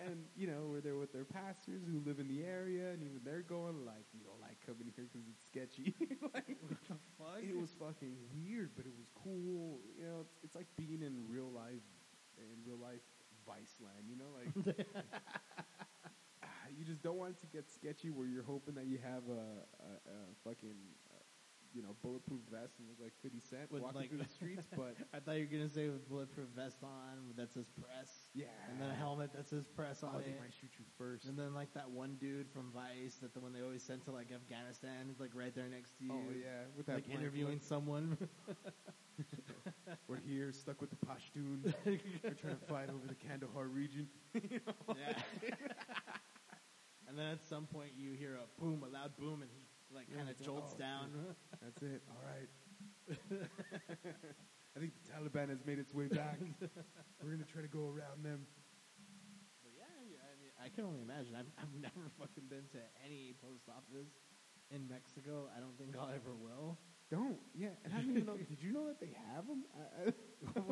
and 0.07 0.25
you 0.37 0.47
know 0.47 0.71
where 0.71 0.81
they're 0.81 0.97
with 0.97 1.13
their 1.13 1.25
pastors 1.25 1.83
who 1.91 1.99
live 2.07 2.21
in 2.21 2.29
the 2.29 2.45
area, 2.45 2.91
and 2.93 3.03
even 3.03 3.21
they're 3.25 3.43
going 3.43 3.85
like, 3.85 4.07
we 4.15 4.23
don't 4.23 4.41
like 4.41 4.59
coming 4.65 4.93
here 4.95 5.07
because 5.11 5.27
it's 5.27 5.47
sketchy. 5.47 5.95
like, 6.35 6.57
fuck? 7.19 7.43
it 7.43 7.57
was 7.59 7.75
fucking 7.79 8.15
weird, 8.31 8.71
but 8.77 8.87
it 8.87 8.93
was 8.97 9.11
cool. 9.25 9.81
You 9.99 10.07
know, 10.07 10.21
it's, 10.23 10.39
it's 10.45 10.55
like 10.55 10.67
being 10.77 11.03
in 11.03 11.27
real 11.29 11.51
life, 11.51 11.83
in 12.39 12.63
real 12.65 12.79
life 12.79 13.03
Viceland. 13.47 14.07
You 14.09 14.17
know, 14.17 14.31
like 14.35 14.55
you 14.55 14.75
just 16.87 17.03
don't 17.03 17.17
want 17.19 17.33
it 17.37 17.41
to 17.41 17.47
get 17.49 17.69
sketchy 17.71 18.11
where 18.11 18.27
you're 18.27 18.45
hoping 18.45 18.75
that 18.77 18.87
you 18.87 18.99
have 19.03 19.23
a, 19.29 19.33
a, 19.83 19.91
a 20.11 20.19
fucking. 20.45 20.77
Uh, 21.11 21.19
you 21.75 21.83
know, 21.83 21.95
bulletproof 22.03 22.41
vest 22.51 22.73
and 22.79 22.89
look 22.89 22.97
like 23.03 23.13
50 23.23 23.39
Cent 23.51 23.71
With, 23.71 23.83
walking 23.83 24.01
like- 24.01 24.09
through 24.09 24.25
the 24.25 24.33
streets, 24.33 24.67
but 24.79 24.97
I 25.13 25.21
thought 25.21 25.33
you 25.37 25.45
were 25.45 25.59
gonna 25.59 25.69
say 25.69 25.89
with 25.91 26.09
bulletproof 26.09 26.49
vest 26.57 26.79
on 26.83 27.35
that 27.37 27.53
says 27.53 27.67
press, 27.79 28.09
yeah, 28.33 28.47
and 28.71 28.81
then 28.81 28.89
a 28.89 28.95
helmet 28.95 29.31
that 29.35 29.47
says 29.47 29.67
press 29.77 30.03
on 30.03 30.13
Oh, 30.15 30.19
they 30.21 30.31
it. 30.31 30.41
might 30.41 30.55
shoot 30.59 30.71
you 30.79 30.87
first. 30.97 31.27
And 31.27 31.37
then 31.37 31.53
like 31.53 31.69
that 31.75 31.91
one 31.91 32.17
dude 32.19 32.49
from 32.49 32.73
Vice 32.73 33.17
that 33.21 33.35
the 33.35 33.41
one 33.41 33.53
they 33.53 33.61
always 33.61 33.83
sent 33.83 34.03
to 34.07 34.11
like 34.11 34.29
Afghanistan 34.33 35.11
is 35.13 35.21
like 35.21 35.33
right 35.35 35.55
there 35.55 35.69
next 35.69 35.99
to 35.99 36.05
you. 36.05 36.13
oh 36.15 36.33
yeah, 36.33 36.65
with 36.79 36.87
that 36.87 36.95
Like 36.95 37.07
blank 37.09 37.21
interviewing 37.21 37.55
look. 37.61 37.63
someone. 37.63 38.17
We're 40.09 40.21
here, 40.27 40.53
stuck 40.53 40.81
with 40.81 40.91
the 40.91 40.97
Pashtuns. 41.05 41.75
We're 41.85 42.31
trying 42.41 42.57
to 42.59 42.67
fight 42.71 42.89
over 42.89 43.07
the 43.07 43.15
Kandahar 43.29 43.67
region. 43.67 44.09
yeah. 44.35 45.13
And 47.17 47.25
then 47.25 47.33
at 47.33 47.49
some 47.49 47.65
point 47.65 47.97
you 47.97 48.13
hear 48.13 48.37
a 48.37 48.45
boom, 48.61 48.85
a 48.85 48.93
loud 48.93 49.17
boom, 49.17 49.41
and 49.41 49.49
he 49.49 49.65
like 49.89 50.05
kind 50.13 50.29
of 50.29 50.37
jolts 50.37 50.77
oh, 50.77 50.79
down. 50.79 51.09
That's 51.65 51.81
it. 51.81 52.05
All 52.13 52.21
right. 52.21 52.51
I 54.77 54.79
think 54.79 54.93
the 55.01 55.05
Taliban 55.09 55.49
has 55.49 55.65
made 55.65 55.79
its 55.79 55.95
way 55.95 56.09
back. 56.13 56.37
We're 57.25 57.33
gonna 57.33 57.49
try 57.49 57.63
to 57.63 57.73
go 57.73 57.89
around 57.89 58.21
them. 58.21 58.45
But 59.65 59.73
yeah, 59.73 59.89
yeah, 60.05 60.29
I 60.29 60.37
mean, 60.37 60.53
I 60.61 60.69
can 60.69 60.85
only 60.85 61.01
imagine. 61.01 61.33
I've, 61.33 61.49
I've 61.57 61.73
never 61.81 62.05
fucking 62.21 62.53
been 62.53 62.69
to 62.77 62.85
any 63.01 63.33
post 63.41 63.65
office 63.73 64.13
in 64.69 64.85
Mexico. 64.85 65.49
I 65.57 65.61
don't 65.61 65.79
think 65.81 65.97
I'll 65.97 66.13
ever 66.13 66.37
will. 66.37 66.77
Don't. 67.09 67.41
Yeah, 67.57 67.73
and 67.89 67.95
I 67.97 68.05
don't 68.05 68.13
even 68.13 68.27
know. 68.27 68.37
Did 68.37 68.61
you 68.61 68.77
know 68.77 68.93
that 68.93 69.01
they 69.01 69.17
have 69.33 69.49
them? 69.49 69.65
I, 69.73 70.13
I, 70.13 70.13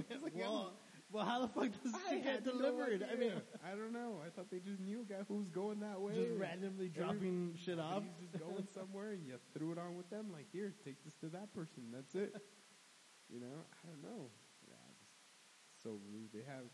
it's 0.13 0.21
like, 0.21 0.37
well, 0.37 0.77
Well, 1.13 1.25
how 1.25 1.43
the 1.43 1.49
fuck 1.49 1.71
does 1.83 1.95
I 1.95 2.11
shit 2.15 2.25
had 2.25 2.45
get 2.45 2.47
no 2.47 2.59
delivered? 2.59 3.07
I 3.11 3.17
mean. 3.17 3.33
I 3.65 3.71
don't 3.77 3.93
know. 3.93 4.19
I 4.25 4.31
thought 4.31 4.51
they 4.51 4.59
just 4.59 4.81
knew 4.81 5.03
a 5.03 5.13
guy 5.13 5.21
who 5.29 5.37
was 5.37 5.49
going 5.49 5.81
that 5.81 6.01
way. 6.01 6.15
just 6.15 6.41
randomly 6.41 6.91
Every- 6.91 7.03
dropping 7.05 7.55
shit 7.63 7.79
off. 7.79 8.03
He's 8.03 8.31
just 8.31 8.43
going 8.43 8.67
somewhere, 8.75 9.13
and 9.13 9.25
you 9.27 9.35
threw 9.57 9.73
it 9.73 9.79
on 9.79 9.97
with 9.97 10.11
them. 10.11 10.33
Like, 10.33 10.47
here, 10.53 10.75
take 10.85 11.03
this 11.05 11.15
to 11.21 11.29
that 11.29 11.55
person. 11.55 11.85
That's 11.93 12.15
it. 12.15 12.35
you 13.33 13.39
know, 13.39 13.47
I 13.73 13.87
don't 13.87 14.03
know. 14.03 14.31
Yeah, 14.67 14.75
just 14.99 15.83
so 15.83 15.99
rude. 16.11 16.31
They 16.33 16.43
have 16.51 16.65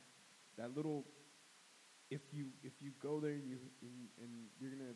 that 0.56 0.74
little. 0.76 1.04
If 2.10 2.22
you 2.32 2.46
if 2.64 2.72
you 2.80 2.90
go 3.02 3.20
there 3.20 3.32
and 3.32 3.46
you 3.46 3.58
and, 3.82 4.08
and 4.20 4.30
you're 4.58 4.70
gonna, 4.70 4.94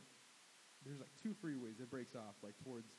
there's 0.84 0.98
like 0.98 1.12
two 1.22 1.34
freeways 1.44 1.78
that 1.78 1.90
breaks 1.90 2.14
off 2.16 2.34
like 2.42 2.54
towards 2.64 2.90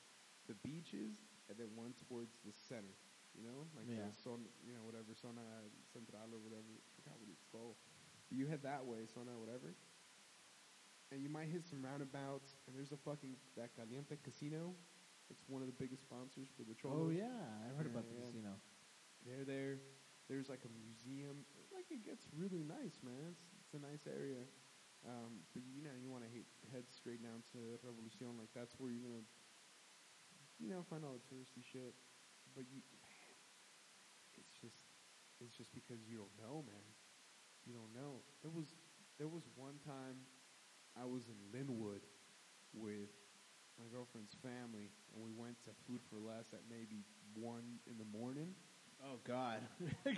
the 0.47 0.53
beaches 0.63 1.15
and 1.49 1.57
then 1.57 1.67
one 1.75 1.93
towards 2.07 2.31
the 2.45 2.53
center. 2.69 2.95
You 3.35 3.43
know, 3.43 3.67
like 3.75 3.87
Yeah. 3.87 4.11
son, 4.15 4.47
you 4.65 4.73
know, 4.73 4.83
whatever 4.83 5.13
zona 5.13 5.43
central 5.91 6.33
or 6.33 6.39
whatever. 6.39 6.71
I 6.79 6.89
forgot 6.95 7.19
what 7.19 7.29
it's 7.31 7.45
called. 7.51 7.75
But 8.29 8.37
you 8.37 8.47
head 8.47 8.63
that 8.63 8.85
way, 8.85 9.05
zona 9.05 9.37
whatever 9.37 9.75
and 11.11 11.21
you 11.21 11.29
might 11.29 11.47
hit 11.47 11.65
some 11.65 11.83
roundabouts, 11.83 12.55
and 12.67 12.75
there's 12.75 12.91
a 12.91 12.97
fucking 12.97 13.35
that 13.55 13.75
Caliente 13.75 14.17
Casino. 14.23 14.73
It's 15.29 15.43
one 15.47 15.61
of 15.61 15.67
the 15.67 15.73
biggest 15.73 16.03
sponsors 16.03 16.47
for 16.55 16.63
the 16.63 16.75
Oh 16.85 17.09
yeah, 17.09 17.25
I 17.65 17.73
heard 17.75 17.85
Yeah, 17.85 17.91
about 17.91 18.07
the 18.09 18.15
yeah. 18.15 18.21
casino. 18.25 18.53
They're 19.25 19.45
there. 19.45 19.79
There's 20.29 20.49
like 20.49 20.63
a 20.65 20.71
museum. 20.73 21.45
Like 21.73 21.89
it 21.91 22.03
gets 22.05 22.25
really 22.33 22.63
nice, 22.63 22.99
man. 23.03 23.33
It's, 23.33 23.45
it's 23.61 23.73
a 23.73 23.79
nice 23.81 24.05
area. 24.07 24.43
Um, 25.05 25.45
but 25.53 25.61
you 25.63 25.81
know, 25.83 25.93
you 26.01 26.09
want 26.09 26.23
to 26.25 26.31
head 26.73 26.85
straight 26.89 27.21
down 27.21 27.41
to 27.53 27.77
Revolucion. 27.85 28.37
Like 28.37 28.49
that's 28.53 28.73
where 28.77 28.89
you're 28.91 29.05
gonna, 29.05 29.25
you 30.59 30.69
know, 30.69 30.83
find 30.89 31.03
all 31.03 31.13
the 31.13 31.25
touristy 31.27 31.63
shit. 31.63 31.93
But 32.19 32.19
you, 32.23 32.41
man, 32.49 32.71
it's 32.71 32.91
just, 32.91 33.04
it's 35.41 35.55
just 35.55 35.73
because 35.73 35.99
you 36.07 36.17
don't 36.17 36.35
know, 36.39 36.63
man. 36.67 36.85
You 37.65 37.73
don't 37.73 37.93
know. 37.93 38.21
There 38.41 38.51
was, 38.51 38.75
there 39.17 39.27
was 39.27 39.43
one 39.55 39.75
time 39.85 40.21
I 40.95 41.05
was 41.05 41.23
in 41.27 41.37
Lynwood 41.51 42.01
with 42.73 43.09
my 43.79 43.85
girlfriend's 43.91 44.35
family, 44.41 44.91
and 45.13 45.19
we 45.23 45.31
went 45.35 45.57
to 45.65 45.71
Food 45.87 45.99
for 46.09 46.17
Less 46.19 46.53
at 46.53 46.61
maybe 46.69 47.03
one 47.35 47.79
in 47.89 47.97
the 47.97 48.07
morning. 48.17 48.55
Oh 49.03 49.19
God, 49.27 49.59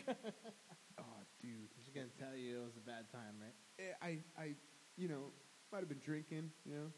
Oh, 1.00 1.22
dude. 1.42 1.70
she's 1.78 1.94
gonna 1.94 2.14
tell 2.18 2.36
you 2.38 2.62
it 2.62 2.66
was 2.66 2.78
a 2.78 2.86
bad 2.86 3.06
time, 3.14 3.38
right? 3.42 3.54
Eh, 3.78 3.94
I, 4.02 4.12
I, 4.40 4.46
you 4.98 5.08
know, 5.08 5.30
might 5.72 5.80
have 5.80 5.90
been 5.90 6.02
drinking, 6.02 6.50
you 6.66 6.74
know, 6.74 6.90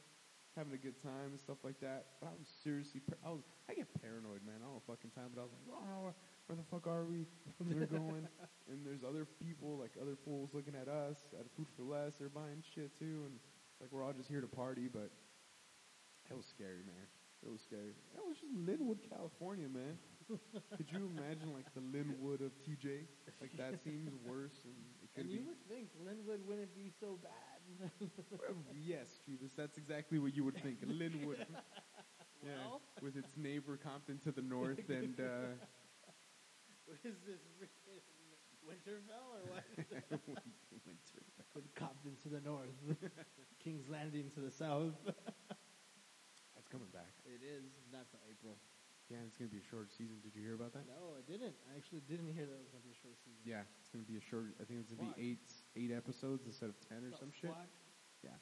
having 0.56 0.74
a 0.74 0.80
good 0.80 1.02
time 1.04 1.36
and 1.36 1.40
stuff 1.40 1.58
like 1.64 1.80
that. 1.82 2.20
But 2.22 2.28
I 2.32 2.36
was 2.40 2.48
seriously, 2.64 3.02
par- 3.04 3.20
I 3.26 3.32
was, 3.32 3.44
I 3.70 3.74
get 3.76 3.88
paranoid, 4.02 4.44
man, 4.48 4.64
all 4.64 4.80
the 4.80 4.88
fucking 4.88 5.12
time. 5.12 5.32
But 5.36 5.42
I 5.42 5.44
was 5.44 5.54
like, 5.56 5.68
oh, 5.76 6.14
where 6.50 6.58
the 6.58 6.66
fuck 6.74 6.88
are 6.90 7.06
we? 7.06 7.28
We're 7.62 7.86
going, 8.02 8.26
and 8.68 8.82
there's 8.84 9.06
other 9.08 9.28
people, 9.38 9.78
like 9.78 9.92
other 10.02 10.18
fools, 10.26 10.50
looking 10.52 10.74
at 10.74 10.88
us 10.90 11.30
at 11.40 11.46
Food 11.56 11.68
for 11.78 11.84
Less. 11.84 12.14
They're 12.18 12.28
buying 12.34 12.64
shit 12.74 12.98
too, 12.98 13.30
and 13.30 13.38
like 13.80 13.92
we're 13.92 14.04
all 14.04 14.14
just 14.14 14.28
here 14.28 14.42
to 14.42 14.48
party. 14.48 14.90
But 14.92 15.12
it 16.30 16.36
was 16.36 16.48
scary, 16.50 16.82
man. 16.90 17.06
It 17.46 17.52
was 17.54 17.62
scary. 17.62 17.94
That 18.18 18.26
was 18.26 18.36
just 18.42 18.52
Lynwood, 18.66 18.98
California, 19.08 19.70
man. 19.70 19.96
Could 20.76 20.90
you 20.92 21.10
imagine 21.16 21.54
like 21.54 21.70
the 21.78 21.82
Lynwood 21.82 22.42
of 22.42 22.52
TJ? 22.66 23.06
Like 23.40 23.56
that 23.58 23.78
seems 23.84 24.10
worse, 24.26 24.58
and 24.66 24.74
it 25.06 25.14
could 25.14 25.22
And 25.22 25.30
be. 25.30 25.38
you 25.38 25.44
would 25.46 25.62
think 25.70 25.90
Lynwood 26.02 26.42
wouldn't 26.50 26.74
be 26.76 26.90
so 27.00 27.20
bad. 27.22 27.62
Well, 28.32 28.42
yes, 28.74 29.22
Jeebus, 29.30 29.52
that's 29.56 29.78
exactly 29.78 30.18
what 30.18 30.36
you 30.36 30.44
would 30.44 30.58
think. 30.64 30.82
Lynwood. 30.84 31.38
yeah, 32.44 32.50
Well? 32.66 32.82
with 33.02 33.16
its 33.16 33.38
neighbor 33.38 33.78
Compton 33.78 34.18
to 34.24 34.32
the 34.32 34.42
north 34.42 34.80
and 34.90 35.20
uh, 35.20 35.54
what 36.90 36.98
is 37.06 37.22
this? 37.22 37.42
Winterfell 38.66 39.30
or 39.34 39.44
what? 39.54 39.66
winter. 40.86 41.22
With 41.56 41.70
Compton 41.74 42.18
to 42.26 42.30
the 42.30 42.42
north, 42.42 42.74
King's 43.64 43.90
Landing 43.90 44.30
to 44.38 44.42
the 44.42 44.52
south. 44.52 44.94
That's 46.54 46.70
coming 46.70 46.90
back. 46.94 47.10
It 47.26 47.42
is 47.42 47.66
not 47.90 48.10
till 48.10 48.22
April. 48.30 48.58
Yeah, 49.10 49.26
it's 49.26 49.38
gonna 49.42 49.50
be 49.50 49.58
a 49.58 49.70
short 49.74 49.90
season. 49.90 50.22
Did 50.22 50.38
you 50.38 50.46
hear 50.46 50.54
about 50.54 50.74
that? 50.78 50.86
No, 50.86 51.18
I 51.18 51.26
didn't. 51.26 51.58
I 51.66 51.74
actually 51.74 52.06
didn't 52.06 52.30
hear 52.30 52.46
that 52.46 52.54
it 52.54 52.62
was 52.62 52.70
gonna 52.70 52.86
be 52.86 52.94
a 52.94 53.02
short 53.02 53.18
season. 53.26 53.42
Yeah, 53.42 53.66
it's 53.82 53.90
gonna 53.90 54.06
be 54.06 54.22
a 54.22 54.26
short. 54.30 54.54
I 54.62 54.70
think 54.70 54.86
it's 54.86 54.94
gonna 54.94 55.10
be 55.10 55.18
eight 55.18 55.50
eight 55.74 55.90
episodes 55.90 56.46
instead 56.46 56.70
of 56.70 56.78
ten 56.86 57.02
or 57.02 57.10
The 57.10 57.18
some 57.18 57.34
shit. 57.34 57.50
Yeah, 58.22 58.38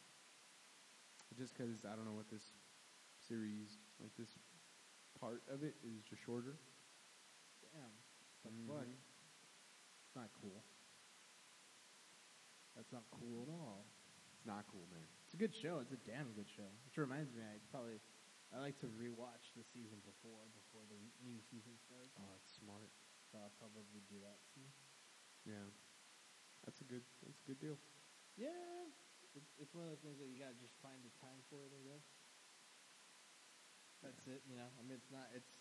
just 1.40 1.56
because 1.56 1.88
I 1.88 1.96
don't 1.96 2.04
know 2.04 2.16
what 2.20 2.28
this 2.28 2.52
series 3.32 3.80
like 4.04 4.12
this 4.20 4.36
part 5.16 5.40
of 5.48 5.64
it 5.64 5.80
is 5.88 6.04
just 6.04 6.20
shorter. 6.28 6.60
Damn. 7.72 7.96
The 8.48 8.54
Mhm. 8.64 8.68
fuck? 8.68 8.88
It's 10.08 10.16
not 10.16 10.32
cool. 10.40 10.64
That's 12.76 12.92
not 12.92 13.04
cool 13.12 13.44
at 13.44 13.50
all. 13.50 13.86
It's 14.38 14.46
not 14.46 14.68
cool, 14.68 14.86
man. 14.88 15.08
It's 15.26 15.34
a 15.34 15.38
good 15.38 15.54
show. 15.54 15.80
It's 15.80 15.92
a 15.92 15.98
damn 15.98 16.32
good 16.34 16.48
show. 16.50 16.70
Which 16.86 16.98
reminds 16.98 17.34
me, 17.34 17.44
I 17.44 17.60
probably 17.70 18.00
I 18.54 18.60
like 18.60 18.80
to 18.80 18.88
rewatch 18.88 19.52
the 19.56 19.64
season 19.76 20.00
before 20.08 20.48
before 20.56 20.86
the 20.88 20.96
new 21.20 21.42
season 21.42 21.76
starts. 21.84 22.16
Oh, 22.16 22.30
that's 22.32 22.52
smart. 22.56 22.90
So 23.32 23.38
I'll 23.40 23.52
probably 23.60 24.00
do 24.08 24.20
that 24.22 24.40
soon. 24.56 24.72
Yeah, 25.44 25.68
that's 26.64 26.80
a 26.80 26.86
good. 26.86 27.04
That's 27.26 27.40
a 27.42 27.46
good 27.46 27.60
deal. 27.60 27.78
Yeah, 28.38 28.88
it's, 29.36 29.52
it's 29.60 29.74
one 29.74 29.84
of 29.84 29.90
those 29.92 30.00
things 30.00 30.18
that 30.20 30.28
you 30.28 30.40
gotta 30.40 30.56
just 30.56 30.76
find 30.80 31.04
the 31.04 31.12
time 31.20 31.44
for 31.50 31.66
it. 31.66 31.74
I 31.76 31.82
guess. 31.84 32.06
That's 34.02 34.28
it. 34.28 34.44
You 34.48 34.56
know, 34.56 34.70
I 34.80 34.82
mean, 34.84 34.96
it's 34.96 35.12
not. 35.12 35.28
It's. 35.36 35.52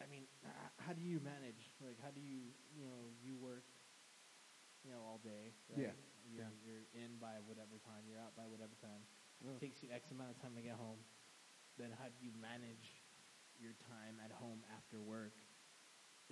I 0.00 0.08
mean, 0.08 0.24
uh, 0.40 0.72
how 0.80 0.96
do 0.96 1.04
you 1.04 1.20
manage? 1.20 1.68
Like, 1.84 2.00
how 2.00 2.08
do 2.08 2.24
you, 2.24 2.50
you 2.72 2.88
know, 2.88 3.12
you 3.20 3.36
work, 3.36 3.68
you 4.80 4.90
know, 4.90 5.04
all 5.04 5.20
day. 5.20 5.52
Right? 5.68 5.92
Yeah, 5.92 5.96
You're, 6.24 6.48
yeah. 6.48 6.64
you're 6.64 6.86
in 6.96 7.20
by 7.20 7.36
whatever 7.44 7.76
time. 7.84 8.08
You're 8.08 8.20
out 8.20 8.32
by 8.32 8.48
whatever 8.48 8.72
time. 8.80 9.04
Ugh. 9.44 9.60
takes 9.60 9.84
you 9.84 9.92
X 9.92 10.12
amount 10.12 10.32
of 10.32 10.38
time 10.40 10.56
to 10.56 10.64
get 10.64 10.76
home. 10.76 11.00
Then 11.76 11.92
how 11.96 12.08
do 12.08 12.18
you 12.20 12.32
manage 12.36 13.04
your 13.60 13.76
time 13.88 14.20
at 14.24 14.32
home 14.32 14.64
after 14.72 15.00
work? 15.00 15.36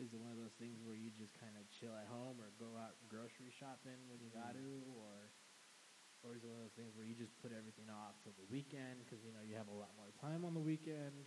Is 0.00 0.14
it 0.14 0.20
one 0.20 0.32
of 0.32 0.38
those 0.40 0.54
things 0.56 0.80
where 0.80 0.94
you 0.94 1.12
just 1.12 1.34
kind 1.36 1.52
of 1.58 1.66
chill 1.68 1.92
at 1.92 2.06
home 2.08 2.40
or 2.40 2.54
go 2.56 2.78
out 2.78 2.96
grocery 3.10 3.50
shopping 3.50 3.98
when 4.08 4.22
you 4.22 4.30
got 4.30 4.54
to, 4.54 4.62
mm-hmm. 4.62 4.94
or 4.94 5.34
or 6.22 6.34
is 6.38 6.42
it 6.42 6.50
one 6.50 6.62
of 6.62 6.66
those 6.70 6.78
things 6.78 6.94
where 6.94 7.06
you 7.06 7.14
just 7.14 7.34
put 7.42 7.50
everything 7.50 7.90
off 7.90 8.14
till 8.22 8.34
the 8.38 8.46
weekend 8.46 9.02
because 9.02 9.22
you 9.26 9.34
know 9.34 9.42
you 9.42 9.58
have 9.58 9.70
a 9.70 9.74
lot 9.74 9.90
more 9.98 10.10
time 10.22 10.46
on 10.46 10.54
the 10.54 10.62
weekend? 10.62 11.26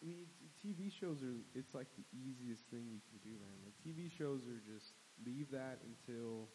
I 0.00 0.08
mean, 0.08 0.24
TV 0.56 0.88
shows 0.88 1.20
are, 1.20 1.44
it's 1.52 1.76
like 1.76 1.88
the 1.96 2.08
easiest 2.16 2.64
thing 2.72 2.88
you 2.88 3.04
can 3.04 3.20
do, 3.20 3.36
man. 3.36 3.52
Like, 3.60 3.76
TV 3.84 4.08
shows 4.08 4.48
are 4.48 4.60
just 4.64 4.96
leave 5.20 5.52
that 5.52 5.84
until 5.84 6.48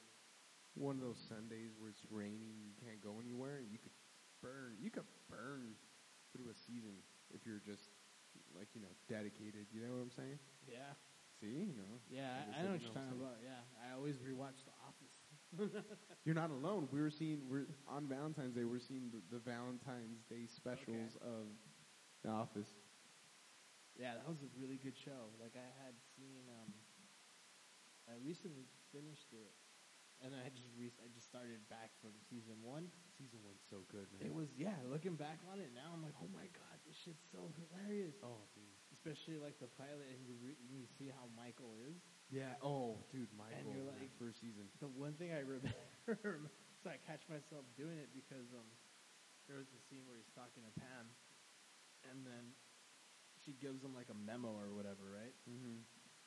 one 0.73 0.97
of 0.97 1.05
those 1.05 1.21
Sundays 1.29 1.77
where 1.77 1.93
it's 1.93 2.01
raining, 2.09 2.57
you 2.65 2.73
can't 2.81 2.97
go 3.05 3.21
anywhere, 3.21 3.61
and 3.61 3.69
you 3.69 3.77
could 3.77 3.93
burn, 4.41 4.75
you 4.81 4.89
could 4.89 5.05
burn 5.29 5.77
through 6.33 6.49
a 6.49 6.57
season 6.65 6.97
if 7.29 7.45
you're 7.45 7.61
just, 7.61 7.93
like, 8.57 8.67
you 8.73 8.81
know, 8.81 8.91
dedicated. 9.05 9.69
You 9.69 9.85
know 9.85 9.93
what 9.93 10.09
I'm 10.09 10.15
saying? 10.17 10.39
Yeah, 10.65 10.97
See, 11.39 11.69
you 11.69 11.77
know. 11.77 12.01
yeah, 12.09 12.49
I, 12.49 12.59
I 12.59 12.63
know 12.65 12.71
what 12.73 12.81
you're 12.81 12.97
talking 12.97 13.19
about. 13.19 13.37
Yeah, 13.45 13.61
I 13.77 13.93
always 13.93 14.15
rewatch 14.25 14.57
The 14.65 14.73
Office. 14.81 15.15
You're 16.25 16.35
not 16.35 16.49
alone. 16.49 16.87
We 16.91 16.99
were 17.01 17.11
seeing, 17.11 17.41
we're, 17.49 17.67
on 17.87 18.07
Valentine's 18.07 18.55
Day, 18.55 18.63
we're 18.63 18.79
seeing 18.79 19.11
the, 19.13 19.21
the 19.31 19.39
Valentine's 19.39 20.23
Day 20.29 20.47
specials 20.47 21.15
of 21.21 21.47
The 22.23 22.31
Office. 22.31 22.67
Yeah, 23.95 24.19
that 24.19 24.27
was 24.27 24.43
a 24.43 24.51
really 24.59 24.75
good 24.79 24.95
show. 24.99 25.31
Like 25.39 25.55
I 25.55 25.67
had 25.87 25.95
seen, 26.19 26.43
um, 26.51 26.71
I 28.11 28.19
recently 28.19 28.67
finished 28.91 29.31
it, 29.31 29.55
and 30.19 30.35
I 30.35 30.51
just 30.51 30.67
re- 30.75 30.93
I 30.99 31.07
just 31.15 31.23
started 31.27 31.63
back 31.71 31.95
from 32.03 32.11
season 32.27 32.59
one. 32.59 32.91
Season 33.15 33.39
one's 33.47 33.63
so 33.71 33.87
good, 33.87 34.11
man. 34.11 34.27
It 34.27 34.35
was 34.35 34.51
yeah. 34.59 34.75
Looking 34.91 35.15
back 35.15 35.39
on 35.47 35.63
it 35.63 35.71
now, 35.71 35.95
I'm 35.95 36.03
like, 36.03 36.15
oh 36.19 36.27
my 36.35 36.43
god, 36.51 36.75
this 36.83 36.99
shit's 36.99 37.23
so 37.31 37.47
hilarious. 37.55 38.19
oh, 38.19 38.43
dude. 38.51 38.67
Especially 38.91 39.39
like 39.39 39.55
the 39.63 39.71
pilot, 39.79 40.11
and 40.11 40.19
you 40.27 40.35
re- 40.43 40.59
you 40.67 40.83
see 40.99 41.07
how 41.07 41.31
Michael 41.31 41.79
is. 41.87 41.95
Yeah. 42.27 42.59
Oh, 42.59 42.99
dude, 43.15 43.31
Michael. 43.37 43.71
you're 43.71 43.87
like- 43.87 44.11
first 44.19 44.43
season. 44.43 44.67
The 44.83 44.91
one 44.91 45.15
thing 45.15 45.31
I 45.31 45.39
remember, 45.47 46.51
so 46.83 46.91
I 46.91 46.99
catch 47.07 47.23
myself 47.31 47.63
doing 47.79 47.95
it 48.01 48.11
because 48.11 48.49
um, 48.51 48.67
there 49.47 49.55
was 49.61 49.71
a 49.71 49.81
scene 49.87 50.03
where 50.09 50.19
he's 50.19 50.31
talking 50.35 50.67
to 50.67 50.73
Pam, 50.75 51.05
and 52.11 52.25
then 52.27 52.51
she 53.45 53.53
gives 53.61 53.83
him 53.83 53.93
like 53.93 54.09
a 54.09 54.15
memo 54.17 54.49
or 54.49 54.73
whatever, 54.73 55.05
right? 55.13 55.33
Mm-hmm. 55.45 55.77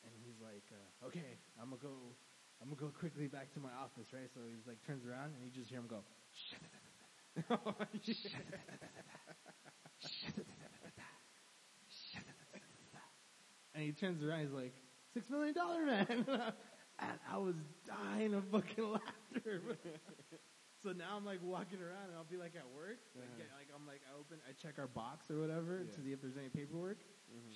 And 0.06 0.12
he's 0.22 0.38
like, 0.40 0.62
uh, 0.70 1.06
"Okay, 1.10 1.34
I'm 1.60 1.70
gonna 1.74 1.82
go. 1.82 2.14
I'm 2.62 2.68
gonna 2.70 2.80
go 2.80 2.92
quickly 2.98 3.26
back 3.26 3.52
to 3.54 3.60
my 3.60 3.72
office, 3.74 4.06
right?" 4.14 4.30
So 4.34 4.40
he's 4.46 4.64
like, 4.66 4.78
turns 4.86 5.04
around, 5.04 5.34
and 5.34 5.42
you 5.42 5.50
just 5.50 5.68
hear 5.68 5.80
him 5.82 5.88
go, 5.90 6.04
and 13.74 13.82
he 13.82 13.92
turns 13.92 14.22
around, 14.22 14.40
he's 14.46 14.54
like, 14.54 14.74
six 15.14 15.28
million 15.28 15.54
dollar 15.54 15.84
man," 15.84 16.24
and 16.98 17.18
I 17.30 17.38
was 17.38 17.54
dying 17.86 18.34
of 18.34 18.44
fucking 18.50 18.84
laughter. 18.84 19.62
so 20.82 20.92
now 20.92 21.16
I'm 21.16 21.24
like 21.26 21.40
walking 21.42 21.80
around, 21.82 22.08
and 22.10 22.16
I'll 22.16 22.24
be 22.28 22.36
like 22.38 22.54
at 22.56 22.66
work, 22.74 23.00
like, 23.14 23.26
Uh-huh. 23.26 23.38
get- 23.38 23.50
like 23.58 23.68
I'm 23.74 23.86
like 23.86 24.00
I 24.06 24.14
open, 24.18 24.38
I 24.48 24.52
check 24.52 24.78
our 24.78 24.86
box 24.88 25.30
or 25.30 25.38
whatever 25.40 25.82
Yeah. 25.84 25.90
to 25.90 26.00
see 26.02 26.12
if 26.12 26.20
there's 26.22 26.36
any 26.36 26.48
paperwork. 26.50 26.98
Mm-hmm. 27.30 27.52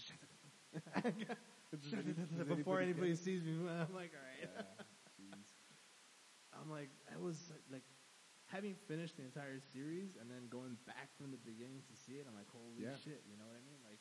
Before 2.56 2.80
anybody 2.86 3.14
sees 3.16 3.42
me, 3.44 3.52
I'm 3.68 3.92
like, 3.94 4.12
all 4.12 4.20
right. 4.24 4.42
Yeah. 4.42 4.62
I'm 6.60 6.68
like, 6.70 6.90
I 7.12 7.16
was 7.18 7.36
like, 7.72 7.82
having 8.52 8.76
finished 8.86 9.16
the 9.16 9.24
entire 9.24 9.58
series 9.72 10.16
and 10.20 10.28
then 10.30 10.48
going 10.52 10.76
back 10.86 11.08
from 11.16 11.30
the 11.32 11.40
beginning 11.40 11.80
to 11.88 11.94
see 11.96 12.20
it. 12.20 12.26
I'm 12.28 12.36
like, 12.36 12.48
holy 12.52 12.84
Yeah. 12.84 12.92
shit, 13.02 13.24
you 13.24 13.36
know 13.40 13.48
what 13.48 13.56
I 13.56 13.64
mean? 13.64 13.80
Like, 13.88 14.00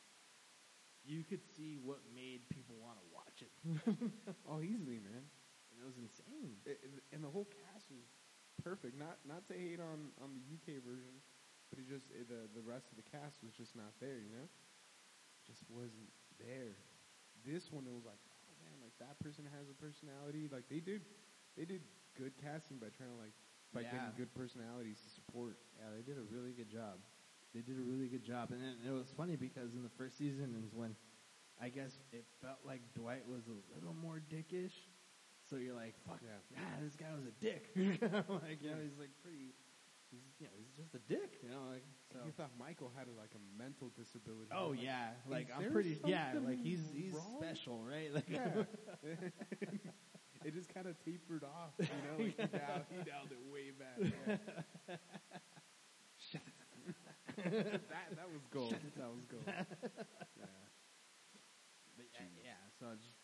you 1.04 1.24
could 1.24 1.40
see 1.56 1.78
what 1.80 2.00
made 2.14 2.44
people 2.52 2.76
want 2.78 2.98
to 3.00 3.06
watch 3.08 3.40
it. 3.40 3.52
Oh, 4.46 4.60
easily, 4.60 5.00
man. 5.00 5.24
and 5.72 5.76
it 5.80 5.86
was 5.88 5.96
insane. 5.96 6.60
It- 6.68 6.84
and 7.12 7.24
the 7.24 7.30
whole 7.32 7.48
cast 7.48 7.90
was 7.90 8.04
perfect. 8.60 8.96
Not 8.98 9.18
not 9.26 9.46
to 9.48 9.54
hate 9.54 9.80
on, 9.80 10.12
on 10.22 10.34
the 10.36 10.42
UK 10.54 10.82
version, 10.84 11.20
but 11.70 11.78
it 11.80 11.88
just 11.88 12.10
it, 12.12 12.28
the 12.28 12.48
the 12.52 12.64
rest 12.64 12.90
of 12.90 12.96
the 13.00 13.06
cast 13.06 13.40
was 13.42 13.52
just 13.56 13.74
not 13.76 13.92
there. 14.00 14.18
You 14.20 14.30
know, 14.32 14.48
just 15.46 15.62
wasn't 15.68 16.10
there. 16.38 16.76
This 17.44 17.72
one, 17.72 17.86
it 17.86 17.94
was 17.94 18.04
like, 18.06 18.20
oh 18.30 18.54
man, 18.62 18.76
like 18.82 18.94
that 19.00 19.18
person 19.20 19.44
has 19.50 19.66
a 19.70 19.76
personality. 19.76 20.48
Like 20.50 20.68
they 20.70 20.80
did, 20.80 21.02
they 21.56 21.64
did 21.64 21.82
good 22.16 22.32
casting 22.38 22.78
by 22.78 22.88
trying 22.94 23.10
to 23.14 23.18
like 23.20 23.34
by 23.74 23.82
Yeah. 23.82 23.90
getting 23.92 24.12
good 24.16 24.32
personalities 24.34 25.00
to 25.02 25.10
support. 25.10 25.58
Yeah, 25.78 25.90
they 25.96 26.02
did 26.02 26.18
a 26.18 26.26
really 26.28 26.52
good 26.52 26.68
job. 26.70 27.00
They 27.54 27.60
did 27.60 27.76
a 27.78 27.82
really 27.84 28.08
good 28.08 28.24
job, 28.24 28.50
and 28.52 28.62
it, 28.62 28.88
it 28.88 28.92
was 28.92 29.10
funny 29.16 29.36
because 29.36 29.74
in 29.74 29.82
the 29.82 29.92
first 29.98 30.16
season 30.18 30.54
is 30.64 30.72
when 30.72 30.96
I 31.60 31.68
guess 31.68 31.98
it 32.12 32.24
felt 32.40 32.58
like 32.64 32.80
Dwight 32.94 33.26
was 33.28 33.46
a 33.48 33.56
little 33.74 33.94
more 33.94 34.20
dickish. 34.30 34.72
So 35.52 35.58
you're 35.60 35.76
like, 35.76 35.92
fuck, 36.08 36.16
Yeah. 36.24 36.40
yeah, 36.56 36.80
this 36.80 36.96
guy 36.96 37.12
was 37.12 37.28
a 37.28 37.36
dick. 37.44 37.68
like, 37.76 38.64
you 38.64 38.70
know, 38.72 38.80
he's 38.80 38.96
like 38.96 39.12
pretty. 39.20 39.52
He's, 40.08 40.24
you 40.40 40.46
know, 40.48 40.56
he's 40.56 40.72
just 40.72 40.94
a 40.96 41.02
dick. 41.12 41.44
You 41.44 41.50
know, 41.52 41.68
like. 41.68 41.84
So. 42.10 42.20
You 42.24 42.32
thought 42.32 42.56
Michael 42.58 42.90
had 42.96 43.04
like 43.20 43.36
a 43.36 43.42
mental 43.60 43.92
disability. 43.92 44.48
Oh 44.48 44.68
like, 44.72 44.82
yeah, 44.82 45.12
like 45.28 45.48
I'm 45.52 45.70
pretty. 45.70 46.00
Yeah, 46.06 46.32
like 46.40 46.56
he's 46.56 46.80
he's 46.96 47.12
wrong? 47.12 47.36
special, 47.36 47.84
right? 47.84 48.08
Like, 48.14 48.30
Yeah. 48.32 48.48
it 50.48 50.54
just 50.54 50.72
kind 50.72 50.86
of 50.86 50.96
tapered 51.04 51.44
off, 51.44 51.76
you 51.78 51.84
know. 51.84 52.16
Like 52.24 52.32
he, 52.40 52.46
dialed, 52.48 52.84
he 52.88 52.96
dialed 53.04 53.32
it 53.36 53.42
way 53.52 53.76
back. 53.76 54.00
Yeah. 54.00 54.36
that 57.44 58.08
that 58.16 58.28
was 58.32 58.40
gold. 58.50 58.72
That 58.96 59.10
was 59.12 59.24
gold. 59.28 59.44
Yeah. 59.46 59.64
But 61.96 62.06
yeah, 62.16 62.24
yeah, 62.42 62.60
so 62.80 62.86
I 62.88 62.96
just 62.96 63.20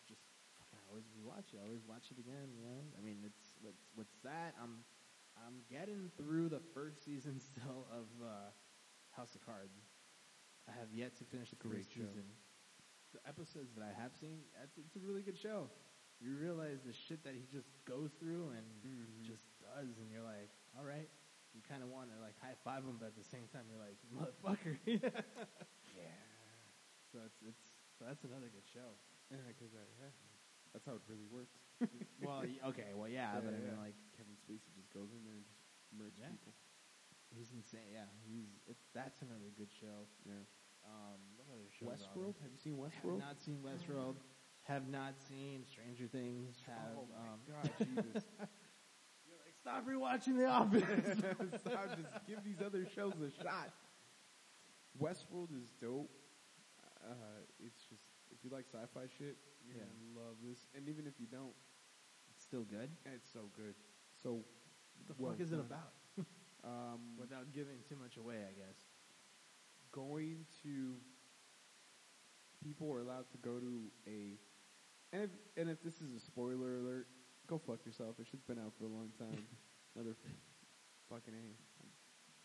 always 0.89 1.05
rewatch 1.15 1.53
it. 1.53 1.59
I 1.61 1.65
always 1.69 1.85
watch 1.87 2.09
it 2.11 2.17
again. 2.19 2.49
You 2.57 2.65
know, 2.65 2.81
I 2.97 3.01
mean, 3.05 3.21
it's 3.25 3.53
what's 3.61 3.85
what's 3.95 4.17
that? 4.23 4.55
I'm 4.61 4.81
I'm 5.39 5.63
getting 5.69 6.11
through 6.17 6.49
the 6.49 6.59
first 6.73 7.05
season 7.05 7.39
still 7.53 7.87
of 7.93 8.09
uh, 8.21 8.51
House 9.15 9.33
of 9.35 9.45
Cards. 9.45 9.77
I 10.67 10.73
have 10.77 10.91
yet 10.93 11.15
to 11.17 11.23
finish 11.25 11.49
the 11.49 11.57
Great 11.61 11.85
first 11.85 11.93
show. 11.95 12.05
season. 12.09 12.27
The 13.15 13.21
episodes 13.25 13.73
that 13.73 13.81
I 13.81 13.89
have 13.97 14.13
seen, 14.21 14.45
it's, 14.61 14.77
it's 14.77 14.93
a 14.93 15.01
really 15.01 15.25
good 15.25 15.37
show. 15.37 15.65
You 16.21 16.37
realize 16.37 16.85
the 16.85 16.93
shit 16.93 17.25
that 17.25 17.33
he 17.33 17.47
just 17.49 17.71
goes 17.89 18.13
through 18.21 18.53
and 18.53 18.67
Mhm. 18.85 19.25
just 19.25 19.41
does, 19.63 19.97
and 19.97 20.11
you're 20.13 20.21
like, 20.25 20.51
all 20.77 20.85
right. 20.85 21.09
You 21.57 21.65
kind 21.65 21.81
of 21.81 21.89
want 21.89 22.13
to 22.13 22.17
like 22.21 22.37
high 22.37 22.53
five 22.61 22.85
him, 22.85 23.01
but 23.01 23.09
at 23.09 23.17
the 23.17 23.25
same 23.25 23.49
time, 23.49 23.65
you're 23.65 23.81
like, 23.81 23.97
motherfucker. 24.13 24.77
Yeah. 25.97 26.13
So 27.09 27.17
it's 27.25 27.41
it's 27.41 27.63
so 27.97 28.05
that's 28.05 28.21
another 28.23 28.47
good 28.53 28.67
show. 28.69 28.93
Yeah, 29.33 29.41
because 29.49 29.73
yeah, 29.73 30.13
that's 30.73 30.85
how 30.85 30.93
it 30.93 31.05
really 31.09 31.27
works. 31.29 31.57
well, 32.21 32.43
okay, 32.73 32.91
well, 32.93 33.09
yeah, 33.09 33.39
but 33.41 33.53
I 33.53 33.59
mean, 33.59 33.77
like, 33.79 33.97
Kevin 34.17 34.35
Spacey 34.37 34.69
just 34.75 34.91
goes 34.93 35.09
in 35.15 35.23
there 35.25 35.35
and 35.37 35.47
just 35.47 35.61
murders 35.95 36.19
Yeah. 36.19 36.29
people. 36.35 36.53
he's 37.33 37.51
insane. 37.55 37.89
Yeah, 37.93 38.09
he's 38.25 38.49
it's 38.67 38.85
that's 38.93 39.21
another 39.21 39.49
good 39.57 39.71
show. 39.71 40.05
Yeah. 40.25 40.45
Um, 40.85 41.19
what 41.35 41.47
other 41.51 41.67
shows? 41.71 41.87
are 41.87 41.91
Westworld. 41.95 42.35
Have 42.41 42.51
you 42.51 42.61
seen 42.61 42.77
Westworld? 42.77 43.19
Have 43.19 43.33
not 43.33 43.41
seen 43.41 43.59
Westworld. 43.65 44.15
Have 44.63 44.87
not 44.87 45.13
seen 45.27 45.65
Stranger 45.65 46.07
Things. 46.07 46.55
Have 46.65 46.93
oh 46.97 47.07
my 47.09 47.33
um, 47.33 47.39
god, 47.47 47.71
Jesus! 47.79 48.23
you're 49.25 49.39
like, 49.41 49.57
stop 49.57 49.81
rewatching 49.87 50.37
The 50.37 50.45
Office. 50.45 50.83
Stop, 51.65 51.97
just 51.97 52.13
give 52.27 52.43
these 52.43 52.61
other 52.63 52.85
shows 52.93 53.13
a 53.17 53.31
shot. 53.41 53.73
Westworld 55.01 55.49
is 55.55 55.71
dope. 55.81 56.11
Uh, 57.01 57.41
it's 57.63 57.81
just 57.89 58.03
if 58.31 58.43
you 58.43 58.49
like 58.51 58.65
sci-fi 58.71 59.07
shit, 59.17 59.37
you're 59.69 59.77
Yeah. 59.79 59.85
gonna 59.85 60.25
love 60.27 60.37
this. 60.43 60.67
And 60.75 60.89
even 60.89 61.05
if 61.07 61.19
you 61.19 61.27
don't, 61.27 61.53
it's 62.33 62.43
still 62.43 62.63
good. 62.65 62.89
it's 63.05 63.29
so 63.31 63.49
good. 63.55 63.75
So 64.21 64.43
What 64.97 65.07
the 65.07 65.13
well 65.21 65.31
fuck 65.31 65.41
is 65.41 65.51
it 65.51 65.59
about? 65.59 65.93
Um, 66.61 67.15
Without 67.17 67.53
giving 67.53 67.79
too 67.87 67.95
much 67.95 68.17
away, 68.17 68.43
I 68.43 68.51
guess. 68.51 68.75
going 69.93 70.45
to 70.63 70.97
people 72.61 72.91
are 72.91 72.99
allowed 72.99 73.29
to 73.31 73.37
go 73.37 73.59
to 73.59 73.89
a 74.07 74.37
and 75.13 75.23
if 75.23 75.29
and 75.55 75.69
if 75.69 75.81
this 75.81 76.01
is 76.01 76.13
a 76.13 76.19
spoiler 76.19 76.75
alert, 76.75 77.07
go 77.47 77.57
fuck 77.57 77.85
yourself. 77.85 78.19
It 78.19 78.27
shit's 78.29 78.43
been 78.43 78.59
out 78.59 78.73
for 78.77 78.85
a 78.85 78.89
long 78.89 79.09
time. 79.17 79.47
Another 79.95 80.15
fucking 81.09 81.33
a. 81.33 81.55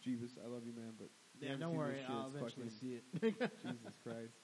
Jeebus, 0.03 0.37
I 0.43 0.47
love 0.49 0.63
you, 0.67 0.73
man, 0.75 0.93
but 0.99 1.09
Yeah, 1.41 1.57
don't 1.57 1.75
worry. 1.75 2.01
I'll 2.09 2.29
eventually 2.35 2.69
see 2.71 3.01
it. 3.01 3.05
Jesus 3.63 3.97
Christ. 4.05 4.37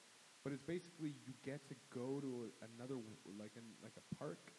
But 0.43 0.53
it's 0.53 0.62
basically 0.62 1.12
you 1.26 1.34
get 1.45 1.68
to 1.68 1.74
go 1.93 2.20
to 2.20 2.49
a, 2.49 2.64
another 2.72 2.97
like 3.38 3.53
an 3.57 3.68
like 3.82 3.93
a 3.97 4.14
park, 4.16 4.53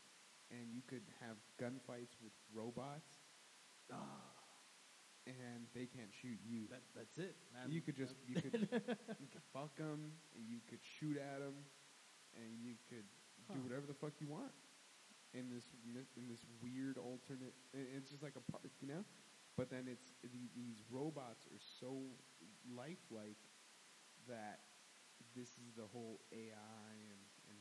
and 0.51 0.69
you 0.73 0.81
could 0.85 1.01
have 1.19 1.37
gunfights 1.57 2.13
with 2.21 2.33
robots, 2.53 3.17
ah. 3.91 3.97
and 5.25 5.65
they 5.73 5.89
can't 5.89 6.13
shoot 6.13 6.37
you. 6.45 6.69
that, 6.69 6.85
that's 6.95 7.17
it. 7.17 7.35
man. 7.53 7.71
you 7.71 7.81
could 7.81 7.97
just 7.97 8.13
you 8.27 8.35
could 8.35 8.53
you 9.21 9.29
could 9.31 9.45
fuck 9.53 9.75
them, 9.77 10.13
and 10.37 10.45
you 10.45 10.61
could 10.69 10.81
shoot 10.99 11.17
at 11.17 11.39
them, 11.39 11.57
and 12.37 12.61
you 12.61 12.75
could 12.89 13.09
do 13.49 13.59
whatever 13.65 13.87
the 13.87 13.97
fuck 13.97 14.13
you 14.21 14.27
want 14.27 14.53
in 15.33 15.49
this 15.49 15.65
in 16.15 16.27
this 16.27 16.45
weird 16.61 16.97
alternate. 16.97 17.53
It's 17.73 18.09
just 18.09 18.23
like 18.23 18.35
a 18.35 18.51
park, 18.51 18.69
you 18.81 18.87
know. 18.87 19.03
But 19.57 19.69
then 19.69 19.87
it's 19.89 20.13
these 20.55 20.83
robots 20.89 21.45
are 21.47 21.63
so 21.79 22.05
lifelike 22.75 23.41
that 24.29 24.59
this 25.35 25.51
is 25.59 25.73
the 25.77 25.87
whole 25.89 26.19
AI 26.31 26.95
and, 26.95 27.23
and 27.49 27.59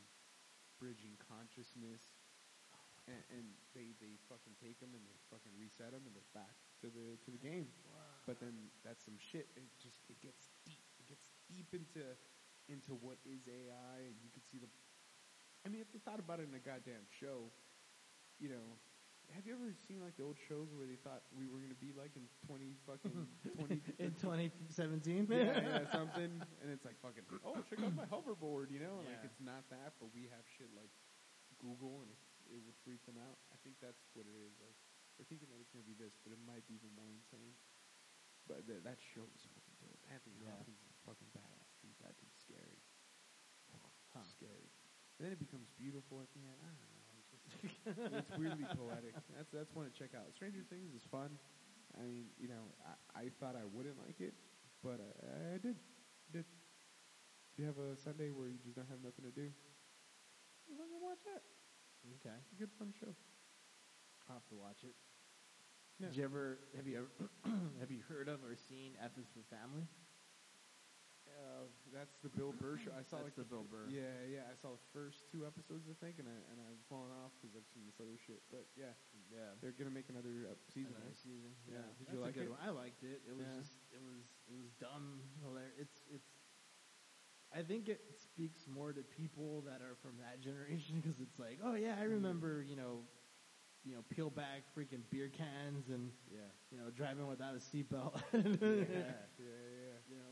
bridging 0.79 1.15
consciousness. 1.29 2.01
And, 3.09 3.23
and 3.33 3.45
they, 3.73 3.97
they 3.97 4.13
fucking 4.29 4.53
take 4.61 4.77
them 4.77 4.93
and 4.93 5.01
they 5.01 5.17
fucking 5.33 5.51
reset 5.57 5.89
them 5.89 6.05
and 6.05 6.13
they're 6.13 6.33
back 6.37 6.53
to 6.85 6.87
the 6.93 7.17
to 7.25 7.29
the 7.33 7.41
game. 7.41 7.65
But 8.29 8.37
then 8.37 8.69
that's 8.85 9.01
some 9.01 9.17
shit. 9.17 9.49
It 9.57 9.65
just 9.81 10.05
it 10.05 10.21
gets 10.21 10.53
deep. 10.65 10.85
It 11.01 11.09
gets 11.09 11.25
deep 11.49 11.73
into 11.73 12.05
into 12.69 12.93
what 13.01 13.17
is 13.25 13.49
AI, 13.49 14.05
and 14.05 14.15
you 14.21 14.29
can 14.29 14.45
see 14.45 14.61
the. 14.61 14.69
I 15.65 15.69
mean, 15.69 15.81
if 15.81 15.89
they 15.89 15.99
thought 15.99 16.21
about 16.21 16.39
it 16.39 16.49
in 16.49 16.53
a 16.53 16.61
goddamn 16.61 17.05
show, 17.09 17.49
you 18.37 18.49
know, 18.49 18.77
have 19.35 19.47
you 19.47 19.53
ever 19.55 19.71
seen 19.87 19.99
like 20.03 20.15
the 20.19 20.23
old 20.27 20.37
shows 20.49 20.69
where 20.75 20.85
they 20.85 20.99
thought 21.01 21.23
we 21.33 21.47
were 21.47 21.57
going 21.63 21.71
to 21.73 21.79
be 21.83 21.91
like 21.95 22.13
in 22.19 22.25
twenty 22.47 22.75
fucking 22.85 23.13
twenty 23.57 23.79
in 23.97 24.11
2017. 24.19 25.27
yeah, 25.31 25.55
yeah, 25.61 25.87
something, 25.95 26.31
and 26.61 26.67
it's 26.67 26.83
like 26.83 26.99
fucking. 27.01 27.23
Oh, 27.45 27.59
check 27.69 27.79
out 27.81 27.95
my 27.95 28.07
hoverboard, 28.11 28.69
you 28.73 28.79
know? 28.83 29.01
Like 29.07 29.23
it's 29.23 29.39
not 29.43 29.63
that, 29.71 29.95
but 30.01 30.11
we 30.11 30.27
have 30.29 30.43
shit 30.57 30.69
like 30.75 30.91
Google, 31.61 32.03
and 32.05 32.09
it, 32.11 32.57
it 32.57 32.61
would 32.65 32.75
freak 32.83 33.01
them 33.07 33.15
out. 33.21 33.39
I 33.53 33.57
think 33.63 33.79
that's 33.79 34.01
what 34.17 34.27
it 34.27 34.35
is. 34.35 34.53
Like 34.59 34.75
they're 35.15 35.27
thinking 35.29 35.47
that 35.53 35.59
it's 35.63 35.71
gonna 35.71 35.87
be 35.87 35.95
this, 35.97 36.15
but 36.21 36.35
it 36.35 36.41
might 36.43 36.65
be 36.67 36.75
even 36.77 36.91
more 36.97 37.09
insane. 37.11 37.55
But 38.49 38.65
th- 38.65 38.81
that 38.83 38.97
show 39.13 39.23
was 39.23 39.45
fucking 39.53 39.77
dope. 39.79 40.01
Anthony 40.09 40.41
Yeah. 40.41 40.51
Hopkins 40.57 40.81
is 40.83 40.97
fucking 41.05 41.29
badass. 41.31 41.69
Dude, 41.85 41.93
that 42.01 42.17
dude's 42.17 42.41
scary. 42.41 42.81
Huh. 44.11 44.25
Scary. 44.27 44.67
And 45.17 45.23
then 45.23 45.31
it 45.31 45.39
becomes 45.39 45.69
beautiful 45.77 46.19
at 46.25 46.27
the 46.33 46.41
end. 46.43 46.57
I 46.59 46.67
don't 46.73 46.81
know. 46.89 47.00
It's, 47.63 48.31
weirdly 48.39 48.65
poetic. 48.75 49.13
That's 49.35 49.51
that's 49.51 49.73
one 49.73 49.85
to 49.85 49.93
check 49.93 50.11
out. 50.15 50.33
Stranger 50.35 50.63
Things 50.69 50.93
is 50.95 51.03
fun. 51.09 51.37
I 51.99 52.03
mean, 52.03 52.31
you 52.39 52.47
know, 52.47 52.71
I, 53.15 53.27
I 53.27 53.31
thought 53.39 53.55
I 53.55 53.67
wouldn't 53.67 53.99
like 53.99 54.19
it, 54.19 54.33
but 54.83 54.99
I, 54.99 55.55
I 55.55 55.57
did. 55.59 55.75
Did. 56.31 56.45
If 57.51 57.59
you 57.59 57.65
have 57.65 57.77
a 57.77 57.99
Sunday 57.99 58.31
where 58.31 58.47
you 58.47 58.55
just 58.63 58.75
don't 58.75 58.87
have 58.87 59.03
nothing 59.03 59.27
to 59.27 59.33
do, 59.35 59.51
you 60.71 60.73
fucking 60.79 61.03
watch 61.03 61.19
that. 61.27 61.43
Okay, 62.17 62.33
It's 62.33 62.53
a 62.55 62.59
good 62.59 62.71
fun 62.79 62.93
show. 62.97 63.11
I'll 64.29 64.39
have 64.39 64.47
to 64.49 64.55
watch 64.55 64.87
it. 64.87 64.95
Yeah. 65.99 66.07
Did 66.07 66.17
you 66.17 66.23
ever 66.23 66.59
have 66.75 66.87
you 66.87 66.95
ever 66.97 67.09
have 67.79 67.91
you 67.91 68.01
heard 68.07 68.27
of 68.27 68.41
or 68.41 68.55
seen 68.55 68.95
F 69.03 69.11
is 69.19 69.27
for 69.29 69.43
Family? 69.53 69.85
Uh, 71.31 71.65
that's 71.93 72.15
the 72.23 72.29
Bill 72.31 72.53
Burr 72.55 72.77
show. 72.77 72.91
I 72.95 73.03
saw 73.03 73.19
That's 73.23 73.31
like 73.31 73.39
the 73.39 73.47
Bill 73.47 73.63
Burr. 73.67 73.87
Yeah, 73.91 74.11
yeah. 74.27 74.47
I 74.51 74.55
saw 74.59 74.75
the 74.75 74.85
first 74.91 75.27
two 75.31 75.43
episodes, 75.47 75.87
I 75.91 75.95
think, 76.03 76.19
and 76.19 76.27
I 76.27 76.37
and 76.51 76.57
I've 76.59 76.79
fallen 76.91 77.11
off 77.23 77.31
because 77.39 77.55
I've 77.55 77.67
seen 77.71 77.83
this 77.87 77.99
other 77.99 78.15
shit. 78.15 78.41
But 78.51 78.67
yeah, 78.79 78.95
Yeah, 79.31 79.53
they're 79.59 79.75
gonna 79.75 79.93
make 79.93 80.07
another 80.09 80.51
uh, 80.51 80.55
season. 80.71 80.95
Another 80.95 81.11
right? 81.11 81.23
season. 81.23 81.51
Yeah. 81.67 81.79
Yeah, 81.79 81.87
Did 81.99 82.05
That's 82.07 82.15
you 82.15 82.23
like 82.23 82.35
it? 82.37 82.49
one. 82.51 82.61
I 82.63 82.69
liked 82.71 83.03
it. 83.03 83.21
It 83.27 83.35
was 83.35 83.47
Yeah. 83.47 83.59
just 83.59 83.75
it 83.95 84.01
was 84.03 84.23
it 84.47 84.55
was 84.57 84.69
dumb. 84.79 85.21
Hilarious. 85.43 85.75
It's 85.79 85.97
it's. 86.11 86.31
I 87.51 87.61
think 87.67 87.89
it 87.91 87.99
speaks 88.15 88.63
more 88.67 88.93
to 88.95 89.03
people 89.03 89.61
that 89.67 89.83
are 89.83 89.99
from 89.99 90.15
that 90.23 90.39
generation 90.47 91.03
because 91.03 91.19
it's 91.19 91.35
like, 91.39 91.59
oh 91.63 91.75
yeah, 91.75 91.99
I 91.99 92.07
Mm-hmm. 92.07 92.23
remember, 92.23 92.63
you 92.63 92.75
know, 92.79 93.03
you 93.83 93.91
know, 93.97 94.03
peel 94.09 94.29
back 94.29 94.63
freaking 94.77 95.03
beer 95.11 95.27
cans 95.27 95.89
and 95.89 96.11
Yeah. 96.31 96.47
you 96.71 96.77
know 96.79 96.89
driving 96.95 97.27
without 97.27 97.55
a 97.55 97.59
seatbelt. 97.59 98.15
yeah, 98.33 98.39
yeah, 98.39 99.19
yeah. 99.37 99.97
you 100.07 100.15
know, 100.15 100.31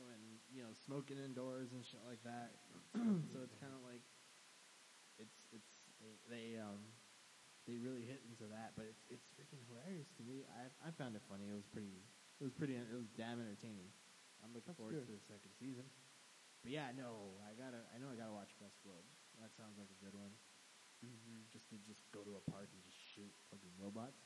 you 0.49 0.65
know, 0.65 0.73
smoking 0.85 1.17
indoors 1.21 1.71
and 1.71 1.85
shit 1.85 2.01
like 2.05 2.21
that. 2.25 2.57
so 3.31 3.45
it's 3.45 3.57
kind 3.61 3.73
of 3.73 3.81
like 3.85 4.01
it's 5.21 5.37
it's 5.53 5.69
they, 6.01 6.13
they 6.29 6.45
um 6.57 6.81
they 7.67 7.77
really 7.77 8.01
hit 8.01 8.25
into 8.25 8.49
that, 8.49 8.73
but 8.73 8.89
it's 8.89 9.05
it's 9.13 9.29
freaking 9.37 9.61
hilarious 9.69 10.09
to 10.17 10.23
me. 10.25 10.45
I 10.49 10.69
I 10.81 10.89
found 10.97 11.13
it 11.13 11.21
funny. 11.29 11.45
It 11.49 11.57
was 11.57 11.69
pretty 11.69 12.01
it 12.41 12.43
was 12.43 12.55
pretty 12.55 12.73
it 12.79 12.97
was 12.97 13.11
damn 13.13 13.37
entertaining. 13.37 13.93
I'm 14.41 14.55
looking 14.55 14.71
That's 14.73 14.79
forward 14.79 15.03
good. 15.03 15.07
to 15.11 15.13
the 15.19 15.25
second 15.27 15.51
season. 15.59 15.85
But 16.63 16.71
yeah, 16.75 16.91
no, 16.95 17.39
I 17.45 17.55
gotta 17.55 17.83
I 17.91 17.99
know 18.01 18.11
I 18.11 18.17
gotta 18.17 18.33
watch 18.35 18.51
Westworld. 18.57 19.05
That 19.39 19.55
sounds 19.55 19.79
like 19.79 19.91
a 19.91 19.99
good 20.03 20.15
one. 20.15 20.33
Mm-hmm. 20.99 21.47
Just 21.51 21.71
to 21.71 21.79
just 21.87 22.03
go 22.11 22.25
to 22.27 22.35
a 22.35 22.43
park 22.51 22.67
and 22.75 22.81
just 22.83 22.99
shoot 23.15 23.31
fucking 23.47 23.71
robots. 23.79 24.19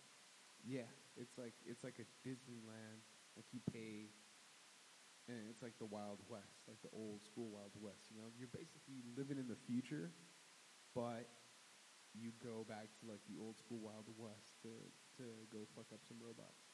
Yeah, 0.65 0.89
it's 1.19 1.37
like 1.37 1.53
it's 1.67 1.83
like 1.83 1.99
a 2.01 2.07
Disneyland. 2.25 3.03
Like 3.35 3.45
you 3.51 3.61
pay, 3.73 4.13
and 5.31 5.47
it's 5.47 5.63
like 5.63 5.75
the 5.79 5.87
Wild 5.87 6.19
West, 6.27 6.67
like 6.67 6.81
the 6.83 6.91
old 6.91 7.23
school 7.23 7.47
Wild 7.51 7.71
West. 7.79 8.11
You 8.11 8.19
know, 8.19 8.27
you're 8.35 8.51
basically 8.51 8.99
living 9.15 9.39
in 9.39 9.47
the 9.47 9.59
future, 9.67 10.11
but 10.91 11.31
you 12.13 12.35
go 12.43 12.67
back 12.67 12.91
to 13.01 13.09
like 13.09 13.23
the 13.25 13.39
old 13.39 13.57
school 13.57 13.79
Wild 13.79 14.07
West 14.19 14.59
to 14.67 14.71
to 15.19 15.25
go 15.49 15.65
fuck 15.73 15.89
up 15.95 16.03
some 16.03 16.19
robots. 16.19 16.69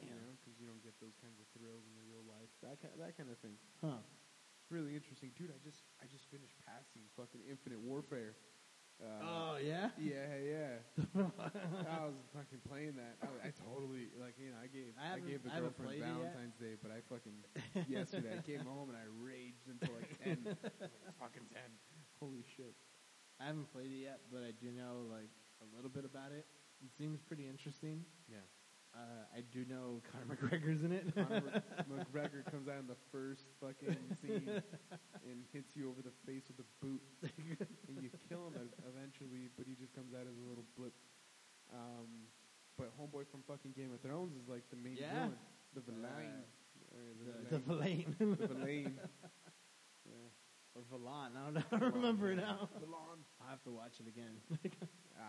You 0.00 0.08
know, 0.08 0.34
because 0.40 0.56
you 0.56 0.64
don't 0.64 0.80
get 0.80 0.96
those 1.04 1.14
kinds 1.20 1.36
of 1.36 1.46
thrills 1.52 1.84
in 1.84 1.92
the 1.94 2.02
real 2.08 2.24
life. 2.24 2.48
That 2.64 2.80
kind, 2.80 2.96
that 2.96 3.12
kind 3.12 3.28
of 3.28 3.36
thing. 3.44 3.60
Huh. 3.78 4.00
It's 4.00 4.72
really 4.72 4.96
interesting, 4.96 5.36
dude. 5.36 5.52
I 5.52 5.60
just 5.60 5.84
I 6.00 6.08
just 6.08 6.26
finished 6.32 6.56
passing 6.64 7.04
fucking 7.12 7.44
Infinite 7.44 7.78
Warfare. 7.84 8.34
Uh, 9.00 9.22
oh 9.22 9.52
yeah. 9.62 9.90
yeah, 9.98 10.36
yeah. 10.38 10.74
I 11.16 12.06
was 12.06 12.18
fucking 12.34 12.62
playing 12.68 12.94
that. 12.96 13.18
I, 13.22 13.48
I 13.48 13.50
totally 13.50 14.12
like 14.18 14.34
you 14.38 14.50
know 14.50 14.60
I 14.62 14.68
gave 14.68 14.94
I 14.94 15.16
I, 15.16 15.20
gave 15.20 15.42
the 15.42 15.50
I 15.50 15.58
girlfriend 15.60 15.88
played 15.88 16.02
it 16.02 16.06
yet. 16.06 16.34
Valentine's 16.36 16.58
Day, 16.60 16.74
but 16.78 16.90
I 16.92 16.98
fucking 17.10 17.38
yesterday 17.88 18.38
I 18.38 18.42
came 18.42 18.62
home 18.62 18.90
and 18.90 18.98
I 18.98 19.06
raged 19.22 19.66
until 19.66 19.94
like 19.96 20.10
ten. 20.22 20.38
fucking 21.22 21.48
ten. 21.50 21.70
Holy 22.20 22.44
shit. 22.56 22.74
I 23.40 23.46
haven't 23.50 23.72
played 23.72 23.90
it 23.90 24.02
yet, 24.06 24.20
but 24.30 24.46
I 24.46 24.54
do 24.54 24.70
know 24.70 25.08
like 25.10 25.30
a 25.62 25.66
little 25.74 25.90
bit 25.90 26.04
about 26.04 26.30
it. 26.30 26.46
It 26.82 26.90
seems 26.98 27.18
pretty 27.22 27.48
interesting. 27.48 28.04
Yeah. 28.30 28.46
Uh, 28.94 29.24
I 29.34 29.40
do 29.52 29.64
know 29.64 30.02
Conor 30.12 30.36
McGregor's 30.36 30.84
in 30.84 30.92
it. 30.92 31.14
Conor 31.14 31.62
McGregor 31.90 32.44
comes 32.50 32.68
out 32.68 32.80
in 32.80 32.86
the 32.86 33.00
first 33.10 33.42
fucking 33.60 33.96
scene 34.20 34.44
and 35.24 35.44
hits 35.52 35.72
you 35.74 35.88
over 35.88 36.02
the 36.02 36.12
face 36.26 36.42
with 36.48 36.60
a 36.60 36.68
boot, 36.84 37.00
and 37.24 37.96
you 38.02 38.10
kill 38.28 38.48
him 38.52 38.68
eventually, 38.84 39.48
but 39.56 39.64
he 39.66 39.74
just 39.80 39.94
comes 39.94 40.12
out 40.12 40.28
as 40.28 40.36
a 40.36 40.46
little 40.48 40.64
blip. 40.76 40.92
Um, 41.72 42.28
but 42.76 42.92
homeboy 43.00 43.24
from 43.32 43.40
fucking 43.48 43.72
Game 43.72 43.92
of 43.94 44.00
Thrones 44.02 44.36
is 44.36 44.46
like 44.48 44.68
the 44.68 44.76
main 44.76 44.96
Yeah. 45.00 45.32
villain, 45.32 45.38
the 45.74 45.80
villain, 45.80 46.44
Uh, 46.92 46.96
the, 47.48 47.58
villain. 47.58 48.04
the 48.18 48.26
Villain. 48.28 48.36
the 48.40 48.46
villain. 48.46 49.00
Yeah. 50.04 50.28
or 50.76 50.82
Villan. 50.92 51.32
I 51.36 51.44
don't, 51.44 51.54
know. 51.54 51.62
I 51.72 51.78
don't 51.78 51.94
remember 51.94 52.30
it 52.32 52.36
now. 52.36 52.68
I'll 52.76 53.48
have 53.48 53.62
to 53.64 53.70
watch 53.70 53.94
it 54.00 54.06
again. 54.08 54.36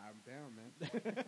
I'm 0.10 0.20
down, 0.26 0.56
man. 0.56 1.24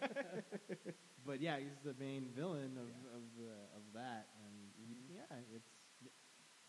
but 1.25 1.41
yeah, 1.41 1.57
he's 1.59 1.77
the 1.83 1.95
main 1.99 2.27
villain 2.35 2.77
of, 2.77 2.87
Yeah. 2.87 3.15
of, 3.15 3.23
the, 3.37 3.51
of 3.77 3.83
that. 3.93 4.27
And 4.43 4.53
he- 4.87 5.15
yeah, 5.15 5.37
it's. 5.55 5.69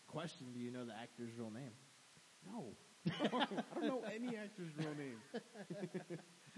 Question 0.07 0.47
Do 0.53 0.59
you 0.59 0.71
know 0.71 0.85
the 0.85 0.95
actor's 0.95 1.31
real 1.37 1.51
name? 1.51 1.73
No. 2.49 2.71
I 3.21 3.27
don't 3.75 3.87
know 3.87 4.01
any 4.13 4.37
actor's 4.37 4.71
real 4.77 4.95
name. 4.97 5.19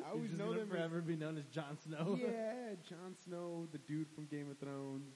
I 0.05 0.11
always 0.11 0.31
know 0.33 0.53
them 0.53 0.61
as 0.63 0.69
forever 0.69 1.01
be 1.01 1.15
known 1.15 1.35
as 1.37 1.45
Jon 1.45 1.77
Snow. 1.83 2.15
Yeah, 2.21 2.75
Jon 2.87 3.15
Snow, 3.25 3.67
the 3.71 3.79
dude 3.79 4.07
from 4.13 4.25
Game 4.27 4.51
of 4.51 4.59
Thrones. 4.59 5.13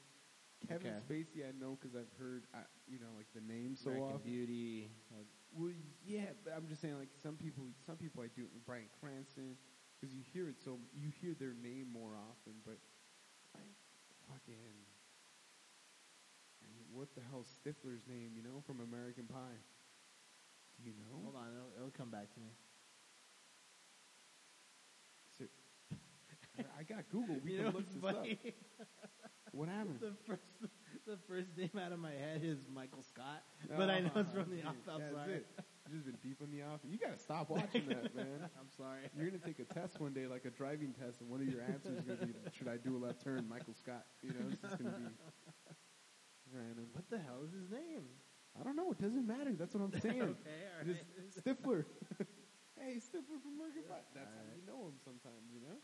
Kevin 0.67 0.93
Okay. 1.07 1.23
Spacey, 1.23 1.47
I 1.47 1.51
know 1.59 1.77
because 1.79 1.95
I've 1.95 2.09
heard, 2.17 2.45
I, 2.55 2.59
you 2.87 2.97
know, 2.99 3.11
like 3.15 3.27
the 3.35 3.41
name 3.41 3.75
so 3.75 3.91
American 3.91 4.15
often. 4.15 4.31
Beauty. 4.31 4.89
Like, 5.15 5.27
Well, 5.53 5.71
yeah, 6.05 6.33
but 6.43 6.53
I'm 6.57 6.67
just 6.67 6.81
saying, 6.81 6.97
like 6.97 7.09
some 7.21 7.35
people, 7.35 7.65
some 7.85 7.97
people 7.97 8.23
I 8.23 8.27
do. 8.35 8.47
Bryan 8.65 8.87
Cranston, 8.99 9.55
because 9.99 10.13
you 10.13 10.21
hear 10.33 10.49
it 10.49 10.55
so, 10.63 10.77
you 10.95 11.09
hear 11.21 11.33
their 11.39 11.53
name 11.53 11.87
more 11.91 12.11
often. 12.15 12.53
But 12.65 12.77
like, 13.55 13.73
fucking, 14.29 14.75
what 16.93 17.07
the 17.15 17.21
hell, 17.31 17.45
Stifler's 17.45 18.03
name? 18.07 18.31
You 18.35 18.43
know, 18.43 18.61
from 18.67 18.79
American 18.81 19.25
Pie. 19.25 19.61
Do 20.83 20.89
you 20.89 20.95
know? 20.99 21.21
hold 21.23 21.35
on, 21.35 21.47
it'll, 21.53 21.71
it'll 21.77 21.97
come 21.97 22.09
back 22.09 22.33
to 22.33 22.39
me. 22.39 22.49
So- 25.37 25.45
I- 26.59 26.63
I 26.79 26.83
got 26.83 27.09
Google. 27.09 27.37
We 27.43 27.51
you 27.51 27.57
can 27.57 27.65
know 27.65 27.71
look 27.71 27.75
what's 27.75 27.89
this 27.93 28.01
funny? 28.03 28.39
up. 28.79 28.85
What 29.53 29.69
happened? 29.77 29.99
the 30.01 30.13
first, 30.27 30.43
the 31.05 31.17
first 31.27 31.57
name 31.57 31.71
out 31.79 31.91
of 31.91 31.99
my 31.99 32.11
head 32.11 32.41
is 32.43 32.57
Michael 32.73 33.03
Scott, 33.03 33.43
Oh, 33.71 33.75
but 33.77 33.89
I 33.89 33.99
know 34.01 34.11
it's 34.15 34.31
from 34.33 34.49
the 34.51 34.63
Off 34.67 34.75
That's 34.85 35.01
Outside. 35.13 35.43
You've 35.83 35.99
just 35.99 36.05
been 36.07 36.19
deep 36.23 36.39
in 36.39 36.49
the 36.49 36.63
office. 36.63 36.87
You 36.87 36.97
gotta 36.97 37.19
stop 37.19 37.51
watching 37.51 37.87
that, 37.91 38.15
man. 38.15 38.47
I'm 38.59 38.71
sorry. 38.71 39.03
You're 39.17 39.27
gonna 39.27 39.43
take 39.43 39.59
a 39.59 39.67
test 39.67 39.99
one 39.99 40.13
day, 40.13 40.27
like 40.27 40.45
a 40.45 40.49
driving 40.49 40.95
test, 40.95 41.19
and 41.19 41.29
one 41.29 41.43
of 41.43 41.47
your 41.47 41.61
answers 41.61 41.99
is 41.99 42.05
gonna 42.07 42.23
be, 42.23 42.33
"Should 42.55 42.71
I 42.71 42.77
do 42.79 42.95
a 42.95 43.01
left 43.03 43.19
turn?" 43.19 43.47
Michael 43.47 43.75
Scott. 43.75 44.07
You 44.23 44.31
know, 44.31 44.47
it's 44.47 44.61
just 44.63 44.79
gonna 44.79 44.95
be 44.95 45.11
random. 46.55 46.87
What 46.95 47.09
the 47.11 47.19
hell 47.19 47.43
is 47.43 47.51
his 47.51 47.67
name? 47.67 48.07
I 48.55 48.63
don't 48.63 48.77
know. 48.77 48.95
It 48.95 49.01
doesn't 49.01 49.27
matter. 49.27 49.51
That's 49.57 49.73
what 49.75 49.83
I'm 49.83 49.95
saying. 49.99 50.21
okay, 50.39 50.61
all 50.71 50.87
is. 50.87 51.01
Stifler. 51.43 51.83
hey, 52.79 53.01
Stifler 53.01 53.41
from 53.43 53.59
American 53.59 53.83
Pie. 53.89 54.07
That's 54.15 54.31
how 54.31 54.45
you 54.55 54.63
know 54.63 54.87
him 54.87 54.95
sometimes. 55.03 55.51
You 55.51 55.67
know. 55.67 55.77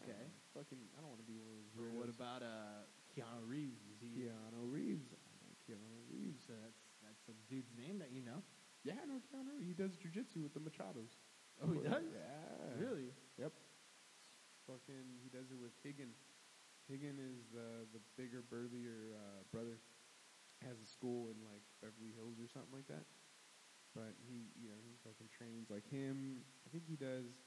Okay. 0.00 0.16
Uh, 0.16 0.56
fucking. 0.56 0.80
I 0.96 1.04
don't 1.04 1.12
want 1.12 1.20
to 1.20 1.28
be 1.28 1.36
one 1.36 1.50
of 1.50 1.60
those. 1.60 1.76
But 1.76 1.92
what 1.92 2.08
about 2.08 2.40
uh, 2.40 2.88
Keanu 3.12 3.44
Reeves? 3.44 3.84
Is 3.92 4.00
he? 4.00 4.24
Keanu 4.24 4.64
Reeves? 4.70 5.12
I 5.12 5.34
know 5.44 5.52
Keanu 5.66 5.92
Reeves. 6.08 6.40
So 6.46 6.54
that's 6.56 6.80
that's 7.04 7.26
a 7.28 7.36
dude's 7.52 7.74
name 7.76 7.98
that 7.98 8.14
you 8.14 8.24
know. 8.24 8.40
Yeah, 8.84 8.98
no, 9.06 9.14
know 9.14 9.20
Keanu. 9.30 9.54
Reeves. 9.58 9.66
He 9.68 9.74
does 9.74 9.92
jujitsu 9.96 10.42
with 10.42 10.54
the 10.54 10.60
Machados. 10.60 11.14
Oh, 11.62 11.70
he 11.70 11.78
does? 11.80 12.02
Yeah. 12.10 12.82
Really? 12.82 13.14
Yep. 13.38 13.52
Fucking, 14.66 15.06
he 15.22 15.28
does 15.30 15.50
it 15.50 15.58
with 15.58 15.74
Higgin. 15.86 16.10
Higgin 16.90 17.18
is 17.22 17.46
the 17.54 17.86
the 17.94 18.02
bigger, 18.18 18.42
burlier 18.42 19.14
uh, 19.14 19.42
brother. 19.54 19.78
Has 20.66 20.78
a 20.78 20.86
school 20.86 21.30
in 21.30 21.38
like 21.42 21.62
Beverly 21.82 22.14
Hills 22.14 22.38
or 22.38 22.46
something 22.46 22.70
like 22.70 22.86
that. 22.86 23.02
But 23.94 24.14
he, 24.26 24.50
you 24.58 24.70
know, 24.70 24.78
he 24.82 24.94
fucking 25.02 25.26
trains 25.34 25.70
like 25.70 25.82
him. 25.90 26.42
I 26.62 26.70
think 26.70 26.86
he 26.86 26.94
does. 26.94 27.42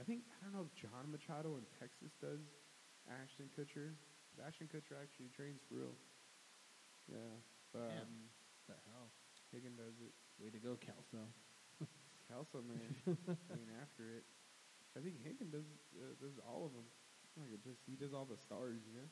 I 0.00 0.04
think 0.04 0.24
I 0.32 0.44
don't 0.44 0.56
know 0.56 0.64
if 0.64 0.72
John 0.72 1.12
Machado 1.12 1.60
in 1.60 1.64
Texas 1.76 2.16
does 2.18 2.40
Ashton 3.08 3.52
Kutcher. 3.52 3.96
But 4.32 4.48
Ashton 4.48 4.66
Kutcher 4.72 4.96
actually 4.96 5.28
trains 5.30 5.60
for 5.68 5.76
real. 5.78 5.94
Yeah. 7.06 7.36
But, 7.72 7.92
Damn. 7.92 8.08
um, 8.08 8.14
The 8.66 8.76
hell? 8.90 9.12
Higgin 9.52 9.76
does 9.76 10.00
it. 10.02 10.10
Way 10.38 10.50
to 10.50 10.58
go, 10.58 10.76
Kelso. 10.76 11.30
Kelso 12.28 12.60
man, 12.64 12.90
going 13.48 13.70
after 13.82 14.10
it. 14.18 14.24
I 14.96 15.00
think 15.00 15.18
Higgin 15.22 15.50
does 15.50 15.66
uh, 15.98 16.14
does 16.20 16.38
all 16.42 16.66
of 16.66 16.72
them. 16.72 16.86
Like 17.38 17.50
it 17.54 17.62
just 17.62 17.80
he 17.86 17.94
does 17.96 18.14
all 18.14 18.24
the 18.26 18.38
stars, 18.38 18.82
you 18.86 18.94
know. 18.94 19.08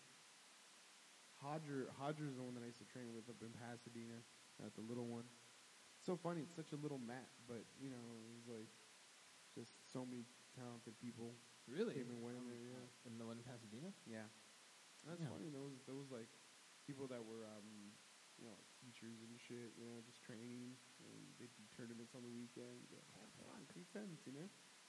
Hodger 1.43 1.91
Hodger's 1.99 2.37
the 2.39 2.43
one 2.43 2.55
that 2.55 2.63
I 2.63 2.71
used 2.71 2.79
to 2.79 2.87
train 2.87 3.11
with 3.15 3.27
up 3.29 3.39
in 3.43 3.51
Pasadena 3.55 4.23
at 4.63 4.75
the 4.75 4.83
little 4.83 5.07
one. 5.07 5.27
It's 5.99 6.07
So 6.07 6.15
funny, 6.17 6.43
it's 6.47 6.55
such 6.55 6.71
a 6.73 6.79
little 6.81 6.99
mat, 6.99 7.27
but 7.47 7.63
you 7.83 7.91
know, 7.91 8.03
it's 8.39 8.47
like 8.47 8.71
just 9.55 9.75
so 9.91 10.07
many 10.07 10.23
talented 10.55 10.95
people 11.03 11.35
Really? 11.67 11.95
came 11.95 12.11
and 12.11 12.23
went 12.23 12.39
in 12.39 12.47
there. 12.47 12.63
Yeah, 12.63 13.11
In 13.11 13.19
the 13.19 13.27
one 13.27 13.39
in 13.39 13.45
Pasadena? 13.47 13.91
yeah. 14.07 14.27
That's 15.07 15.19
Yeah. 15.23 15.31
funny. 15.35 15.51
Those 15.51 15.75
those 15.87 16.07
like 16.15 16.31
people 16.87 17.07
that 17.11 17.23
were 17.23 17.43
um 17.47 17.91
you 18.39 18.47
know 18.47 18.59
teachers 18.83 19.23
and 19.23 19.31
shit. 19.39 19.71
You 19.79 19.87
know, 19.87 20.03
just 20.03 20.19
training. 20.27 20.75
And 21.07 21.19
they'd 21.39 21.55
do 21.55 21.63
tournaments 21.79 22.13
on 22.19 22.27
the 22.27 22.33
weekends. 22.35 22.91
Yeah, 22.91 23.01
have 23.23 23.31
fun, 23.39 23.63
be 23.73 23.87
friends. 23.95 24.19
You 24.27 24.35
know, 24.35 24.49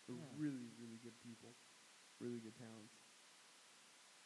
they're 0.09 0.17
Yeah. 0.17 0.33
really 0.41 0.73
really 0.81 0.97
good 1.05 1.15
people, 1.21 1.53
really 2.19 2.41
good 2.41 2.57
talents. 2.57 2.97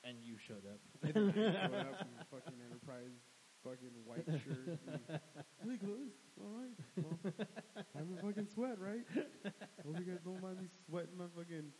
And 0.07 0.23
you 0.23 0.37
showed 0.39 0.63
up. 0.65 0.79
Showed 1.03 1.35
up 1.35 1.99
in 2.07 2.15
fucking 2.31 2.59
Enterprise, 2.63 3.17
fucking 3.65 3.91
white 4.07 4.23
shirt. 4.45 4.79
and, 4.87 5.19
Really 5.65 5.77
close. 5.83 6.15
All 6.39 6.53
right. 6.53 6.75
Well, 6.95 7.17
time 7.91 8.07
to 8.15 8.21
fucking 8.23 8.47
sweat, 8.53 8.79
right? 8.79 9.03
Hope 9.83 9.99
you 9.99 10.05
guys 10.07 10.21
don't 10.23 10.39
mind 10.41 10.61
me 10.61 10.67
sweating 10.87 11.17
my 11.17 11.25
fucking 11.35 11.73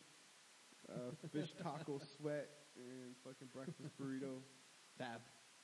uh, 0.91 1.13
fish 1.31 1.53
taco 1.61 2.01
sweat 2.17 2.49
and 2.75 3.15
fucking 3.23 3.47
breakfast 3.53 3.95
burrito. 4.01 4.41
Tab. 4.97 5.21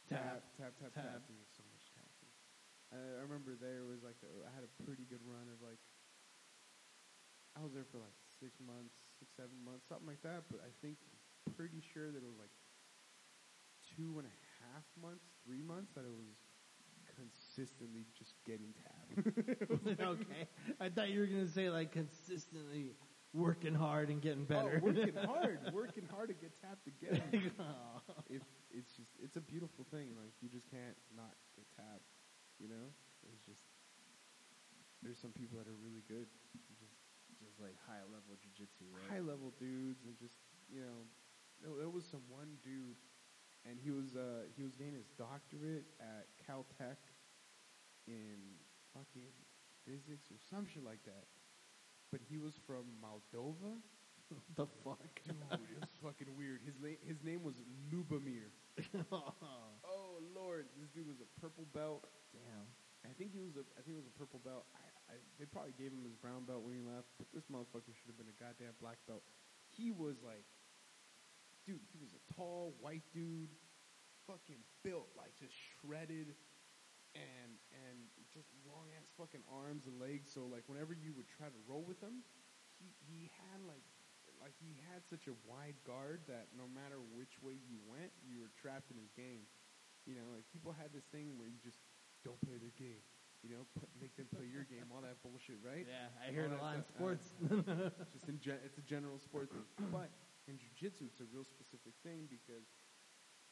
Tap, 0.09 0.43
tap, 0.57 0.73
tap, 0.79 0.93
tap. 0.93 0.93
Tab. 0.93 1.21
Dude, 1.27 1.35
so 1.35 1.35
much 1.35 1.51
tapping. 1.52 1.52
I, 2.93 3.19
I 3.19 3.21
remember 3.25 3.57
there 3.57 3.83
was 3.89 4.05
like 4.05 4.21
a, 4.21 4.29
I 4.45 4.51
had 4.53 4.61
a 4.61 4.71
pretty 4.85 5.09
good 5.09 5.21
run 5.25 5.49
of 5.49 5.57
like 5.59 5.81
I 7.57 7.65
was 7.65 7.73
there 7.73 7.85
for 7.89 7.97
like 7.97 8.15
six 8.39 8.57
months, 8.61 8.93
six 9.17 9.33
seven 9.33 9.57
months, 9.65 9.89
something 9.89 10.07
like 10.07 10.21
that. 10.21 10.45
But 10.53 10.61
I 10.61 10.71
think 10.85 11.01
pretty 11.57 11.81
sure 11.81 12.13
that 12.13 12.21
it 12.21 12.29
was 12.29 12.37
like 12.37 12.53
two 13.97 14.21
and 14.21 14.25
a 14.29 14.37
half 14.61 14.85
months, 15.01 15.25
three 15.45 15.61
months 15.61 15.91
that 15.97 16.05
it 16.05 16.13
was 16.13 16.37
consistently 17.17 18.05
just 18.17 18.33
getting 18.45 18.73
tapped. 18.79 19.27
okay. 20.01 20.47
I 20.79 20.89
thought 20.89 21.09
you 21.09 21.19
were 21.19 21.27
going 21.27 21.45
to 21.45 21.51
say, 21.51 21.69
like, 21.69 21.91
consistently 21.91 22.95
working 23.33 23.73
hard 23.73 24.09
and 24.09 24.21
getting 24.21 24.47
oh, 24.49 24.53
better. 24.53 24.81
Oh, 24.81 24.85
working 24.85 25.13
hard, 25.25 25.59
working 25.73 26.07
hard 26.09 26.29
to 26.29 26.35
get 26.35 26.51
tapped 26.61 26.87
again. 26.87 27.51
Aw. 27.59 28.13
if 28.29 28.41
it's 28.71 28.93
just 28.93 29.09
it's 29.21 29.37
a 29.37 29.41
beautiful 29.41 29.85
thing. 29.91 30.09
Like 30.17 30.33
you 30.41 30.49
just 30.49 30.69
can't 30.69 30.97
not 31.15 31.33
get 31.55 31.65
tapped. 31.75 32.05
You 32.63 32.71
know, 32.71 32.95
it's 33.27 33.43
just 33.43 33.67
there's 35.03 35.19
some 35.19 35.35
people 35.35 35.59
that 35.59 35.67
are 35.67 35.75
really 35.83 36.07
good. 36.07 36.31
Just 36.79 36.95
just 37.43 37.59
like 37.59 37.75
high 37.83 38.07
level 38.07 38.39
jujitsu, 38.39 38.87
right? 38.87 39.19
high 39.19 39.19
level 39.19 39.51
dudes 39.59 40.07
and 40.07 40.15
just 40.15 40.39
you 40.71 40.79
know 40.79 41.03
there, 41.59 41.75
there 41.75 41.91
was 41.91 42.07
some 42.07 42.23
one 42.31 42.55
dude 42.63 42.95
and 43.67 43.75
he 43.83 43.91
was 43.91 44.15
uh 44.15 44.47
he 44.55 44.63
was 44.63 44.79
getting 44.79 44.95
his 44.95 45.11
doctorate 45.19 45.91
at 45.99 46.31
Caltech 46.39 47.03
in 48.07 48.39
fucking 48.95 49.35
physics 49.83 50.31
or 50.31 50.39
some 50.39 50.63
shit 50.63 50.87
like 50.87 51.03
that. 51.03 51.27
But 52.11 52.21
he 52.29 52.37
was 52.37 52.55
from 52.63 52.87
Moldova. 53.03 53.75
the 54.55 54.67
fuck? 54.87 55.03
Dude, 55.27 55.35
it 55.67 55.83
was 55.83 55.99
fucking 55.99 56.31
weird. 56.37 56.61
His 56.63 56.79
name 56.79 56.97
his 57.03 57.19
name 57.23 57.43
was 57.43 57.59
Lubomir. 57.91 58.55
Oh 59.83 60.17
lord, 60.33 60.65
this 60.79 60.89
dude 60.89 61.07
was 61.07 61.19
a 61.19 61.29
purple 61.41 61.65
belt. 61.73 62.07
Damn. 62.33 62.67
I 63.05 63.13
think 63.13 63.31
he 63.35 63.39
was 63.43 63.55
a 63.59 63.63
I 63.77 63.83
think 63.83 63.95
he 63.99 64.01
was 64.01 64.07
a 64.09 64.17
purple 64.17 64.39
belt. 64.43 64.65
I, 64.73 65.13
I 65.13 65.15
they 65.39 65.45
probably 65.45 65.75
gave 65.77 65.91
him 65.91 66.03
his 66.03 66.15
brown 66.15 66.45
belt 66.47 66.63
when 66.63 66.73
he 66.73 66.81
left, 66.81 67.11
but 67.17 67.27
this 67.33 67.45
motherfucker 67.51 67.91
should 67.93 68.09
have 68.09 68.17
been 68.17 68.31
a 68.31 68.39
goddamn 68.39 68.73
black 68.81 68.97
belt. 69.07 69.23
He 69.69 69.91
was 69.91 70.23
like 70.23 70.45
dude, 71.65 71.83
he 71.91 71.97
was 71.99 72.11
a 72.13 72.21
tall 72.35 72.75
white 72.79 73.03
dude, 73.13 73.51
fucking 74.27 74.61
built, 74.83 75.09
like 75.17 75.35
just 75.39 75.55
shredded 75.79 76.35
and 77.15 77.51
and 77.71 77.97
just 78.33 78.49
long 78.65 78.89
ass 78.99 79.09
fucking 79.17 79.43
arms 79.51 79.85
and 79.87 79.99
legs. 79.99 80.31
So 80.33 80.45
like 80.47 80.63
whenever 80.67 80.93
you 80.93 81.13
would 81.17 81.29
try 81.29 81.47
to 81.47 81.61
roll 81.67 81.83
with 81.85 82.01
him, 82.01 82.23
he 82.79 82.93
he 83.05 83.31
had 83.37 83.61
like 83.67 83.85
like 84.41 84.55
he 84.59 84.75
had 84.91 85.05
such 85.07 85.27
a 85.27 85.35
wide 85.47 85.77
guard 85.87 86.21
that 86.27 86.49
no 86.57 86.67
matter 86.67 86.99
which 87.15 87.39
way 87.41 87.55
you 87.55 87.79
went, 87.87 88.11
you 88.25 88.39
were 88.41 88.51
trapped 88.59 88.91
in 88.91 88.97
his 88.97 89.11
game. 89.15 89.45
You 90.05 90.15
know, 90.15 90.27
like 90.35 90.45
people 90.51 90.73
had 90.75 90.91
this 90.93 91.07
thing 91.11 91.37
where 91.39 91.47
you 91.47 91.59
just 91.63 91.79
don't 92.23 92.39
play 92.41 92.57
their 92.57 92.73
game. 92.75 93.03
You 93.43 93.59
know, 93.59 93.63
put, 93.75 93.91
make 93.99 94.15
them 94.15 94.31
play 94.31 94.47
your 94.47 94.63
game, 94.63 94.87
all 94.87 95.03
that 95.03 95.19
bullshit, 95.19 95.59
right? 95.59 95.83
Yeah, 95.83 96.07
I 96.15 96.31
hear 96.31 96.47
it 96.47 96.55
a 96.55 96.59
lot 96.63 96.79
in 96.79 96.83
sports. 96.87 97.35
Uh, 97.43 97.91
just 98.15 98.31
in 98.31 98.39
gen- 98.39 98.63
it's 98.63 98.79
a 98.79 98.85
general 98.87 99.19
sport 99.19 99.51
thing. 99.51 99.67
But 99.91 100.07
in 100.47 100.55
jiu-jitsu, 100.55 101.11
it's 101.11 101.19
a 101.19 101.27
real 101.27 101.43
specific 101.43 101.91
thing 102.07 102.31
because 102.31 102.63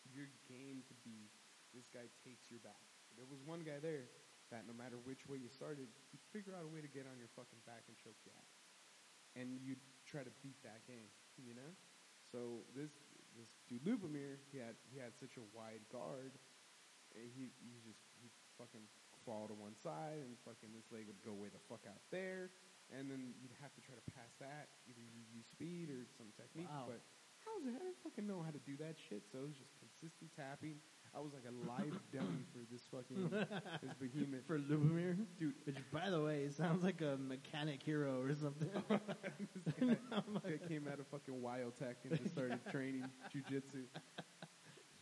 your 0.07 0.31
game 0.47 0.87
could 0.87 0.99
be 1.03 1.27
this 1.75 1.91
guy 1.91 2.07
takes 2.23 2.47
your 2.47 2.63
back. 2.63 2.79
There 3.19 3.27
was 3.27 3.43
one 3.43 3.67
guy 3.67 3.83
there 3.83 4.07
that 4.51 4.67
no 4.67 4.75
matter 4.75 4.99
which 5.03 5.27
way 5.27 5.39
you 5.39 5.51
started, 5.51 5.87
you'd 6.11 6.23
figure 6.31 6.55
out 6.55 6.67
a 6.67 6.71
way 6.71 6.83
to 6.83 6.91
get 6.91 7.07
on 7.07 7.19
your 7.19 7.31
fucking 7.35 7.59
back 7.63 7.87
and 7.87 7.95
choke 7.99 8.19
you 8.23 8.31
out. 8.35 8.47
And 9.35 9.59
you'd 9.63 9.79
try 10.03 10.23
to 10.23 10.33
beat 10.43 10.59
that 10.63 10.83
game, 10.87 11.07
you 11.39 11.55
know? 11.55 11.71
So 12.31 12.67
this 12.75 12.91
this 13.35 13.51
dude 13.67 13.83
Lubomir, 13.87 14.39
he 14.51 14.59
had 14.59 14.75
he 14.91 14.99
had 14.99 15.15
such 15.15 15.39
a 15.39 15.45
wide 15.55 15.83
guard, 15.87 16.35
and 17.15 17.27
he 17.31 17.51
he 17.63 17.79
just 17.83 18.03
he 18.19 18.27
fucking 18.61 18.85
fall 19.25 19.49
to 19.49 19.57
one 19.57 19.73
side 19.73 20.21
and 20.21 20.37
fucking 20.45 20.69
this 20.77 20.85
leg 20.93 21.09
would 21.09 21.17
go 21.25 21.33
way 21.33 21.49
the 21.49 21.61
fuck 21.65 21.81
out 21.89 22.01
there, 22.13 22.53
and 22.93 23.09
then 23.09 23.33
you'd 23.41 23.53
have 23.61 23.73
to 23.73 23.81
try 23.81 23.97
to 23.97 24.05
pass 24.13 24.33
that. 24.37 24.69
Either 24.85 25.01
you 25.01 25.25
use 25.33 25.49
speed 25.49 25.89
or 25.89 26.05
some 26.17 26.29
technique, 26.37 26.69
Wow. 26.69 26.85
but 26.93 27.01
how's 27.45 27.65
it? 27.65 27.73
I 27.73 27.81
didn't 27.81 28.01
fucking 28.05 28.25
know 28.29 28.41
how 28.45 28.53
to 28.53 28.61
do 28.61 28.77
that 28.77 28.97
shit, 29.09 29.25
so 29.33 29.41
it 29.41 29.49
was 29.49 29.57
just 29.57 29.73
consistent 29.81 30.29
tapping. 30.37 30.77
I 31.13 31.19
was 31.19 31.33
like 31.33 31.43
a 31.49 31.53
live 31.67 31.97
dummy 32.13 32.45
for 32.53 32.61
this 32.71 32.85
fucking 32.87 33.29
this 33.83 33.93
behemoth. 33.99 34.45
For 34.47 34.57
Lubomir? 34.57 35.17
Dude, 35.37 35.53
Which, 35.65 35.81
by 35.91 36.09
the 36.09 36.21
way, 36.21 36.47
sounds 36.49 36.83
like 36.85 37.01
a 37.01 37.17
mechanic 37.17 37.81
hero 37.83 38.21
or 38.21 38.33
something. 38.33 38.69
this 38.89 39.73
guy, 39.75 39.97
guy 40.45 40.57
came 40.69 40.87
out 40.87 40.99
of 41.01 41.07
fucking 41.11 41.41
Wild 41.41 41.75
Tech 41.77 41.97
and 42.05 42.17
just 42.17 42.31
started 42.33 42.59
training 42.71 43.03
jujitsu. 43.33 43.83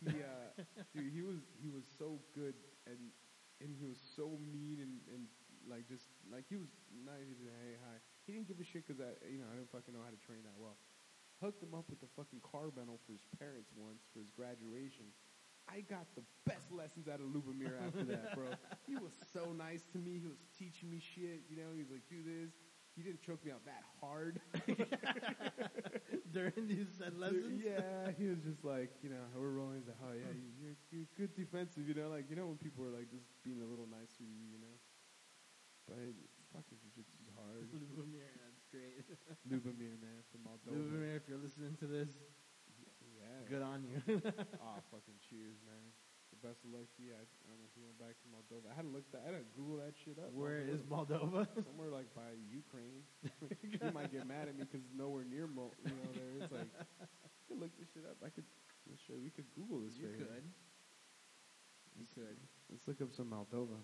He, 0.02 0.08
uh, 0.18 0.62
dude, 0.96 1.12
he 1.12 1.20
was 1.22 1.36
he 1.62 1.68
was 1.68 1.84
so 1.98 2.18
good 2.34 2.54
and 2.86 2.96
and 3.60 3.76
he 3.76 3.84
was 3.84 4.00
so 4.16 4.40
mean 4.40 4.80
and, 4.80 5.00
and 5.12 5.28
like 5.68 5.86
just 5.86 6.08
like 6.32 6.48
he 6.48 6.56
was 6.56 6.72
nice. 6.90 7.28
He 7.28 7.36
said, 7.36 7.52
"Hey, 7.60 7.76
hi." 7.76 7.96
He 8.26 8.32
didn't 8.32 8.48
give 8.48 8.58
a 8.60 8.66
shit 8.66 8.86
because 8.86 9.00
I 9.00 9.12
you 9.28 9.38
know 9.38 9.48
I 9.52 9.56
didn't 9.60 9.70
fucking 9.70 9.92
know 9.92 10.02
how 10.04 10.12
to 10.12 10.20
train 10.20 10.42
that 10.48 10.56
well. 10.56 10.80
Hooked 11.44 11.62
him 11.62 11.72
up 11.72 11.88
with 11.88 12.00
the 12.00 12.10
fucking 12.16 12.40
car 12.44 12.68
rental 12.72 13.00
for 13.04 13.12
his 13.12 13.24
parents 13.40 13.72
once 13.72 14.04
for 14.12 14.20
his 14.20 14.28
graduation. 14.32 15.12
I 15.68 15.84
got 15.86 16.08
the 16.16 16.24
best 16.48 16.72
lessons 16.72 17.06
out 17.06 17.20
of 17.20 17.30
Lubomir 17.30 17.78
after 17.86 18.02
that, 18.10 18.34
bro. 18.34 18.50
He 18.88 18.96
was 18.96 19.14
so 19.32 19.52
nice 19.52 19.86
to 19.92 19.98
me. 19.98 20.18
He 20.18 20.26
was 20.26 20.42
teaching 20.58 20.90
me 20.90 20.98
shit. 20.98 21.46
You 21.48 21.56
know, 21.56 21.70
he 21.76 21.80
was 21.84 21.92
like, 21.92 22.04
"Do 22.08 22.24
this." 22.24 22.50
He 22.96 23.02
didn't 23.02 23.22
choke 23.22 23.40
me 23.44 23.50
out 23.52 23.64
that 23.64 23.82
hard. 24.02 24.40
During 26.34 26.66
these 26.68 26.90
lessons? 27.16 27.62
Yeah, 27.62 28.10
he 28.18 28.26
was 28.28 28.42
just 28.44 28.64
like, 28.64 28.90
you 29.02 29.10
know, 29.10 29.22
we're 29.34 29.54
rolling. 29.56 29.78
He's 29.80 29.88
like, 29.88 30.02
oh 30.04 30.12
yeah, 30.14 30.30
you- 30.34 30.52
you're, 30.60 30.76
you're 30.92 31.08
good 31.16 31.32
defensive, 31.34 31.86
you 31.88 31.94
know, 31.94 32.08
like 32.10 32.26
you 32.28 32.36
know 32.36 32.46
when 32.46 32.58
people 32.58 32.84
are 32.84 32.92
like 32.92 33.08
just 33.10 33.26
being 33.42 33.62
a 33.62 33.68
little 33.68 33.86
nicer 33.88 34.20
to 34.20 34.24
you, 34.26 34.46
you 34.52 34.60
know. 34.60 34.76
But 35.88 35.98
fucking 36.54 36.78
jiu-jitsu's 36.82 37.30
hard. 37.34 37.66
Lubomir, 37.74 38.30
that's 38.38 38.62
great. 38.70 39.06
Lubomir, 39.48 39.98
man, 39.98 40.22
from 40.30 40.46
Moldova. 40.46 40.74
Lubomir, 40.76 41.16
if 41.16 41.26
you're 41.26 41.40
listening 41.40 41.74
to 41.82 41.86
this, 41.86 42.10
Yeah. 43.18 43.42
good 43.48 43.62
on 43.62 43.82
you. 43.82 43.98
oh, 44.06 44.78
fucking 44.90 45.18
cheers, 45.30 45.58
man. 45.66 45.82
The 46.40 46.48
best 46.48 46.64
of 46.64 46.72
luck 46.72 46.88
to 46.96 47.00
you. 47.04 47.12
I, 47.12 47.20
I 47.20 47.44
don't 47.52 47.60
know 47.60 47.68
if 47.68 47.76
you 47.76 47.84
went 47.84 48.00
back 48.00 48.16
to 48.16 48.26
Moldova. 48.32 48.72
I 48.72 48.74
had 48.76 48.88
to 48.88 48.92
look 48.92 49.04
that. 49.12 49.28
I 49.28 49.36
had 49.36 49.44
to 49.44 49.48
Google 49.52 49.76
that 49.84 49.92
shit 50.00 50.16
up. 50.16 50.32
Where 50.32 50.64
is 50.64 50.80
Moldova? 50.88 51.44
Moldova? 51.44 51.64
Somewhere 51.68 51.92
like 51.92 52.08
by 52.16 52.32
Ukraine. 52.48 53.04
you 53.60 53.92
might 53.92 54.08
get 54.08 54.24
mad 54.24 54.48
at 54.48 54.56
me 54.56 54.64
because 54.64 54.88
nowhere 54.96 55.28
near 55.28 55.44
Mo. 55.44 55.68
You 55.84 55.92
know, 55.92 56.08
there 56.16 56.32
it's 56.40 56.52
like 56.52 56.72
I 56.80 57.04
could 57.44 57.60
look 57.60 57.72
this 57.76 57.92
shit 57.92 58.08
up. 58.08 58.16
I 58.24 58.32
could. 58.32 58.48
Let's 58.88 59.04
show. 59.04 59.20
We 59.20 59.28
could 59.28 59.52
Google 59.52 59.84
this. 59.84 60.00
You 60.00 60.08
right 60.08 60.16
here. 60.16 60.32
could. 60.32 60.46
You 62.00 62.06
could. 62.16 62.38
Let's 62.72 62.88
look 62.88 63.04
up 63.04 63.12
some 63.12 63.28
Moldova. 63.28 63.76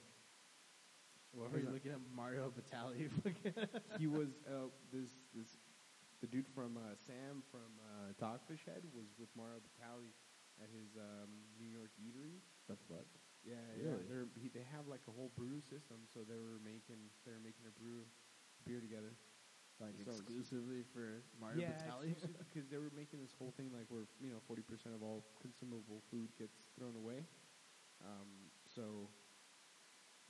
What 1.36 1.52
Were 1.52 1.60
were 1.60 1.60
you 1.60 1.68
you 1.68 1.76
looking 1.76 1.92
at? 1.92 2.00
Mario 2.16 2.48
Batali? 2.48 3.12
he 4.00 4.06
was 4.08 4.32
uh, 4.48 4.72
this 4.88 5.12
this 5.36 5.60
the 6.24 6.26
dude 6.26 6.48
from 6.56 6.80
uh, 6.80 6.96
Sam 6.96 7.44
from 7.52 7.68
uh, 7.84 8.16
Dogfish 8.16 8.64
Head 8.64 8.80
was 8.96 9.12
with 9.20 9.28
Mario 9.36 9.60
Batali 9.60 10.16
at 10.62 10.68
his 10.72 10.96
um, 10.96 11.30
New 11.60 11.68
York 11.68 11.92
eatery. 12.00 12.40
That's 12.68 12.84
what. 12.88 13.04
Yeah, 13.46 13.60
Really? 13.78 14.02
yeah. 14.02 14.10
They're, 14.10 14.26
he, 14.34 14.48
they 14.50 14.66
have 14.74 14.90
like 14.90 15.04
a 15.06 15.14
whole 15.14 15.30
brew 15.38 15.62
system, 15.62 16.02
so 16.10 16.26
they 16.26 16.38
were 16.40 16.58
making 16.66 16.98
they 17.22 17.30
were 17.30 17.42
making 17.44 17.62
a 17.68 17.74
brew 17.78 18.02
beer 18.66 18.80
together. 18.82 19.14
Like 19.78 19.94
So- 20.02 20.16
exclusively 20.16 20.82
for 20.90 21.20
Mario 21.38 21.68
yeah, 21.68 21.76
Batali? 21.84 22.16
because 22.48 22.66
they 22.72 22.80
were 22.80 22.90
making 22.96 23.20
this 23.20 23.36
whole 23.36 23.52
thing 23.54 23.70
like 23.70 23.86
where 23.92 24.08
you 24.18 24.32
know 24.32 24.40
forty 24.48 24.64
percent 24.64 24.96
of 24.96 25.02
all 25.04 25.22
consumable 25.38 26.00
food 26.10 26.32
gets 26.40 26.56
thrown 26.74 26.96
away. 26.96 27.22
Um, 28.02 28.50
so 28.66 29.06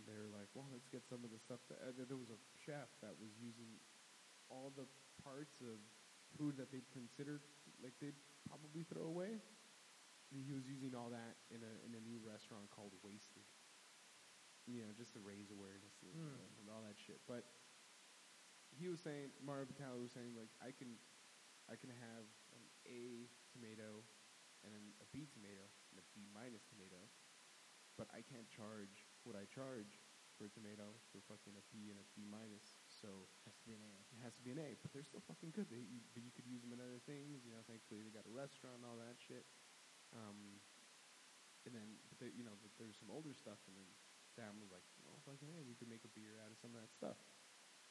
they're 0.04 0.28
like, 0.34 0.50
well, 0.52 0.68
let's 0.74 0.86
get 0.92 1.02
some 1.08 1.24
of 1.24 1.32
the 1.32 1.40
stuff. 1.40 1.62
That, 1.72 1.78
uh, 1.88 2.04
there 2.04 2.20
was 2.20 2.28
a 2.28 2.38
chef 2.68 2.90
that 3.00 3.16
was 3.16 3.32
using 3.40 3.80
all 4.52 4.70
the 4.76 4.84
parts 5.24 5.62
of 5.64 5.80
food 6.36 6.58
that 6.60 6.68
they'd 6.70 6.86
considered 6.92 7.40
like 7.82 7.96
they'd 8.02 8.18
probably 8.50 8.84
throw 8.84 9.08
away. 9.08 9.40
He 10.34 10.52
was 10.52 10.66
using 10.66 10.92
all 10.94 11.10
that 11.14 11.38
in 11.54 11.62
a 11.62 11.72
in 11.86 11.94
a 11.94 12.02
new 12.02 12.18
restaurant 12.22 12.66
called 12.70 12.92
Wasted. 13.02 13.46
You 14.66 14.82
know, 14.82 14.90
just 14.98 15.14
to 15.14 15.22
raise 15.22 15.54
awareness 15.54 15.94
and, 16.02 16.10
Mm. 16.10 16.42
and 16.58 16.66
all 16.66 16.82
that 16.82 16.98
shit. 16.98 17.22
But 17.30 17.46
he 18.74 18.90
was 18.90 18.98
saying, 18.98 19.30
Mario 19.38 19.62
Batali 19.70 20.02
was 20.02 20.10
saying, 20.10 20.34
like, 20.34 20.50
I 20.58 20.74
can, 20.74 20.98
I 21.70 21.78
can 21.78 21.94
have 21.94 22.26
an 22.50 22.66
A 22.82 23.30
tomato 23.54 24.02
and 24.66 24.74
an, 24.74 24.90
a 24.98 25.06
B 25.14 25.30
tomato 25.30 25.70
and 25.94 26.02
a 26.02 26.04
B 26.18 26.26
minus 26.34 26.66
tomato, 26.66 26.98
but 27.94 28.10
I 28.10 28.26
can't 28.26 28.50
charge 28.50 29.06
what 29.22 29.38
I 29.38 29.46
charge 29.46 30.02
for 30.34 30.50
a 30.50 30.52
tomato 30.52 30.98
for 31.14 31.22
fucking 31.30 31.54
a 31.54 31.62
B 31.70 31.88
and 31.94 32.02
a 32.02 32.06
B 32.18 32.26
minus. 32.26 32.82
So 32.90 33.30
it 33.30 33.46
Has 33.46 33.54
to 33.62 33.64
be 33.70 33.72
an 33.78 33.86
A. 33.86 33.94
it 34.12 34.20
has 34.26 34.34
to 34.34 34.42
be 34.42 34.50
an 34.50 34.58
A, 34.60 34.74
but 34.82 34.90
they're 34.90 35.06
still 35.06 35.22
fucking 35.30 35.54
good. 35.54 35.70
They, 35.70 35.80
you, 35.86 36.02
but 36.10 36.26
you 36.26 36.34
could 36.34 36.44
use 36.50 36.60
them 36.66 36.74
in 36.74 36.82
other 36.82 36.98
things. 37.06 37.46
You 37.46 37.54
know, 37.54 37.62
thankfully 37.70 38.02
they 38.02 38.10
got 38.10 38.26
a 38.26 38.34
restaurant 38.34 38.82
and 38.82 38.86
all 38.90 38.98
that 38.98 39.14
shit. 39.22 39.46
Um, 40.16 40.64
and 41.68 41.74
then, 41.76 41.98
but 42.08 42.16
they, 42.22 42.30
you 42.32 42.46
know, 42.46 42.56
but 42.62 42.72
there's 42.80 42.96
some 42.96 43.10
older 43.12 43.34
stuff, 43.36 43.58
and 43.68 43.74
then 43.76 43.88
Sam 44.32 44.56
was 44.62 44.70
like, 44.70 44.86
"Oh, 45.04 45.18
fucking 45.26 45.50
hey, 45.50 45.66
we 45.66 45.74
could 45.76 45.90
make 45.90 46.06
a 46.06 46.12
beer 46.14 46.38
out 46.40 46.54
of 46.54 46.58
some 46.62 46.72
of 46.72 46.80
that 46.80 46.94
stuff." 46.94 47.18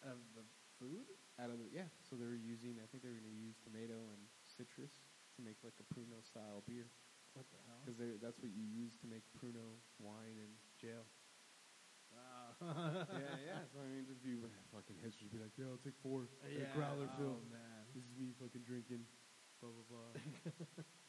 Of 0.01 0.19
the 0.33 0.47
food? 0.79 1.07
Out 1.39 1.51
of 1.51 1.59
the 1.59 1.67
yeah, 1.71 1.91
so 2.03 2.15
they 2.15 2.27
were 2.27 2.39
using. 2.39 2.79
I 2.79 2.87
think 2.87 3.03
they 3.03 3.11
were 3.11 3.19
going 3.19 3.35
to 3.35 3.43
use 3.45 3.59
tomato 3.59 4.11
and 4.15 4.21
citrus 4.43 5.03
to 5.35 5.39
make 5.43 5.59
like 5.61 5.75
a 5.83 5.87
Pruno 5.91 6.23
style 6.23 6.63
beer 6.63 6.87
What 7.35 7.47
the 7.51 7.59
hell? 7.67 7.83
because 7.83 7.99
that's 8.23 8.39
what 8.39 8.51
you 8.55 8.63
use 8.63 8.95
to 9.03 9.07
make 9.11 9.27
Pruno 9.35 9.75
wine 9.99 10.39
in 10.39 10.51
jail. 10.79 11.03
Wow. 12.15 12.55
yeah, 13.19 13.35
yeah. 13.43 13.61
So 13.75 13.83
I 13.83 13.91
mean, 13.91 14.07
just 14.07 14.23
be 14.23 14.39
fucking 14.71 14.95
history. 15.03 15.27
Be 15.27 15.43
like, 15.43 15.55
"Yeah, 15.59 15.75
I'll 15.75 15.83
take 15.83 15.99
four. 15.99 16.31
yeah. 16.47 16.71
Growler 16.71 17.11
oh, 17.11 17.19
fill. 17.19 17.39
man. 17.51 17.83
This 17.91 18.07
is 18.07 18.15
me 18.15 18.31
fucking 18.39 18.63
drinking." 18.63 19.03
Blah 19.59 19.71
blah 19.71 19.87
blah. 19.87 20.11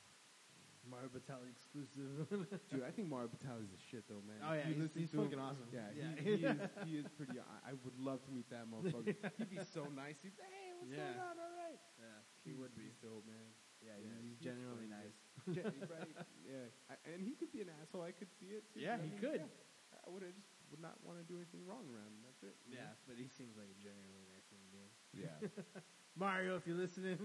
Mario 0.91 1.11
Batali 1.11 1.51
exclusive. 1.51 2.27
Dude, 2.71 2.83
I 2.87 2.91
think 2.95 3.11
Mario 3.11 3.29
Batali's 3.29 3.71
the 3.75 3.81
shit 3.91 4.07
though, 4.09 4.23
man. 4.27 4.39
Oh, 4.43 4.55
yeah, 4.55 4.67
he's- 4.71 4.95
he's 4.95 5.11
fucking 5.11 5.39
awesome. 5.39 5.69
Yeah, 5.75 5.91
Yeah. 5.95 6.15
He, 6.19 6.37
he 6.39 6.45
is. 6.47 6.59
He 6.89 6.93
is 7.03 7.07
pretty. 7.19 7.39
I, 7.41 7.71
I 7.71 7.73
would 7.85 7.99
love 7.99 8.23
to 8.27 8.31
meet 8.31 8.47
that 8.55 8.67
motherfucker. 8.71 9.15
He'd 9.39 9.51
be 9.51 9.61
so 9.67 9.87
nice. 9.91 10.19
He'd 10.23 10.35
be, 10.39 10.43
hey, 10.47 10.71
what's 10.79 10.93
Yeah. 10.95 11.11
going 11.17 11.23
on? 11.27 11.35
All 11.43 11.55
right. 11.59 11.81
yeah, 11.99 12.21
he 12.47 12.53
would 12.55 12.73
be. 12.79 12.95
Dope, 13.03 13.27
man. 13.27 13.51
Yeah, 13.85 13.99
Yeah, 14.01 14.15
he's, 14.23 14.39
he's 14.39 14.39
genuinely 14.41 14.89
fucking 14.89 15.03
nice. 15.03 15.19
Gen- 15.53 15.89
right? 15.91 16.15
Yeah. 16.47 16.67
I, 16.91 16.95
and 17.13 17.21
he 17.23 17.35
could 17.37 17.51
be 17.53 17.61
an 17.67 17.71
asshole. 17.83 18.03
I 18.07 18.15
could 18.17 18.31
see 18.41 18.55
it. 18.57 18.65
Too. 18.73 18.81
Yeah, 18.83 18.97
I 18.97 19.05
he 19.05 19.11
mean, 19.15 19.21
could. 19.21 19.43
yeah. 19.45 19.99
I 20.07 20.09
would 20.11 20.23
have 20.23 20.35
just 20.35 20.49
would 20.71 20.81
not 20.83 20.99
want 21.03 21.19
to 21.19 21.25
do 21.27 21.37
anything 21.39 21.63
wrong 21.67 21.87
around 21.91 22.11
him. 22.15 22.23
That's 22.27 22.43
it. 22.47 22.55
you 22.67 22.79
Yeah, 22.79 22.95
but 23.07 23.15
he 23.19 23.27
seems 23.31 23.55
like 23.59 23.71
a 23.71 23.79
genuinely 23.79 24.27
nice 24.31 24.47
human 24.51 24.69
being. 24.71 24.93
Yeah. 25.15 25.39
Mario, 26.19 26.57
if 26.57 26.67
you're 26.67 26.79
listening. 26.79 27.19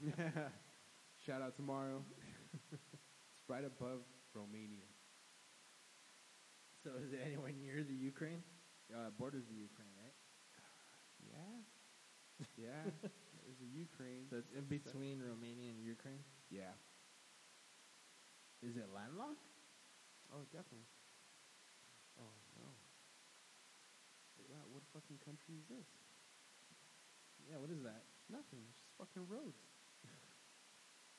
Yeah. 0.00 0.52
Shout 1.26 1.42
out 1.42 1.56
to 1.56 1.62
Mario. 1.62 2.04
Right 3.48 3.64
above 3.64 4.00
Romania. 4.34 4.86
so 6.84 6.90
is 7.02 7.12
it 7.12 7.20
anywhere 7.24 7.52
near 7.52 7.82
the 7.82 7.94
Ukraine? 7.94 8.42
Uh, 8.92 9.10
borders 9.18 9.44
the 9.48 9.54
Ukraine, 9.56 9.92
right? 10.00 10.14
Yeah. 11.20 11.60
Yeah. 12.56 12.84
There's 13.44 13.60
a 13.60 13.70
Ukraine. 13.70 14.26
So 14.30 14.36
it's 14.36 14.52
in 14.52 14.64
between 14.64 15.20
Romania 15.22 15.70
and 15.70 15.80
Ukraine. 15.82 16.22
Yeah. 16.50 16.72
Is 18.62 18.76
it 18.76 18.88
landlocked? 18.94 19.46
Oh, 20.32 20.44
definitely. 20.52 20.86
Oh 22.18 22.34
no. 22.58 22.68
Wow, 24.48 24.64
what 24.72 24.82
fucking 24.92 25.18
country 25.24 25.54
is 25.60 25.66
this? 25.68 25.86
Yeah, 27.48 27.58
what 27.58 27.70
is 27.70 27.82
that? 27.82 28.04
Nothing. 28.28 28.64
It's 28.68 28.78
just 28.78 28.92
fucking 28.98 29.26
roads. 29.28 29.62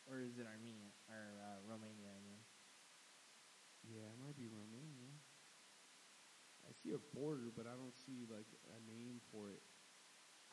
Or 0.09 0.19
is 0.19 0.35
it 0.41 0.47
Armenia 0.49 0.91
or 1.07 1.37
uh, 1.39 1.59
Romania? 1.69 2.18
Yeah, 3.89 4.05
it 4.05 4.19
might 4.21 4.37
be 4.37 4.45
Romania. 4.45 5.09
I 6.69 6.71
see 6.77 6.93
a 6.93 7.01
border, 7.17 7.49
but 7.49 7.65
I 7.65 7.73
don't 7.73 7.97
see 8.05 8.29
like 8.29 8.45
a 8.69 8.79
name 8.85 9.17
for 9.33 9.49
it. 9.49 9.65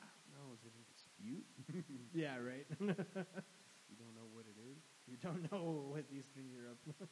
I 0.01 0.09
don't 0.09 0.29
know. 0.33 0.57
Is 0.57 0.65
it 0.65 0.73
in 0.73 0.85
dispute? 0.89 1.47
yeah, 2.17 2.41
right. 2.41 2.65
you 2.81 3.97
don't 4.01 4.17
know 4.17 4.29
what 4.33 4.49
it 4.49 4.57
is. 4.57 4.81
you 5.05 5.21
don't 5.21 5.45
know 5.53 5.93
what 5.93 6.09
Eastern 6.09 6.49
Europe. 6.49 6.81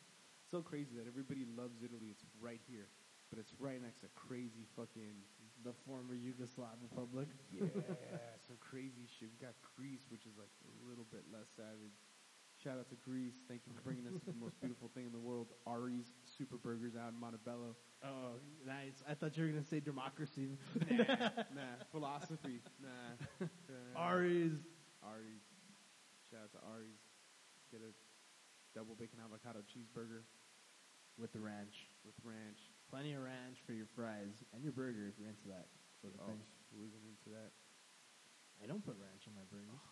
so 0.50 0.64
crazy 0.64 0.96
that 0.96 1.04
everybody 1.04 1.44
loves 1.44 1.84
Italy. 1.84 2.08
It's 2.08 2.24
right 2.40 2.60
here, 2.64 2.88
but 3.28 3.36
it's 3.36 3.52
right 3.60 3.76
next 3.76 4.00
to 4.00 4.08
crazy 4.16 4.64
fucking 4.72 5.20
the 5.60 5.76
former 5.84 6.16
Yugoslav 6.16 6.80
Republic. 6.80 7.28
yeah, 7.52 7.68
some 8.40 8.56
crazy 8.60 9.04
shit. 9.04 9.28
We 9.28 9.38
got 9.40 9.52
Greece, 9.76 10.08
which 10.08 10.24
is 10.24 10.40
like 10.40 10.52
a 10.64 10.72
little 10.88 11.04
bit 11.12 11.28
less 11.28 11.52
savage. 11.52 12.00
Shout 12.64 12.80
out 12.80 12.88
to 12.88 12.96
Greece. 13.04 13.36
Thank 13.46 13.60
you 13.68 13.76
for 13.76 13.84
bringing 13.84 14.08
us 14.08 14.16
the 14.24 14.32
most 14.40 14.56
beautiful 14.60 14.88
thing 14.96 15.04
in 15.04 15.12
the 15.12 15.20
world, 15.20 15.52
Ari's 15.68 16.08
Super 16.24 16.56
Burgers 16.56 16.96
out 16.96 17.12
in 17.12 17.20
Montebello. 17.20 17.76
Oh, 18.00 18.40
nice. 18.64 19.04
I 19.04 19.12
thought 19.12 19.36
you 19.36 19.44
were 19.44 19.50
gonna 19.52 19.68
say 19.68 19.80
democracy. 19.80 20.56
nah, 20.88 21.76
philosophy. 21.92 22.64
Nah. 22.80 23.16
Uh, 23.44 24.00
Ari's. 24.00 24.56
Ari's. 25.04 25.44
Shout 26.32 26.40
out 26.48 26.52
to 26.56 26.60
Ari's. 26.72 27.04
Get 27.70 27.84
a 27.84 27.92
double 28.72 28.94
bacon 28.96 29.20
avocado 29.20 29.60
cheeseburger 29.68 30.24
with 31.20 31.32
the 31.36 31.40
ranch. 31.40 31.92
with 32.04 32.16
ranch. 32.24 32.72
Plenty 32.88 33.12
of 33.12 33.20
ranch 33.22 33.60
for 33.66 33.72
your 33.76 33.86
fries 33.94 34.40
and 34.56 34.64
your 34.64 34.72
burger 34.72 35.04
if 35.12 35.20
you're 35.20 35.28
into 35.28 35.48
that 35.52 35.68
sort 36.00 36.14
of 36.16 36.20
Oh, 36.24 36.26
thing. 36.32 36.40
isn't 36.80 37.04
into 37.12 37.28
that? 37.36 37.52
I 38.62 38.66
don't 38.66 38.80
put 38.84 38.96
ranch 38.96 39.28
on 39.28 39.34
my 39.36 39.44
burgers. 39.52 39.84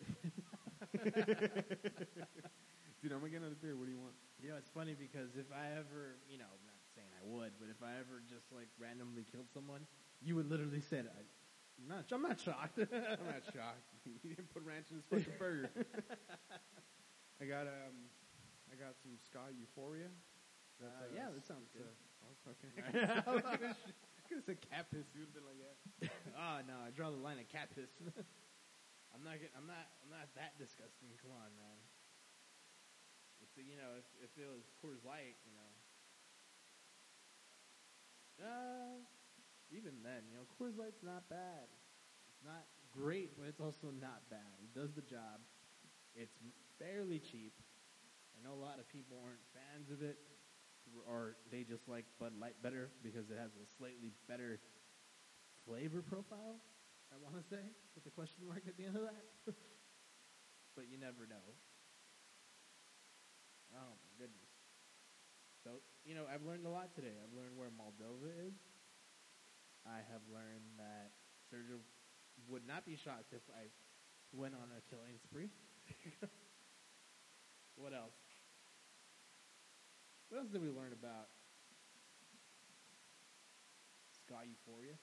Dude, 3.00 3.12
I'm 3.12 3.20
gonna 3.20 3.30
get 3.32 3.40
another 3.40 3.56
beer. 3.56 3.76
What 3.76 3.86
do 3.86 3.92
you 3.92 4.00
want? 4.00 4.14
You 4.42 4.50
know, 4.50 4.56
it's 4.56 4.68
funny 4.68 4.92
because 4.98 5.36
if 5.36 5.48
I 5.54 5.72
ever, 5.78 6.20
you 6.28 6.36
know, 6.36 6.50
I'm 6.50 6.64
not 6.66 6.80
saying 6.92 7.08
I 7.16 7.24
would, 7.24 7.52
but 7.56 7.68
if 7.72 7.80
I 7.80 7.96
ever 7.96 8.20
just 8.28 8.52
like 8.52 8.68
randomly 8.76 9.24
killed 9.24 9.48
someone, 9.52 9.86
you 10.20 10.36
would 10.36 10.50
literally 10.50 10.80
say 10.80 11.00
that. 11.00 11.24
I'm 11.80 11.88
not, 11.88 12.04
I'm 12.12 12.22
not 12.22 12.36
shocked. 12.40 12.76
I'm 12.92 13.24
not 13.24 13.44
shocked. 13.48 13.88
he 14.22 14.28
didn't 14.28 14.52
put 14.52 14.64
ranch 14.66 14.92
in 14.92 15.00
his 15.00 15.06
fucking 15.08 15.38
burger. 15.38 15.70
I 17.40 17.44
got 17.48 17.64
um, 17.64 18.10
I 18.68 18.76
got 18.76 19.00
some 19.00 19.16
Ska 19.24 19.48
Euphoria. 19.56 20.12
Uh, 20.76 21.08
yeah, 21.14 21.32
that 21.32 21.44
sounds 21.46 21.68
good. 21.72 21.88
a- 21.88 22.24
oh, 22.24 22.52
okay. 22.52 23.22
I 23.26 23.32
was 23.32 23.42
gonna, 24.28 24.44
say 24.44 24.56
cat 24.68 24.92
piss. 24.92 25.08
You'd 25.16 25.28
have 25.28 25.34
been 25.34 25.48
like, 25.48 25.60
yeah. 25.60 26.08
oh 26.36 26.60
no, 26.68 26.74
I 26.84 26.90
draw 26.90 27.10
the 27.10 27.16
line 27.16 27.38
at 27.38 27.48
cat 27.48 27.68
piss. 27.74 27.88
I'm 29.14 29.22
not. 29.26 29.38
Get, 29.42 29.50
I'm 29.58 29.66
not. 29.66 29.86
I'm 30.04 30.12
not 30.12 30.30
that 30.38 30.56
disgusting. 30.58 31.10
Come 31.20 31.34
on, 31.34 31.50
man. 31.58 31.78
It's 33.42 33.56
you 33.58 33.74
know, 33.74 33.98
if 33.98 34.06
if 34.22 34.32
it 34.38 34.46
was 34.46 34.68
Coors 34.78 35.02
Light, 35.02 35.36
you 35.42 35.54
know. 35.54 35.70
Uh, 38.40 38.96
even 39.68 40.00
then, 40.00 40.24
you 40.26 40.34
know, 40.34 40.48
Coors 40.56 40.78
Light's 40.78 41.04
not 41.04 41.28
bad. 41.28 41.68
It's 42.32 42.42
not 42.42 42.64
great, 42.90 43.36
but 43.36 43.46
it's 43.46 43.60
also 43.60 43.92
not 44.00 44.24
bad. 44.30 44.56
It 44.64 44.72
does 44.72 44.92
the 44.96 45.04
job. 45.04 45.44
It's 46.16 46.34
fairly 46.78 47.20
cheap. 47.20 47.52
I 48.34 48.48
know 48.48 48.54
a 48.54 48.62
lot 48.62 48.80
of 48.80 48.88
people 48.88 49.20
aren't 49.20 49.44
fans 49.52 49.92
of 49.92 50.02
it, 50.02 50.16
or 51.06 51.36
they 51.52 51.62
just 51.62 51.88
like 51.88 52.04
Bud 52.18 52.32
Light 52.40 52.56
better 52.62 52.88
because 53.02 53.30
it 53.30 53.36
has 53.38 53.52
a 53.60 53.66
slightly 53.76 54.12
better 54.26 54.58
flavor 55.66 56.02
profile. 56.02 56.56
I 57.10 57.18
want 57.18 57.34
to 57.34 57.44
say 57.50 57.62
with 57.98 58.06
a 58.06 58.14
question 58.14 58.46
mark 58.46 58.62
at 58.70 58.78
the 58.78 58.86
end 58.86 58.94
of 58.94 59.02
that, 59.02 59.26
but 60.78 60.86
you 60.86 60.94
never 60.94 61.26
know. 61.26 61.42
Oh 63.74 63.98
my 63.98 64.12
goodness! 64.14 64.50
So 65.66 65.82
you 66.06 66.14
know, 66.14 66.30
I've 66.30 66.46
learned 66.46 66.66
a 66.66 66.72
lot 66.72 66.94
today. 66.94 67.18
I've 67.18 67.34
learned 67.34 67.58
where 67.58 67.70
Moldova 67.74 68.30
is. 68.46 68.54
I 69.82 70.06
have 70.06 70.22
learned 70.30 70.78
that 70.78 71.10
Sergio 71.50 71.82
would 72.46 72.66
not 72.66 72.86
be 72.86 72.94
shocked 72.94 73.34
if 73.34 73.42
I 73.50 73.74
went 74.32 74.54
on 74.54 74.70
a 74.70 74.80
killing 74.86 75.18
spree. 75.18 75.50
what 77.76 77.92
else? 77.92 78.14
What 80.28 80.38
else 80.38 80.50
did 80.54 80.62
we 80.62 80.70
learn 80.70 80.94
about 80.94 81.26
Ska 84.14 84.46
Euphoria? 84.46 84.94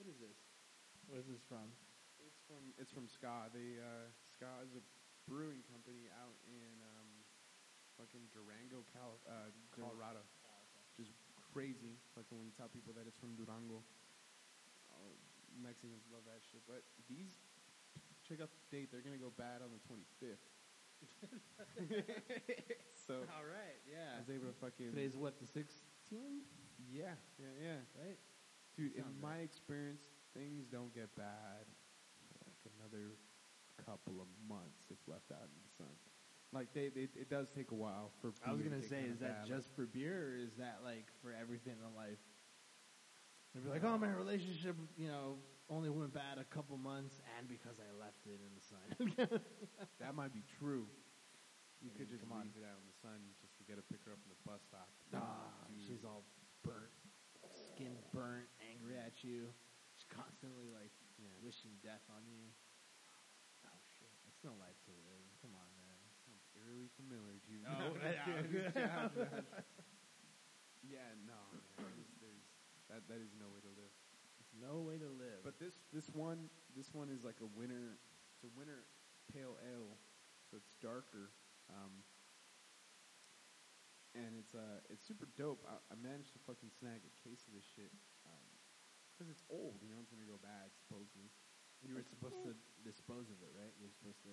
What 0.00 0.08
is 0.08 0.16
this? 0.16 0.40
What 1.12 1.20
is 1.20 1.28
this 1.28 1.44
from? 1.44 1.76
It's 2.24 2.40
from 2.48 2.72
it's 2.80 2.88
from 2.88 3.04
Ska. 3.04 3.52
They 3.52 3.76
uh, 3.76 4.08
Ska 4.32 4.48
is 4.64 4.72
a 4.72 4.80
brewing 5.28 5.60
company 5.68 6.08
out 6.24 6.40
in 6.48 6.80
um, 6.80 7.20
fucking 8.00 8.32
Durango, 8.32 8.80
Cal- 8.96 9.20
uh, 9.28 9.52
Colorado. 9.76 10.24
Which 10.96 11.04
is 11.04 11.12
crazy. 11.36 12.00
Fucking 12.16 12.32
when 12.32 12.48
you 12.48 12.56
tell 12.56 12.72
people 12.72 12.96
that 12.96 13.04
it's 13.04 13.20
from 13.20 13.36
Durango, 13.36 13.84
oh, 14.88 15.12
Mexicans 15.60 16.08
love 16.08 16.24
that 16.24 16.40
shit. 16.48 16.64
But 16.64 16.80
these, 17.04 17.36
check 18.24 18.40
out 18.40 18.48
the 18.48 18.64
date. 18.72 18.88
They're 18.88 19.04
gonna 19.04 19.20
go 19.20 19.36
bad 19.36 19.60
on 19.60 19.68
the 19.68 19.84
25th. 19.84 20.48
so 23.04 23.20
All 23.36 23.44
right, 23.44 23.80
I 23.84 23.92
yeah. 23.92 24.16
was 24.16 24.32
able 24.32 24.48
to 24.48 24.56
fucking 24.64 24.96
Today's 24.96 25.12
what 25.12 25.36
the 25.36 25.48
16th, 25.48 26.48
yeah 26.88 27.20
yeah 27.36 27.52
yeah. 27.60 27.84
right? 28.00 28.16
Dude, 28.80 28.96
in 28.96 29.04
my 29.20 29.44
experience, 29.44 30.00
things 30.32 30.64
don't 30.72 30.88
get 30.96 31.12
bad 31.12 31.68
like 32.48 32.56
another 32.80 33.12
couple 33.84 34.24
of 34.24 34.28
months 34.48 34.88
if 34.88 34.96
left 35.04 35.28
out 35.32 35.44
in 35.44 35.60
the 35.60 35.72
sun. 35.76 35.92
Like 36.52 36.72
they, 36.72 36.88
they 36.88 37.12
it 37.12 37.28
does 37.28 37.52
take 37.52 37.70
a 37.72 37.78
while 37.78 38.10
for. 38.24 38.32
I 38.40 38.52
was 38.56 38.62
gonna 38.64 38.80
say, 38.80 39.04
is 39.04 39.20
that 39.20 39.44
bad. 39.44 39.52
just 39.52 39.68
for 39.76 39.84
beer, 39.84 40.32
or 40.32 40.36
is 40.40 40.56
that 40.56 40.80
like 40.82 41.12
for 41.20 41.36
everything 41.36 41.76
in 41.76 41.92
life? 41.94 42.18
They'd 43.52 43.62
be 43.62 43.70
like, 43.70 43.84
"Oh, 43.84 43.98
my 43.98 44.08
relationship, 44.10 44.74
you 44.96 45.08
know, 45.12 45.36
only 45.68 45.90
went 45.90 46.14
bad 46.16 46.40
a 46.40 46.48
couple 46.48 46.74
months, 46.80 47.20
and 47.38 47.46
because 47.46 47.76
I 47.78 47.86
left 48.00 48.24
it 48.26 48.40
in 48.40 48.52
the 48.56 48.64
sun." 48.64 49.40
that 50.00 50.14
might 50.16 50.32
be 50.34 50.42
true. 50.58 50.86
You 51.84 51.90
I 51.94 51.98
could 52.02 52.10
mean, 52.10 52.18
just 52.18 52.26
come 52.26 52.34
on. 52.34 52.42
leave 52.50 52.58
it 52.58 52.66
out 52.66 52.78
in 52.82 52.86
the 52.88 52.98
sun 52.98 53.18
just 53.38 53.54
to 53.58 53.62
get 53.62 53.78
a 53.78 53.84
pick 53.86 54.02
her 54.08 54.12
up 54.12 54.18
from 54.18 54.34
the 54.34 54.42
bus 54.42 54.60
stop. 54.66 54.90
ah, 55.14 55.54
she's 55.78 56.02
all 56.02 56.26
burnt, 56.66 56.90
skin 57.54 57.94
burnt, 58.12 58.49
angry 58.90 58.98
at 59.06 59.22
you. 59.22 59.54
She's 59.94 60.06
constantly 60.10 60.66
like 60.74 60.90
Yeah. 61.18 61.30
wishing 61.42 61.78
death 61.82 62.02
on 62.10 62.26
you. 62.26 62.50
Oh 63.66 63.78
shit, 63.98 64.10
it's 64.26 64.42
no 64.42 64.56
life 64.58 64.78
to 64.88 64.92
live. 65.06 65.26
Come 65.42 65.54
on, 65.54 65.68
man. 65.76 65.96
Sounds 66.26 66.42
eerily 66.56 66.88
familiar, 66.98 67.38
dude. 67.46 67.62
Oh, 67.66 67.94
No, 67.94 68.02
yeah. 68.02 68.24
just 68.26 68.74
yeah, 70.82 71.12
no, 71.28 71.36
man. 71.54 71.62
There's, 71.76 72.08
there's, 72.24 72.44
that 72.88 73.06
that 73.06 73.20
is 73.20 73.30
no 73.38 73.46
way 73.52 73.60
to 73.62 73.72
live. 73.76 73.92
It's 74.40 74.54
no 74.56 74.80
way 74.80 74.96
to 74.98 75.06
live. 75.12 75.44
But 75.44 75.60
this 75.60 75.76
this 75.92 76.08
one 76.10 76.48
this 76.74 76.90
one 76.94 77.10
is 77.12 77.22
like 77.22 77.38
a 77.44 77.50
winter. 77.58 78.00
It's 78.34 78.44
a 78.48 78.52
winter 78.56 78.88
pale 79.30 79.60
ale, 79.60 80.00
so 80.48 80.56
it's 80.56 80.72
darker. 80.80 81.30
Um, 81.68 82.02
and 84.16 84.34
it's 84.40 84.56
uh 84.56 84.80
it's 84.88 85.04
super 85.06 85.28
dope. 85.36 85.60
I, 85.68 85.76
I 85.92 85.94
managed 86.00 86.32
to 86.34 86.40
fucking 86.48 86.72
snag 86.72 87.04
a 87.04 87.12
case 87.22 87.44
of 87.46 87.52
this 87.52 87.68
shit 87.76 87.92
because 89.20 89.28
it's 89.28 89.44
old. 89.52 89.76
You 89.84 89.92
know, 89.92 90.00
it's 90.00 90.08
gonna 90.08 90.24
go 90.24 90.40
bad 90.40 90.72
supposedly. 90.72 91.28
you 91.84 91.92
were 91.92 92.00
supposed 92.08 92.40
to 92.48 92.56
dispose 92.80 93.28
of 93.28 93.36
it, 93.44 93.52
right? 93.52 93.76
You're 93.76 93.92
supposed 93.92 94.24
to 94.24 94.32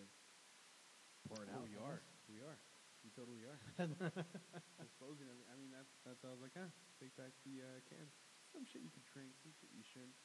pour 1.27 1.43
it 1.43 1.51
Oh, 1.51 1.59
out. 1.59 1.67
we 1.67 1.75
are. 1.75 1.99
We 2.31 2.39
are. 2.39 2.55
We 3.03 3.11
totally 3.11 3.43
are. 3.43 3.59
Disposing 4.79 5.27
of 5.27 5.35
it. 5.43 5.47
I 5.51 5.59
mean, 5.59 5.75
that's 5.75 5.91
that's. 6.07 6.23
I 6.23 6.31
was 6.31 6.39
like, 6.39 6.55
huh? 6.55 6.71
take 7.03 7.11
back 7.19 7.35
the 7.43 7.59
uh, 7.67 7.83
can. 7.91 8.07
Some 8.55 8.63
shit 8.63 8.79
you 8.79 8.91
could 8.95 9.03
drink. 9.11 9.35
Some 9.43 9.51
shit 9.59 9.67
you 9.75 9.83
shouldn't. 9.83 10.15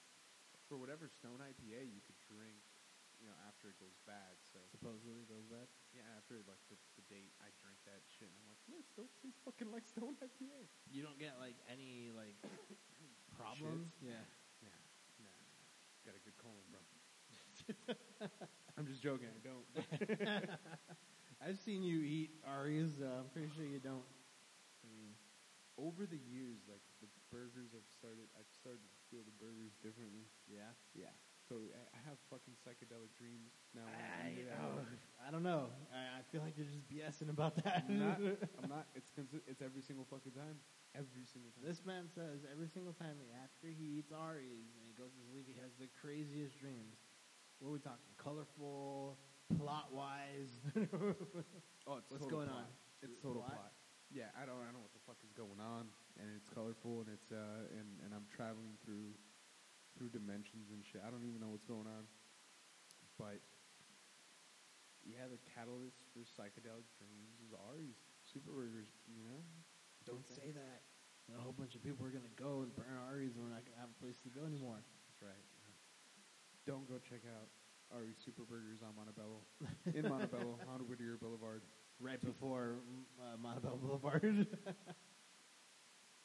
For 0.70 0.78
whatever 0.78 1.10
Stone 1.10 1.42
IPA 1.42 1.90
you 1.90 2.00
could 2.06 2.16
drink, 2.22 2.62
you 3.18 3.26
know, 3.26 3.34
after 3.50 3.66
it 3.68 3.76
goes 3.82 3.98
bad. 4.06 4.38
So 4.46 4.62
Supposedly 4.70 5.26
goes 5.26 5.44
bad. 5.50 5.66
yeah, 5.90 6.06
after 6.16 6.38
like 6.46 6.62
the, 6.70 6.78
the 6.96 7.02
date, 7.10 7.34
I 7.42 7.50
drink 7.60 7.76
that 7.84 7.98
shit, 8.08 8.30
and 8.30 8.38
I'm 8.40 8.46
like, 8.46 8.62
yeah, 8.70 8.78
it 8.78 8.86
still 8.88 9.10
tastes 9.20 9.42
fucking 9.42 9.68
like 9.74 9.84
Stone 9.90 10.16
IPA. 10.22 10.70
You 10.88 11.02
don't 11.02 11.18
get 11.18 11.34
like 11.42 11.58
any 11.66 12.14
like 12.14 12.38
problems. 13.38 13.90
shits. 14.00 14.06
Yeah. 14.16 14.22
Got 16.04 16.16
a 16.18 16.22
good 16.26 16.36
colon, 16.38 16.66
bro. 16.70 16.82
I'm 18.78 18.86
just 18.86 19.02
joking. 19.02 19.28
I 19.30 19.40
don't. 19.46 19.66
I've 21.44 21.58
seen 21.58 21.82
you 21.82 22.02
eat 22.02 22.30
Ari's. 22.46 22.98
Uh, 23.02 23.22
I'm 23.22 23.30
pretty 23.32 23.50
sure 23.54 23.64
you 23.64 23.78
don't. 23.78 24.06
I 24.82 24.88
mean, 24.90 25.14
Over 25.78 26.06
the 26.06 26.18
years, 26.18 26.58
like 26.66 26.82
the 27.00 27.06
burgers 27.30 27.70
have 27.74 27.86
started. 27.86 28.26
I've 28.34 28.50
started 28.50 28.82
to 28.82 28.98
feel 29.10 29.22
the 29.22 29.34
burgers 29.38 29.74
differently. 29.82 30.26
yeah. 30.50 30.74
Yeah. 30.94 31.14
So 31.48 31.58
I, 31.74 31.82
I 31.98 32.00
have 32.08 32.16
fucking 32.30 32.54
psychedelic 32.62 33.10
dreams 33.18 33.50
now. 33.74 33.82
I, 33.90 34.46
oh, 34.62 34.78
I 35.26 35.30
don't 35.30 35.42
know. 35.42 35.68
I, 35.92 36.18
I 36.18 36.22
feel 36.30 36.40
like 36.40 36.54
you're 36.56 36.70
just 36.70 36.86
BSing 36.86 37.30
about 37.30 37.56
that. 37.62 37.82
I'm 37.88 37.98
not. 37.98 38.18
I'm 38.62 38.70
not. 38.70 38.86
It's 38.94 39.10
consi- 39.10 39.42
it's 39.46 39.60
every 39.60 39.82
single 39.82 40.06
fucking 40.08 40.32
time. 40.32 40.56
Every 40.92 41.24
single 41.24 41.48
time. 41.56 41.64
This 41.64 41.80
man 41.88 42.04
says 42.12 42.44
every 42.52 42.68
single 42.68 42.92
time 42.92 43.16
after 43.40 43.72
he 43.72 43.96
eats 43.96 44.12
Ari's 44.12 44.76
and 44.76 44.84
he 44.84 44.92
goes 44.92 45.08
to 45.16 45.22
sleep, 45.32 45.48
he 45.48 45.56
has 45.56 45.72
the 45.80 45.88
craziest 45.88 46.60
dreams. 46.60 47.00
What 47.58 47.72
are 47.72 47.74
we 47.76 47.80
talking? 47.80 48.12
Colorful, 48.20 49.16
plot 49.56 49.88
wise. 49.88 50.52
oh, 51.88 51.96
it's 51.96 52.12
What's 52.12 52.28
going 52.28 52.52
plot. 52.52 52.68
on? 52.68 52.76
It's 53.00 53.16
total 53.24 53.40
plot? 53.40 53.72
plot. 53.72 53.72
Yeah, 54.12 54.28
I 54.36 54.44
don't. 54.44 54.60
I 54.60 54.68
don't 54.68 54.76
know 54.76 54.84
what 54.84 54.92
the 54.92 55.00
fuck 55.08 55.16
is 55.24 55.32
going 55.32 55.56
on, 55.56 55.88
and 56.20 56.28
it's 56.36 56.52
colorful, 56.52 57.00
and 57.00 57.08
it's 57.08 57.32
uh, 57.32 57.72
and 57.72 57.88
and 58.04 58.12
I'm 58.12 58.28
traveling 58.28 58.76
through 58.84 59.16
through 59.96 60.12
dimensions 60.12 60.68
and 60.68 60.84
shit. 60.84 61.00
I 61.00 61.08
don't 61.08 61.24
even 61.24 61.40
know 61.40 61.48
what's 61.48 61.64
going 61.64 61.88
on, 61.88 62.04
but 63.16 63.40
yeah, 65.00 65.24
the 65.32 65.40
catalyst 65.56 66.04
for 66.12 66.22
psychedelic 66.28 66.84
dreams 67.00 67.40
is 67.40 67.56
Ari's 67.72 67.96
super 68.20 68.52
burgers. 68.52 68.92
You 69.08 69.24
know, 69.24 69.40
Don't 70.06 70.26
say 70.28 70.50
that. 70.52 70.82
And 71.28 71.38
a 71.38 71.40
whole 71.40 71.52
bunch 71.54 71.74
of 71.74 71.82
people 71.82 72.04
are 72.06 72.10
gonna 72.10 72.32
go 72.36 72.62
and 72.62 72.74
burn 72.74 72.90
Ari's, 73.08 73.34
and 73.34 73.42
we're 73.44 73.50
not 73.54 73.64
gonna 73.64 73.78
have 73.80 73.90
a 73.90 73.98
place 74.02 74.18
to 74.24 74.30
go 74.30 74.44
anymore. 74.46 74.82
That's 75.08 75.22
right. 75.22 75.44
Don't 76.66 76.86
go 76.88 76.98
check 76.98 77.22
out 77.26 77.48
Ari's 77.94 78.16
Super 78.24 78.42
Burgers 78.42 78.82
on 78.82 78.94
Montebello, 78.98 79.42
in 79.94 80.08
Montebello 80.08 80.58
on 80.68 80.80
Whittier 80.88 81.16
Boulevard. 81.20 81.62
Right 82.00 82.20
before 82.24 82.82
uh, 83.20 83.36
Montebello 83.40 83.76
Boulevard. 83.76 84.46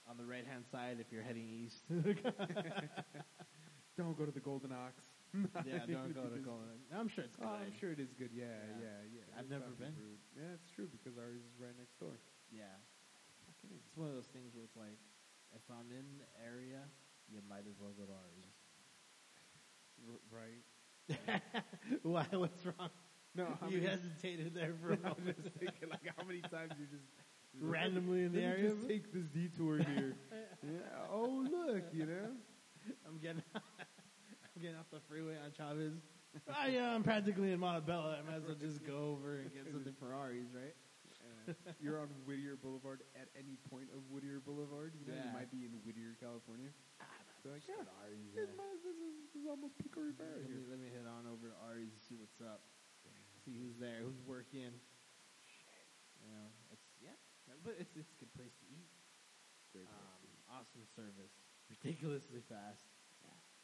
On 0.10 0.16
the 0.16 0.24
right 0.24 0.48
hand 0.48 0.64
side, 0.72 1.04
if 1.04 1.12
you're 1.12 1.22
heading 1.22 1.44
east. 1.52 1.84
Don't 3.98 4.16
go 4.18 4.24
to 4.26 4.32
the 4.32 4.40
Golden 4.40 4.72
Ox. 4.72 4.96
yeah, 5.68 5.84
don't 5.90 6.14
go 6.16 6.24
to 6.24 6.40
Because- 6.40 6.46
Golden. 6.46 6.80
I'm 6.96 7.10
sure 7.10 7.26
it's 7.26 7.36
good. 7.36 7.44
Oh, 7.44 7.60
I'm 7.60 7.74
sure 7.82 7.92
it 7.92 8.00
is 8.00 8.14
good. 8.16 8.30
Yeah, 8.32 8.46
Yeah. 8.80 8.88
yeah, 9.12 9.20
yeah. 9.20 9.36
I've 9.36 9.50
It's 9.50 9.52
never 9.52 9.68
been. 9.76 9.92
brewed. 9.98 10.22
Yeah, 10.38 10.54
it's 10.56 10.70
true 10.72 10.88
because 10.88 11.18
ours 11.20 11.42
is 11.44 11.60
right 11.60 11.76
next 11.78 12.00
door. 12.00 12.16
Yeah. 12.54 12.72
It's 13.76 13.96
one 13.98 14.10
of 14.10 14.16
those 14.16 14.28
things 14.34 14.54
where 14.56 14.64
it's 14.64 14.76
like, 14.78 15.00
if 15.56 15.62
I'm 15.70 15.92
in 15.92 16.06
the 16.20 16.30
area, 16.44 16.82
you 17.30 17.40
might 17.50 17.66
as 17.70 17.76
well 17.80 17.92
go 17.98 18.06
to. 18.06 18.18
R- 20.08 20.22
right? 20.32 21.42
Why? 22.04 22.26
What's 22.32 22.66
wrong? 22.66 22.90
No, 23.36 23.48
you 23.70 23.78
many- 23.82 23.88
hesitated 23.90 24.54
there 24.54 24.74
for 24.82 24.94
a 24.94 24.98
moment. 25.00 25.42
just 25.44 25.56
thinking 25.56 25.90
like 25.90 26.02
how 26.18 26.24
many 26.26 26.42
times 26.42 26.74
you 26.80 26.86
just 26.86 27.06
Randomly 27.60 28.24
in 28.24 28.34
the 28.34 28.42
area? 28.44 28.70
Just 28.70 28.88
take 28.88 29.12
this 29.12 29.26
detour 29.34 29.78
here. 29.80 30.16
yeah. 30.64 30.80
Oh 31.12 31.44
look, 31.50 31.84
you 31.92 32.06
know. 32.06 32.30
I'm 33.08 33.18
getting, 33.18 33.42
I'm 33.56 34.62
getting 34.62 34.78
off 34.78 34.86
the 34.92 35.00
freeway 35.10 35.36
on 35.44 35.52
Chavez. 35.58 35.94
oh, 36.48 36.52
uh, 36.64 36.68
yeah, 36.68 36.94
I'm 36.94 37.04
practically 37.04 37.52
in 37.52 37.60
Montebello. 37.60 38.16
I 38.18 38.22
might 38.30 38.38
as 38.38 38.44
well 38.46 38.56
just 38.60 38.86
go 38.86 39.16
over 39.18 39.38
and 39.40 39.52
get 39.54 39.72
something 39.72 39.94
for 40.00 40.14
Ari's, 40.14 40.48
right? 40.54 40.74
Uh, 41.28 41.52
you're 41.84 42.00
on 42.00 42.08
Whittier 42.26 42.56
Boulevard 42.56 43.04
at 43.20 43.28
any 43.36 43.60
point 43.70 43.92
of 43.92 44.00
Whittier 44.12 44.40
Boulevard. 44.40 44.96
You 44.96 45.04
know, 45.08 45.16
you 45.18 45.28
Yeah. 45.28 45.36
might 45.36 45.52
be 45.52 45.68
in 45.68 45.76
Whittier, 45.84 46.16
California. 46.20 46.72
So 47.44 47.52
like, 47.54 47.64
yeah, 47.68 47.78
go 47.78 47.86
to 47.86 47.96
Ari's. 48.08 48.32
this, 48.34 48.50
Yeah. 48.50 48.56
is- 48.56 48.82
this, 48.84 48.98
is, 48.98 49.14
this 49.30 49.34
is 49.44 49.46
almost 49.48 49.76
Pico 49.78 50.02
Rivera 50.02 50.40
Let 50.42 50.50
me, 50.50 50.58
here. 50.58 50.64
let 50.72 50.80
me 50.80 50.90
head 50.90 51.06
on 51.06 51.28
over 51.30 51.52
to 51.52 51.58
Ari's 51.70 51.92
and 51.94 52.02
see 52.02 52.16
what's 52.18 52.40
up. 52.42 52.64
See 53.46 53.56
who's 53.56 53.78
there, 53.80 54.04
who's 54.04 54.20
working. 54.28 54.74
You 56.20 56.28
know, 56.34 56.48
it's 56.74 56.84
yeah, 57.00 57.16
but 57.64 57.78
it's 57.80 57.94
it's 57.96 58.12
a 58.12 58.18
good 58.20 58.34
place 58.36 58.52
to 58.60 58.66
eat. 58.68 58.90
Great 59.72 59.88
Um, 59.88 60.60
awesome 60.60 60.84
service, 60.98 61.32
ridiculously 61.72 62.42
fast. 62.50 62.84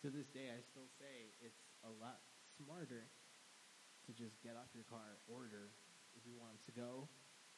To 0.04 0.12
this 0.12 0.28
day, 0.36 0.52
I 0.52 0.60
still 0.64 0.88
say 1.00 1.32
it's 1.40 1.64
a 1.84 1.92
lot 2.00 2.20
smarter 2.60 3.08
to 4.08 4.12
just 4.12 4.36
get 4.44 4.56
off 4.60 4.68
your 4.76 4.84
car, 4.88 5.16
order 5.32 5.72
if 6.16 6.24
you 6.28 6.36
want 6.40 6.60
to 6.68 6.72
go, 6.76 7.08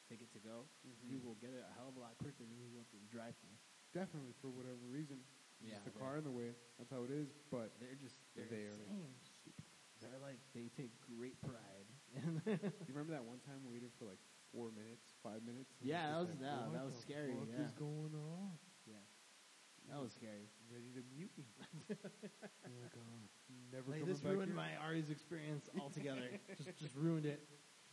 take 0.10 0.22
it 0.22 0.32
to 0.34 0.40
go. 0.40 0.66
Mhm. 0.86 1.10
You 1.10 1.20
will 1.20 1.36
get 1.42 1.52
it 1.52 1.64
a 1.64 1.72
hell 1.74 1.90
of 1.90 1.96
a 1.98 2.00
lot 2.00 2.18
quicker 2.18 2.44
than 2.46 2.58
you 2.58 2.70
will 2.70 2.86
through 2.90 3.02
the 3.02 3.12
drive-through. 3.12 3.58
Definitely 3.94 4.34
for 4.42 4.50
whatever 4.50 4.86
reason. 4.90 5.24
Yeah, 5.64 5.80
Just 5.80 5.86
the 5.86 5.96
car 5.98 6.18
in 6.18 6.24
the 6.28 6.32
way. 6.36 6.52
That's 6.78 6.92
how 6.92 7.04
it 7.08 7.12
is. 7.12 7.32
But 7.50 7.72
They're 7.80 7.96
just 7.96 8.20
they're 8.36 8.46
They 8.52 8.68
are. 8.68 8.76
They're 10.02 10.20
like 10.22 10.40
they 10.54 10.68
take 10.76 10.92
great 11.02 11.40
pride. 11.42 11.88
you 12.14 12.92
remember 12.92 13.14
that 13.14 13.24
one 13.26 13.40
time 13.48 13.64
we 13.66 13.74
waited 13.80 13.92
for 13.98 14.06
like 14.06 14.20
four 14.52 14.70
minutes, 14.72 15.16
five 15.24 15.42
minutes? 15.44 15.74
Yeah, 15.82 16.12
that 16.12 16.20
was- 16.20 16.30
like, 16.30 16.40
what 16.42 16.74
that 16.74 16.86
was 16.86 16.96
the 16.96 17.02
scary, 17.02 17.34
What 17.34 17.48
yeah. 17.50 17.64
is 17.66 17.72
going 17.74 18.14
on? 18.14 18.52
yeah, 18.86 19.02
that 19.90 20.00
was 20.02 20.14
scary. 20.14 20.48
Ready 20.70 20.92
to 20.94 21.02
mute 21.16 21.32
me? 21.38 21.46
oh 21.96 22.76
my 22.82 22.88
god! 22.94 23.30
Never 23.72 23.92
Like, 23.92 24.06
this 24.06 24.22
ruined 24.24 24.48
here. 24.52 24.56
my 24.56 24.76
Ari's 24.84 25.10
experience 25.10 25.70
altogether. 25.80 26.30
just 26.58 26.78
just 26.78 26.96
ruined 26.96 27.26
it. 27.26 27.48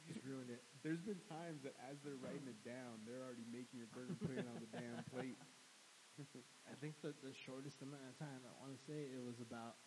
Just 0.07 0.23
ruined 0.27 0.51
it. 0.51 0.63
There's 0.83 1.03
been 1.03 1.21
times 1.31 1.63
that 1.63 1.79
as 1.87 1.99
they're 2.03 2.19
writing 2.19 2.51
it 2.51 2.59
down, 2.67 3.03
they're 3.07 3.23
already 3.23 3.47
making 3.47 3.79
your 3.79 3.91
burger, 3.95 4.19
putting 4.19 4.43
it 4.43 4.49
on 4.51 4.59
the 4.59 4.71
damn 4.75 4.99
plate. 5.15 5.39
I 6.71 6.75
think 6.83 7.01
that 7.07 7.23
the 7.23 7.33
shortest 7.33 7.81
amount 7.81 8.03
of 8.05 8.15
time 8.19 8.43
I 8.45 8.53
want 8.61 8.75
to 8.75 8.83
say 8.85 9.09
it 9.09 9.23
was 9.23 9.41
about. 9.41 9.79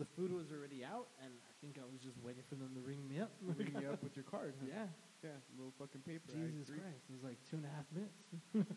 The 0.00 0.08
food 0.16 0.32
was 0.32 0.48
already 0.48 0.80
out, 0.80 1.12
and 1.20 1.32
I 1.44 1.52
think 1.60 1.76
I 1.76 1.84
was 1.84 2.00
just 2.00 2.16
waiting 2.24 2.44
for 2.48 2.56
them 2.56 2.72
to 2.72 2.80
ring 2.80 3.04
me 3.04 3.20
up. 3.20 3.28
Ring 3.44 3.76
me 3.76 3.84
up 3.84 4.00
with 4.00 4.16
your 4.16 4.24
card. 4.32 4.56
Huh? 4.56 4.68
yeah, 4.72 4.88
yeah, 5.20 5.36
little 5.52 5.76
fucking 5.76 6.00
paper. 6.00 6.32
Jesus. 6.32 6.72
Christ, 6.72 7.04
it 7.08 7.12
was 7.12 7.24
like 7.24 7.36
two 7.44 7.60
and 7.60 7.68
a 7.68 7.72
half 7.76 7.84
minutes. 7.92 8.16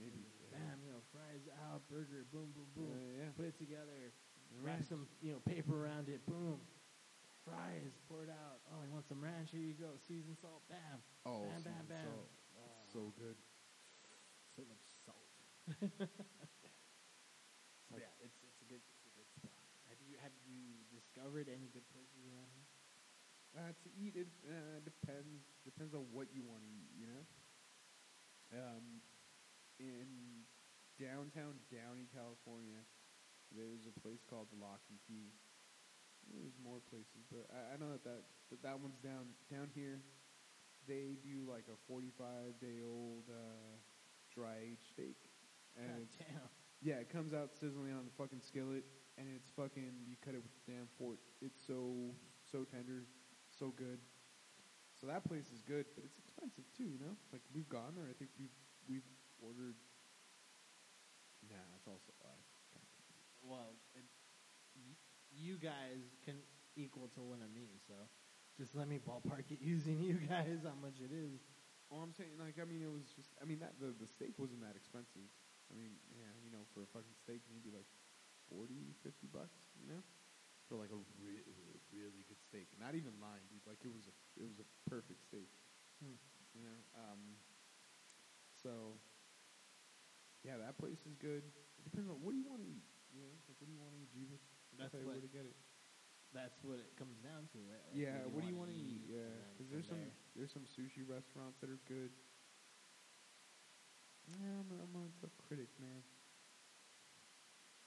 Maybe. 0.00 0.28
Bam, 0.52 0.84
you 0.84 0.92
know, 0.92 1.00
fries 1.08 1.48
out, 1.64 1.80
burger, 1.88 2.28
boom, 2.28 2.52
boom, 2.52 2.68
boom. 2.76 2.92
Uh, 2.92 3.24
yeah. 3.24 3.32
Put 3.32 3.48
it 3.48 3.56
together, 3.56 4.12
wrap 4.60 4.84
some, 4.84 5.08
you 5.24 5.32
know, 5.32 5.40
paper 5.48 5.72
around 5.72 6.12
it, 6.12 6.20
boom. 6.28 6.60
Fries, 7.44 7.98
poured 8.08 8.30
out. 8.30 8.62
Oh, 8.70 8.82
you 8.86 8.92
want 8.94 9.06
some 9.08 9.18
ranch? 9.20 9.50
Here 9.50 9.60
you 9.60 9.74
go. 9.74 9.98
Seasoned 10.06 10.38
salt, 10.38 10.62
bam. 10.70 11.02
Oh, 11.26 11.42
bam, 11.50 11.62
bam, 11.66 11.84
bam. 11.90 12.06
salt. 12.06 12.30
Oh, 12.54 12.82
So 12.92 13.00
good. 13.18 13.36
so 14.54 14.62
much 14.68 14.84
salt. 15.04 15.28
So 17.92 18.00
yeah, 18.00 18.08
it's 18.24 18.40
it's 18.40 18.56
a 18.64 18.68
good 18.72 18.80
it's 18.80 19.04
a 19.04 19.12
good 19.12 19.28
spot. 19.36 19.52
Have 19.92 20.00
you 20.00 20.16
have 20.24 20.32
you 20.48 20.80
discovered 20.88 21.44
any 21.52 21.68
good 21.68 21.84
places 21.92 22.24
around 22.24 22.48
here? 22.56 22.64
Uh, 23.52 23.72
to 23.84 23.88
eat 23.92 24.16
it 24.16 24.32
uh, 24.48 24.80
depends 24.80 25.44
depends 25.60 25.92
on 25.92 26.08
what 26.08 26.32
you 26.32 26.40
want 26.40 26.64
to 26.64 26.70
eat. 26.72 26.88
You 26.96 27.04
know. 27.12 27.22
Um, 28.56 29.04
in 29.76 30.48
downtown 30.96 31.60
Downey, 31.68 32.08
California, 32.16 32.80
there's 33.52 33.84
a 33.84 33.92
place 34.00 34.24
called 34.24 34.48
the 34.48 34.56
Lock 34.56 34.80
and 34.88 34.96
Key. 35.04 35.36
There's 36.30 36.56
more 36.62 36.80
places, 36.90 37.26
but 37.30 37.44
I, 37.52 37.74
I 37.74 37.76
know 37.76 37.90
that, 37.92 38.04
that 38.04 38.22
that 38.50 38.62
that 38.62 38.76
one's 38.80 38.98
down 39.02 39.34
down 39.50 39.68
here. 39.74 40.00
They 40.88 41.14
do 41.22 41.46
like 41.46 41.66
a 41.70 41.76
45 41.86 42.58
day 42.60 42.82
old 42.82 43.28
uh, 43.30 43.76
dry 44.34 44.72
aged 44.72 44.86
steak, 44.92 45.18
and 45.76 45.86
God 45.88 46.02
it's 46.02 46.16
damn. 46.16 46.48
yeah, 46.80 46.98
it 47.02 47.10
comes 47.10 47.34
out 47.34 47.54
sizzling 47.54 47.92
on 47.92 48.04
the 48.06 48.14
fucking 48.16 48.40
skillet, 48.40 48.84
and 49.18 49.26
it's 49.28 49.50
fucking. 49.54 49.92
You 50.08 50.16
cut 50.24 50.34
it 50.34 50.42
with 50.42 50.52
the 50.64 50.72
damn 50.72 50.88
fork. 50.98 51.20
It's 51.40 51.60
so 51.66 52.14
so 52.50 52.64
tender, 52.64 53.04
so 53.50 53.70
good. 53.76 53.98
So 55.00 55.06
that 55.06 55.24
place 55.26 55.50
is 55.50 55.62
good, 55.66 55.86
but 55.94 56.04
it's 56.04 56.18
expensive 56.18 56.64
too. 56.76 56.86
You 56.88 56.98
know, 56.98 57.14
like 57.32 57.42
we've 57.54 57.68
gone 57.68 57.94
there. 57.96 58.06
I 58.08 58.14
think 58.16 58.30
we've 58.38 58.54
we've 58.88 59.06
ordered. 59.42 59.76
Nah, 61.50 61.58
it's 61.76 61.86
also 61.88 62.12
uh, 62.24 62.38
Well, 63.42 63.74
it, 63.94 64.06
you 65.42 65.58
guys 65.58 66.14
can 66.24 66.38
equal 66.78 67.10
to 67.18 67.20
one 67.20 67.42
of 67.42 67.50
me, 67.52 67.76
so 67.86 67.94
just 68.56 68.74
let 68.74 68.86
me 68.88 68.98
ballpark 69.02 69.50
it 69.50 69.58
using 69.64 70.00
you 70.00 70.16
guys 70.22 70.62
how 70.62 70.76
much 70.78 71.02
it 71.02 71.10
is. 71.10 71.42
Oh, 71.90 72.00
I'm 72.00 72.14
saying 72.14 72.38
like 72.40 72.56
I 72.56 72.64
mean 72.64 72.80
it 72.80 72.88
was 72.88 73.10
just 73.12 73.34
I 73.42 73.44
mean 73.44 73.60
that 73.60 73.76
the 73.82 73.92
the 73.98 74.06
steak 74.08 74.38
wasn't 74.38 74.62
that 74.64 74.78
expensive. 74.78 75.26
I 75.68 75.74
mean 75.76 75.98
yeah 76.14 76.30
you 76.44 76.50
know 76.52 76.64
for 76.72 76.84
a 76.84 76.88
fucking 76.94 77.16
steak 77.18 77.42
maybe 77.50 77.68
like 77.72 77.88
40, 78.48 78.96
50 79.04 79.28
bucks 79.28 79.60
you 79.76 79.88
know 79.88 80.00
for 80.68 80.78
like 80.80 80.92
a 80.92 81.00
really 81.20 81.44
really 81.92 82.24
good 82.28 82.40
steak. 82.40 82.72
Not 82.80 82.94
even 82.96 83.12
lying, 83.20 83.44
dude. 83.50 83.64
Like 83.68 83.82
it 83.84 83.92
was 83.92 84.08
a 84.08 84.14
it 84.40 84.46
was 84.46 84.60
a 84.62 84.66
perfect 84.88 85.20
steak. 85.20 85.50
Hmm. 86.00 86.16
You 86.56 86.64
know 86.64 86.78
um 86.96 87.36
so 88.56 88.96
yeah 90.44 90.56
that 90.60 90.78
place 90.78 91.04
is 91.04 91.16
good. 91.20 91.44
It 91.80 91.84
depends 91.84 92.08
on 92.08 92.20
what 92.20 92.32
do 92.32 92.38
you 92.40 92.48
want 92.48 92.62
to 92.64 92.68
eat. 92.68 92.84
You 93.12 93.20
know 93.20 93.32
like 93.48 93.56
what 93.60 93.68
do 93.68 93.72
you 93.72 93.80
want 93.80 93.92
to 93.96 94.00
eat, 94.00 94.12
Jesus? 94.12 94.40
I'll 94.40 94.51
That's 94.78 94.92
tell 94.92 95.00
you 95.00 95.06
what 95.08 95.20
to 95.22 95.28
get 95.32 95.44
it. 95.44 95.56
that's 96.32 96.56
what 96.64 96.80
it 96.80 96.90
comes 96.96 97.16
down 97.20 97.48
to, 97.52 97.58
right? 97.68 97.84
Like, 97.92 97.98
Yeah, 97.98 98.24
what 98.32 98.40
do 98.42 98.48
you 98.48 98.56
want 98.56 98.72
eat? 98.72 99.04
Yeah, 99.08 99.28
because 99.52 99.68
there's 99.70 99.86
some 99.88 100.00
there- 100.00 100.16
there's 100.36 100.52
some 100.52 100.64
sushi 100.64 101.04
restaurants 101.04 101.60
that 101.60 101.68
are 101.68 101.80
good. 101.88 102.10
Yeah, 104.32 104.62
I'm 104.64 104.70
a, 104.72 104.76
I'm 104.86 104.94
a 104.96 105.04
tough 105.20 105.34
critic, 105.48 105.68
man. 105.82 106.00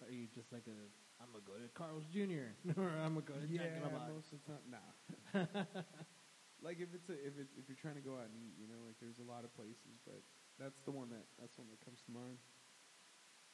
Are 0.04 0.12
you 0.12 0.28
just 0.36 0.52
like 0.52 0.68
a? 0.68 0.78
I'm 1.24 1.32
gonna 1.32 1.48
go 1.48 1.56
to 1.58 1.72
Carl's 1.74 2.06
Jr. 2.12 2.52
or 2.78 2.92
I'm 3.02 3.16
gonna 3.18 3.26
go 3.26 3.40
to 3.40 3.48
Jack 3.48 3.72
in 3.80 3.84
the 3.88 3.90
Box. 3.90 4.12
most 4.12 4.30
of 4.36 4.38
the 4.44 4.46
time, 4.52 4.66
nah. 4.68 4.90
like 6.68 6.78
if 6.84 6.92
it's 6.94 7.08
a, 7.10 7.16
if 7.16 7.40
it's 7.40 7.54
if 7.56 7.66
you're 7.72 7.80
trying 7.80 7.96
to 7.96 8.04
go 8.04 8.20
out 8.20 8.28
and 8.28 8.36
eat, 8.36 8.54
you 8.60 8.68
know, 8.68 8.84
like 8.86 9.00
there's 9.00 9.18
a 9.24 9.26
lot 9.26 9.48
of 9.48 9.50
places, 9.56 9.96
but 10.06 10.20
that's 10.60 10.78
the 10.84 10.92
one 10.92 11.08
that 11.10 11.24
that's 11.40 11.56
the 11.56 11.64
one 11.64 11.72
that 11.72 11.80
comes 11.82 12.04
to 12.06 12.12
mind. 12.12 12.38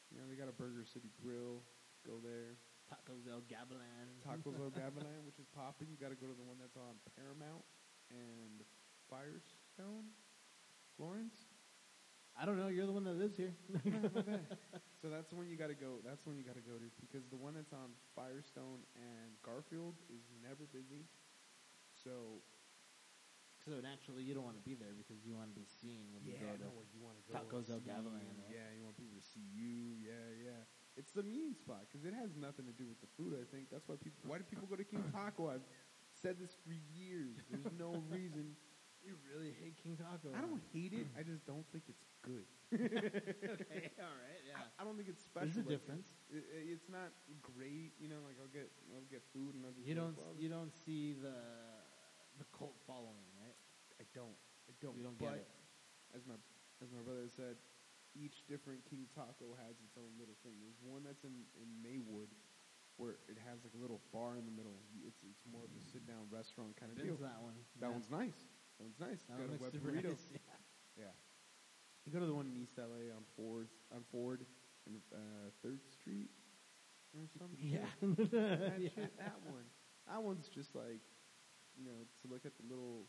You 0.10 0.20
know, 0.20 0.26
they 0.28 0.36
got 0.36 0.50
a 0.50 0.58
Burger 0.58 0.84
City 0.84 1.14
Grill. 1.22 1.62
Go 2.04 2.18
there. 2.20 2.58
Tacos 2.92 3.24
El 3.32 3.42
Gavilan. 3.48 4.20
Tacos 4.20 4.60
El 4.60 4.72
Gavilan, 4.80 5.24
which 5.24 5.40
is 5.40 5.48
popping. 5.56 5.88
You 5.88 5.96
got 5.96 6.12
to 6.12 6.20
go 6.20 6.28
to 6.28 6.36
the 6.36 6.44
one 6.44 6.60
that's 6.60 6.76
on 6.76 7.00
Paramount 7.16 7.64
and 8.12 8.68
Firestone, 9.08 10.12
Florence. 10.98 11.48
I 12.36 12.46
don't 12.46 12.60
know. 12.60 12.68
You're 12.68 12.88
the 12.88 12.96
one 12.96 13.04
that 13.06 13.16
lives 13.16 13.38
here. 13.38 13.54
So 15.02 15.10
that's 15.10 15.34
the 15.34 15.36
one 15.36 15.50
you 15.50 15.58
got 15.58 15.74
to 15.74 15.80
go. 15.80 15.98
That's 16.06 16.22
the 16.22 16.30
one 16.30 16.38
you 16.38 16.46
got 16.46 16.54
to 16.54 16.62
go 16.62 16.78
to 16.78 16.86
because 17.02 17.26
the 17.34 17.40
one 17.42 17.58
that's 17.58 17.74
on 17.74 17.90
Firestone 18.14 18.86
and 18.94 19.34
Garfield 19.42 19.98
is 20.14 20.22
never 20.46 20.70
busy. 20.70 21.10
So 21.90 22.46
so 23.66 23.82
naturally, 23.82 24.22
you 24.22 24.38
don't 24.38 24.46
want 24.46 24.62
to 24.62 24.66
be 24.66 24.78
there 24.78 24.94
because 24.94 25.26
you 25.26 25.34
want 25.34 25.50
to 25.50 25.58
be 25.58 25.66
seen 25.66 26.14
when 26.14 26.22
you 26.22 26.38
go 26.38 26.54
to. 26.54 26.70
no, 26.70 26.86
you 26.94 27.02
want 27.02 27.18
to 27.18 27.26
go 27.26 27.34
Tacos 27.34 27.74
El 27.74 27.82
Gavilan, 27.82 28.30
right? 28.46 28.54
Yeah, 28.54 28.70
you 28.78 28.86
want 28.86 28.94
people 28.94 29.18
to 29.18 29.26
see 29.26 29.42
you. 29.42 29.98
Yeah, 29.98 30.54
yeah. 30.54 30.62
It's 30.98 31.12
the 31.12 31.24
mean 31.24 31.56
spot 31.56 31.88
because 31.88 32.06
it 32.06 32.14
has 32.14 32.36
nothing 32.36 32.66
to 32.68 32.76
do 32.76 32.86
with 32.88 33.00
the 33.00 33.08
food. 33.16 33.34
I 33.40 33.46
think 33.54 33.72
that's 33.72 33.88
why 33.88 33.96
people. 33.96 34.28
Why 34.28 34.38
do 34.38 34.44
people 34.44 34.68
go 34.68 34.76
to 34.76 34.84
King 34.84 35.04
Taco? 35.12 35.48
I've 35.50 35.64
said 36.22 36.36
this 36.40 36.52
for 36.68 36.76
years. 36.94 37.40
There's 37.50 37.72
no 37.80 37.96
reason. 38.12 38.56
You 39.02 39.18
really 39.34 39.56
hate 39.58 39.80
King 39.82 39.98
Taco. 39.98 40.30
I 40.36 40.42
don't 40.46 40.62
hate 40.76 40.94
it. 40.94 41.08
I 41.18 41.24
just 41.26 41.42
don't 41.48 41.66
think 41.74 41.90
it's 41.90 42.06
good. 42.22 42.46
okay, 42.76 43.90
all 43.98 44.14
right, 44.14 44.42
yeah. 44.46 44.62
I, 44.62 44.64
I 44.78 44.86
don't 44.86 44.94
think 44.96 45.10
it's 45.10 45.24
special. 45.26 45.50
There's 45.50 45.58
a 45.58 45.66
Like, 45.66 45.80
difference. 45.82 46.08
It, 46.30 46.46
it- 46.54 46.68
it's 46.78 46.88
not 46.92 47.10
great, 47.42 47.98
you 47.98 48.08
know. 48.12 48.22
Like 48.28 48.38
I'll 48.38 48.52
get, 48.54 48.70
I'll 48.94 49.08
get 49.10 49.24
food 49.34 49.56
and 49.58 49.66
I'll 49.66 49.74
just 49.74 49.88
You 49.88 49.96
be 49.96 50.00
don't. 50.00 50.14
like, 50.14 50.22
well, 50.22 50.38
You 50.38 50.50
don't 50.54 50.70
see 50.86 51.16
the 51.18 51.34
the 52.38 52.46
cult 52.54 52.78
following, 52.86 53.26
right? 53.42 53.58
I 54.00 54.06
don't. 54.14 54.38
I 54.70 54.74
don't. 54.84 54.96
You 55.00 55.04
don't 55.04 55.18
but 55.18 55.34
get 55.42 55.50
it. 55.50 56.16
as 56.16 56.22
my 56.30 56.38
as 56.84 56.90
my 56.94 57.02
brother 57.02 57.26
said, 57.28 57.58
each 58.18 58.44
different 58.48 58.84
King 58.90 59.08
Taco 59.16 59.56
has 59.56 59.80
its 59.84 59.96
own 59.98 60.12
little 60.20 60.36
thing. 60.44 60.60
There's 60.60 60.80
one 60.84 61.04
that's 61.08 61.24
in 61.24 61.48
in 61.60 61.68
Maywood 61.80 62.30
where 63.00 63.18
it 63.32 63.40
has 63.48 63.64
like 63.64 63.74
a 63.74 63.82
little 63.82 64.02
bar 64.12 64.36
in 64.38 64.46
the 64.46 64.52
middle. 64.56 64.78
It's 65.08 65.20
it's 65.24 65.44
more 65.48 65.64
of 65.64 65.72
a 65.72 65.82
sit 65.92 66.04
down 66.06 66.28
restaurant 66.30 66.76
kind 66.76 66.92
of 66.92 66.98
Been 67.00 67.08
deal. 67.14 67.18
to 67.20 67.26
that 67.28 67.40
one. 67.42 67.56
That 67.80 67.88
yeah. 67.90 67.96
one's 67.96 68.12
nice. 68.12 68.40
That 68.78 68.84
one's 68.90 69.00
nice. 69.00 69.22
That 69.32 69.38
Got 69.40 69.48
one 69.48 69.58
a 69.58 69.62
looks 69.64 69.74
super 69.76 69.92
burrito. 69.96 70.12
nice. 70.16 70.26
Yeah. 71.00 71.08
Yeah. 71.08 71.14
You 72.06 72.12
go 72.12 72.20
to 72.20 72.26
the 72.26 72.34
one 72.36 72.48
in 72.50 72.58
East 72.58 72.76
LA 72.78 73.14
on 73.16 73.24
Ford 73.38 73.70
on 73.96 74.04
Ford 74.12 74.42
and 74.90 74.98
uh, 75.14 75.50
Third 75.64 75.80
Street 75.88 76.30
or 77.16 77.24
something. 77.40 77.58
Yeah. 77.64 77.88
that 78.02 78.82
Yeah. 78.82 78.90
shit, 78.96 79.14
that 79.18 79.38
one. 79.48 79.64
That 80.10 80.22
one's 80.22 80.50
just 80.50 80.76
like, 80.76 81.00
you 81.78 81.86
know, 81.86 82.04
to 82.22 82.26
look 82.28 82.44
at 82.46 82.52
the 82.60 82.66
little, 82.68 83.06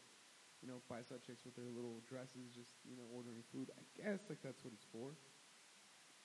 you 0.62 0.70
know, 0.70 0.78
five-star 0.86 1.18
chicks 1.18 1.42
with 1.42 1.58
their 1.58 1.68
little 1.68 1.98
dresses, 2.06 2.54
just 2.54 2.78
you 2.86 2.94
know, 2.94 3.04
ordering 3.10 3.42
food. 3.50 3.74
I 3.74 3.82
guess 3.98 4.22
like 4.30 4.38
that's 4.40 4.62
what 4.62 4.70
it's 4.72 4.86
for. 4.94 5.18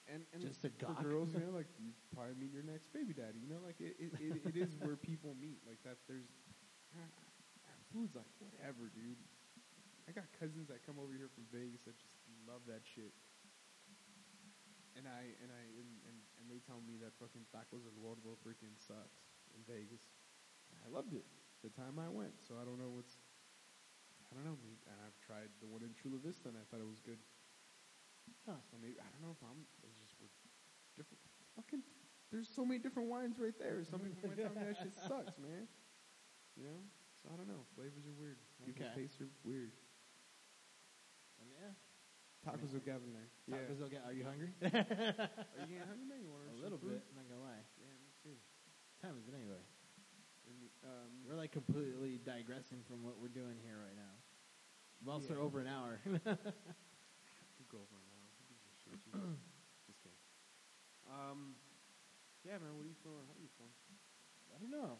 And 0.07 0.23
and 0.31 0.39
Just 0.39 0.63
a 0.63 0.71
for 0.71 0.87
gawk. 0.87 1.03
girls, 1.03 1.33
know, 1.35 1.51
like 1.59 1.67
you 1.81 1.91
probably 2.15 2.37
meet 2.39 2.53
your 2.53 2.63
next 2.63 2.93
baby 2.93 3.11
daddy. 3.11 3.41
You 3.43 3.49
know, 3.49 3.59
like 3.65 3.81
it 3.81 3.97
it, 3.99 4.13
it, 4.21 4.39
it 4.53 4.55
is 4.55 4.77
where 4.79 4.95
people 4.95 5.35
meet. 5.35 5.59
Like 5.67 5.81
that. 5.83 5.99
There's 6.07 6.29
uh, 6.95 7.03
food's 7.91 8.15
like 8.15 8.29
whatever, 8.39 8.87
dude. 8.93 9.19
I 10.07 10.15
got 10.15 10.29
cousins 10.39 10.71
that 10.71 10.85
come 10.87 10.95
over 10.95 11.11
here 11.11 11.27
from 11.27 11.43
Vegas 11.51 11.83
that 11.83 11.99
just 11.99 12.15
love 12.47 12.63
that 12.71 12.87
shit. 12.87 13.11
And 14.95 15.03
I 15.03 15.35
and 15.43 15.51
I 15.51 15.63
and, 15.75 15.89
and, 16.07 16.17
and 16.39 16.45
they 16.47 16.63
tell 16.63 16.79
me 16.87 16.95
that 17.03 17.11
fucking 17.19 17.43
tacos 17.51 17.83
El 17.83 17.97
Gordo 17.99 18.39
freaking 18.41 18.77
sucks 18.79 19.27
in 19.51 19.61
Vegas. 19.67 20.07
I 20.85 20.87
loved 20.87 21.11
it 21.11 21.25
the 21.63 21.69
time 21.69 21.99
I 21.99 22.07
went, 22.07 22.33
so 22.47 22.55
I 22.61 22.63
don't 22.63 22.79
know 22.79 22.93
what's 22.95 23.17
I 24.27 24.35
don't 24.35 24.43
know. 24.43 24.57
Maybe, 24.59 24.77
and 24.87 24.97
I've 25.07 25.15
tried 25.23 25.49
the 25.63 25.67
one 25.69 25.81
in 25.83 25.95
Chula 25.95 26.19
Vista, 26.19 26.51
and 26.51 26.57
I 26.59 26.63
thought 26.67 26.83
it 26.83 26.89
was 26.89 26.99
good. 26.99 27.19
Huh. 28.43 28.59
So 28.67 28.75
maybe 28.79 28.99
I 28.99 29.07
don't 29.15 29.23
know 29.23 29.31
if 29.35 29.41
I'm 29.43 29.63
it's 29.83 29.99
just 30.03 30.15
with 30.19 30.31
different 30.99 31.19
fucking. 31.55 31.83
There's 32.27 32.51
so 32.51 32.67
many 32.67 32.75
different 32.83 33.07
wines 33.07 33.39
right 33.39 33.55
there. 33.55 33.79
Some 33.87 34.03
people 34.03 34.27
might 34.27 34.35
tell 34.35 34.51
me 34.51 34.67
that 34.67 34.75
shit 34.75 34.91
sucks, 35.07 35.39
man. 35.39 35.63
You 36.59 36.67
know, 36.67 36.79
so 37.23 37.31
I 37.31 37.39
don't 37.39 37.47
know. 37.47 37.63
Flavors 37.77 38.03
are 38.03 38.17
weird. 38.19 38.35
People's 38.59 38.83
Okay. 38.91 39.07
tastes 39.07 39.21
are 39.23 39.31
weird. 39.47 39.71
Um, 41.39 41.47
yeah. 41.55 41.71
Tacos 42.43 42.75
of 42.75 42.83
Gavin 42.83 43.15
there. 43.15 43.31
Yeah. 43.47 43.63
Tacos 43.63 43.79
El 43.79 43.89
Are 44.03 44.11
you 44.15 44.25
hungry? 44.27 44.51
Are 44.59 44.67
you 45.63 45.71
getting 45.71 45.87
hungry, 45.87 46.07
man? 46.09 46.19
You 46.25 46.31
want 46.33 46.51
a 46.51 46.59
little 46.59 46.81
bit. 46.81 47.05
Not 47.15 47.29
gonna 47.31 47.45
lie. 47.45 47.63
Yeah, 47.79 47.93
me 48.01 48.11
too. 48.25 48.35
What 48.35 48.99
time 49.07 49.15
is 49.21 49.27
it 49.29 49.35
anyway? 49.37 49.61
Um, 50.83 51.11
We're 51.27 51.35
like 51.37 51.51
completely 51.51 52.17
digressing 52.23 52.81
from 52.87 53.03
what 53.03 53.19
we're 53.21 53.31
doing 53.33 53.59
here 53.61 53.77
right 53.77 53.95
now. 53.95 54.16
Also 55.05 55.33
Yeah. 55.35 55.45
over 55.45 55.59
an 55.61 55.67
hour. 55.67 55.99
go 57.67 57.77
over 57.83 57.99
now. 58.07 58.23
Who 58.39 58.43
gives 58.49 58.63
a 58.65 58.73
shit? 58.81 58.97
Jesus. 59.03 59.19
Just 59.87 59.99
kidding. 60.03 60.19
Um, 61.07 61.55
yeah, 62.47 62.57
man. 62.59 62.75
What 62.79 62.87
are 62.87 62.91
you 62.91 62.99
feeling? 63.03 63.27
How 63.27 63.35
are 63.35 63.43
you 63.43 63.51
feeling? 63.59 63.75
I 64.55 64.57
don't 64.59 64.71
know. 64.71 64.97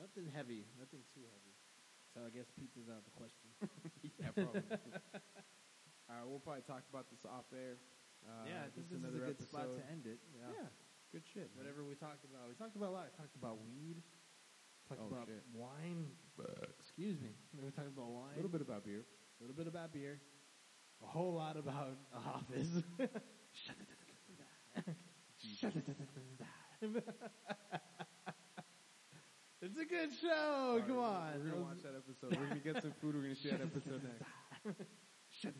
Nothing 0.00 0.26
heavy. 0.32 0.66
Nothing 0.80 1.04
too 1.14 1.22
heavy. 1.28 1.54
So 2.16 2.22
I 2.26 2.30
guess 2.30 2.46
pizza's 2.54 2.88
out 2.90 3.02
of 3.02 3.06
the 3.06 3.14
question. 3.14 3.48
yeah, 4.20 4.30
probably. 4.34 4.62
All 6.08 6.14
right, 6.14 6.26
we'll 6.26 6.42
probably 6.42 6.62
talk 6.66 6.82
about 6.90 7.10
this 7.10 7.22
off 7.26 7.46
air. 7.54 7.78
Uh, 8.24 8.46
yeah, 8.48 8.66
this, 8.72 8.86
this 8.88 8.96
is 8.96 9.04
a 9.04 9.08
another 9.08 9.20
good 9.32 9.40
spot 9.42 9.68
to 9.76 9.82
end 9.90 10.06
it. 10.06 10.18
know. 10.38 10.48
Yeah, 10.52 10.68
good 11.12 11.26
shit. 11.26 11.50
man. 11.52 11.60
Whatever 11.66 11.84
we 11.84 11.94
talked 11.98 12.24
about. 12.24 12.48
We 12.48 12.54
talked 12.56 12.74
about 12.76 12.90
a 12.90 12.96
lot. 12.96 13.06
We 13.12 13.16
talked 13.18 13.36
about 13.36 13.60
weed. 13.66 14.00
Talked 14.88 15.00
Oh, 15.02 15.08
about 15.14 15.26
shit. 15.28 15.42
wine. 15.54 16.06
Excuse 16.80 17.20
me. 17.20 17.30
We 17.62 17.70
talked 17.70 17.88
about 17.88 18.08
wine. 18.10 18.32
A 18.32 18.36
little 18.36 18.50
bit 18.50 18.60
about 18.60 18.84
beer. 18.84 19.04
A 19.40 19.42
little 19.42 19.56
bit 19.56 19.66
about 19.66 19.92
beer. 19.92 20.20
A 21.02 21.06
whole 21.06 21.34
lot 21.34 21.56
about 21.56 21.96
office. 22.14 22.68
it's 29.62 29.78
a 29.80 29.84
good 29.84 30.10
show. 30.20 30.82
Come 30.86 30.98
on. 30.98 31.40
We're 31.42 31.50
gonna 31.50 31.62
watch 31.64 31.82
that 31.82 31.94
episode. 31.96 32.36
We're 32.38 32.48
gonna 32.48 32.60
get 32.60 32.82
some 32.82 32.92
food. 33.00 33.14
We're 33.16 33.22
gonna 33.22 33.36
see 33.36 33.50
that 33.50 33.62
episode 33.62 34.02
next. 34.04 34.28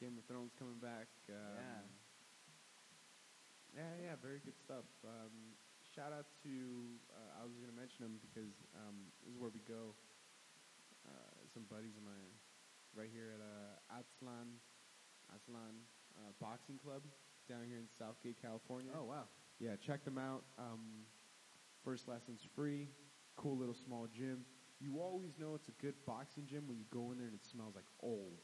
Game 0.00 0.16
of 0.18 0.24
Thrones 0.26 0.52
coming 0.58 0.78
back. 0.80 1.08
Um, 1.28 1.36
Yeah. 1.56 1.82
Yeah, 3.74 3.92
yeah, 4.04 4.14
very 4.20 4.40
good 4.44 4.58
stuff. 4.64 4.84
Um, 5.04 5.32
shout 5.92 6.12
out 6.12 6.24
to 6.40 6.96
uh, 7.12 7.40
I 7.40 7.44
was 7.44 7.60
gonna 7.60 7.76
mention 7.76 8.08
him 8.08 8.16
because 8.24 8.64
um, 8.72 9.12
this 9.20 9.28
is 9.28 9.38
where 9.38 9.52
we 9.52 9.60
go. 9.68 9.92
Uh, 11.04 11.36
some 11.52 11.68
buddies 11.68 11.98
of 12.00 12.04
mine, 12.06 12.32
right 12.96 13.10
here 13.12 13.34
at 13.36 13.42
uh, 13.42 14.00
Aztlan, 14.00 14.56
Aztlan 15.28 15.84
uh, 16.16 16.32
Boxing 16.40 16.78
Club 16.80 17.02
down 17.48 17.68
here 17.68 17.76
in 17.76 17.88
Southgate, 17.98 18.40
California. 18.40 18.92
Oh 18.96 19.04
wow. 19.04 19.28
Yeah, 19.60 19.76
check 19.76 20.04
them 20.04 20.16
out. 20.16 20.44
Um, 20.58 21.04
first 21.84 22.08
lessons 22.08 22.40
free. 22.56 22.88
Cool 23.36 23.58
little 23.58 23.74
small 23.76 24.08
gym. 24.08 24.44
You 24.80 24.98
always 24.98 25.38
know 25.38 25.54
it's 25.54 25.68
a 25.68 25.76
good 25.82 25.94
boxing 26.06 26.46
gym 26.46 26.64
when 26.66 26.78
you 26.78 26.84
go 26.90 27.12
in 27.12 27.18
there 27.18 27.28
and 27.28 27.36
it 27.36 27.44
smells 27.44 27.74
like 27.74 27.86
old. 28.00 28.40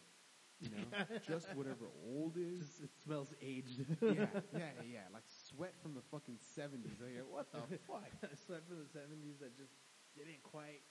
You 0.61 0.71
know, 0.75 0.87
just 1.27 1.47
whatever 1.55 1.87
old 2.07 2.37
is. 2.37 2.67
Just, 2.67 2.83
it 2.83 2.91
smells 3.05 3.31
aged. 3.41 3.87
yeah, 4.03 4.27
yeah, 4.51 4.75
yeah. 4.83 5.07
Like 5.15 5.23
sweat 5.47 5.75
from 5.83 5.95
the 5.95 6.03
fucking 6.11 6.39
seventies. 6.55 6.99
Like, 6.99 7.23
what 7.31 7.47
the 7.53 7.63
fuck? 7.87 8.11
sweat 8.47 8.67
from 8.67 8.79
the 8.83 8.91
seventies 8.91 9.39
that 9.41 9.57
just 9.57 9.71
didn't 10.17 10.43
quite, 10.43 10.83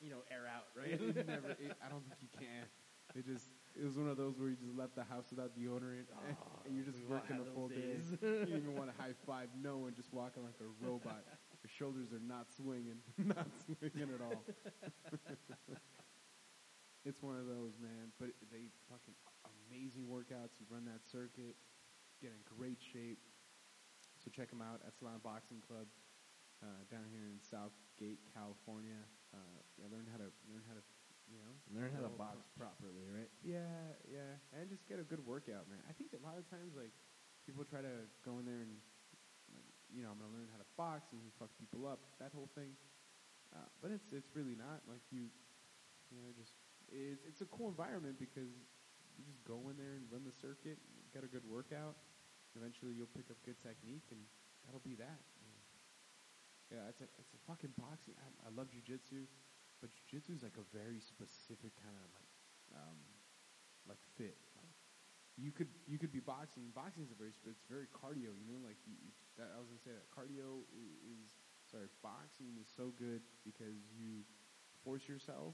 you 0.00 0.10
know, 0.10 0.26
air 0.30 0.50
out, 0.50 0.74
right? 0.74 0.98
it 0.98 1.26
never. 1.26 1.50
It, 1.54 1.70
I 1.78 1.88
don't 1.88 2.02
think 2.02 2.18
you 2.20 2.28
can. 2.34 2.66
It 3.14 3.26
just. 3.26 3.46
It 3.78 3.84
was 3.86 3.96
one 3.96 4.08
of 4.08 4.18
those 4.18 4.38
where 4.38 4.50
you 4.50 4.56
just 4.56 4.76
left 4.76 4.96
the 4.96 5.04
house 5.04 5.30
without 5.30 5.56
deodorant, 5.56 6.04
ah, 6.12 6.20
and, 6.28 6.36
Oh, 6.36 6.60
and 6.66 6.76
you're 6.76 6.84
just 6.84 7.00
working 7.08 7.36
had 7.36 7.46
the 7.46 7.50
full 7.56 7.68
those 7.68 7.78
day. 7.78 8.18
you 8.20 8.44
didn't 8.44 8.56
even 8.68 8.74
want 8.76 8.90
to 8.92 8.96
high 9.00 9.14
five 9.24 9.48
no 9.56 9.78
one, 9.78 9.94
just 9.94 10.12
walking 10.12 10.42
like 10.42 10.60
a 10.60 10.68
robot. 10.84 11.24
Your 11.62 11.70
shoulders 11.72 12.12
are 12.12 12.20
not 12.20 12.52
swinging, 12.52 12.98
not 13.16 13.46
swinging 13.64 14.10
at 14.12 14.20
all. 14.20 14.44
It's 17.04 17.22
one 17.22 17.36
of 17.36 17.46
those, 17.46 17.78
man. 17.82 18.14
But 18.18 18.30
they 18.50 18.70
fucking 18.86 19.14
amazing 19.68 20.06
workouts. 20.06 20.58
You 20.62 20.66
run 20.70 20.84
that 20.86 21.02
circuit, 21.06 21.56
get 22.20 22.30
in 22.30 22.40
great 22.46 22.78
shape. 22.78 23.18
So 24.22 24.30
check 24.30 24.50
them 24.54 24.62
out 24.62 24.78
at 24.86 24.94
Aztlan 24.94 25.18
Boxing 25.22 25.58
Club 25.66 25.90
uh, 26.62 26.86
down 26.86 27.10
here 27.10 27.26
in 27.26 27.42
Southgate, 27.42 28.22
California. 28.30 29.02
Uh, 29.34 29.58
yeah, 29.74 29.90
learn 29.90 30.06
how 30.06 30.20
to 30.22 30.30
learn 30.46 30.62
how 30.70 30.78
to, 30.78 30.84
you 31.26 31.42
know, 31.42 31.52
Learn 31.74 31.90
how 31.90 32.06
to 32.06 32.12
box 32.14 32.46
properly, 32.54 33.02
right? 33.10 33.26
yeah, 33.42 33.98
yeah, 34.06 34.38
and 34.54 34.70
just 34.70 34.86
get 34.86 35.02
a 35.02 35.06
good 35.06 35.24
workout, 35.26 35.66
man. 35.66 35.82
I 35.90 35.92
think 35.96 36.14
a 36.14 36.22
lot 36.22 36.38
of 36.38 36.46
times, 36.52 36.76
like, 36.78 36.94
people 37.48 37.66
try 37.66 37.82
to 37.82 38.06
go 38.22 38.38
in 38.38 38.46
there 38.46 38.62
and, 38.62 38.78
like, 39.50 39.66
you 39.90 40.06
know, 40.06 40.14
I'm 40.14 40.22
gonna 40.22 40.30
learn 40.30 40.46
how 40.54 40.60
to 40.62 40.68
box 40.78 41.10
and 41.10 41.18
fuck 41.40 41.50
people 41.58 41.82
up, 41.88 41.98
that 42.22 42.30
whole 42.30 42.52
thing. 42.54 42.78
Uh, 43.50 43.66
but 43.82 43.90
it's 43.90 44.14
it's 44.14 44.30
really 44.38 44.54
not 44.54 44.86
like 44.86 45.02
you, 45.10 45.26
you 46.14 46.16
know, 46.22 46.30
just 46.38 46.54
it, 46.92 47.18
it's 47.26 47.40
a 47.40 47.48
cool 47.48 47.68
environment 47.68 48.20
because 48.20 48.52
you 49.16 49.24
just 49.24 49.42
go 49.44 49.68
in 49.72 49.76
there 49.80 49.96
and 49.96 50.04
run 50.12 50.22
the 50.24 50.32
circuit, 50.32 50.78
get 51.12 51.24
a 51.24 51.30
good 51.30 51.44
workout. 51.48 51.96
Eventually, 52.54 52.92
you'll 52.92 53.10
pick 53.16 53.32
up 53.32 53.40
good 53.48 53.56
technique, 53.64 54.12
and 54.12 54.20
that'll 54.64 54.84
be 54.84 54.94
that. 55.00 55.24
Yeah, 56.72 56.88
it's 56.88 57.04
a 57.04 57.08
it's 57.20 57.36
a 57.36 57.40
fucking 57.44 57.76
boxing. 57.76 58.16
I, 58.16 58.48
I 58.48 58.50
love 58.56 58.72
jujitsu, 58.72 59.28
but 59.84 59.92
jujitsu 59.92 60.32
is 60.32 60.40
like 60.40 60.56
a 60.56 60.64
very 60.72 61.00
specific 61.04 61.76
kind 61.76 61.96
of 62.00 62.08
like 62.16 62.32
um 62.72 62.96
like 63.84 64.00
fit. 64.16 64.40
Like 64.56 64.72
you 65.36 65.52
could 65.52 65.68
you 65.84 66.00
could 66.00 66.12
be 66.12 66.20
boxing. 66.24 66.72
Boxing 66.72 67.04
is 67.04 67.12
a 67.12 67.18
very 67.18 67.36
it's 67.44 67.64
very 67.68 67.92
cardio. 67.92 68.32
You 68.40 68.48
know, 68.48 68.60
like 68.64 68.80
you, 68.88 68.96
that, 69.36 69.52
I 69.52 69.60
was 69.60 69.68
gonna 69.68 69.84
say 69.84 69.92
that 69.92 70.08
cardio 70.08 70.64
is 71.04 71.36
sorry. 71.68 71.92
Boxing 72.00 72.56
is 72.56 72.68
so 72.72 72.92
good 72.96 73.20
because 73.44 73.84
you 73.92 74.24
force 74.80 75.04
yourself 75.08 75.52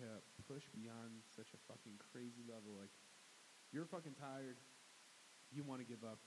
to 0.00 0.20
push 0.48 0.64
beyond 0.72 1.22
such 1.30 1.52
a 1.52 1.60
fucking 1.70 2.00
crazy 2.12 2.42
level. 2.44 2.76
Like 2.76 2.92
you're 3.70 3.86
fucking 3.86 4.18
tired, 4.18 4.58
you 5.52 5.62
want 5.62 5.80
to 5.80 5.88
give 5.88 6.02
up, 6.02 6.18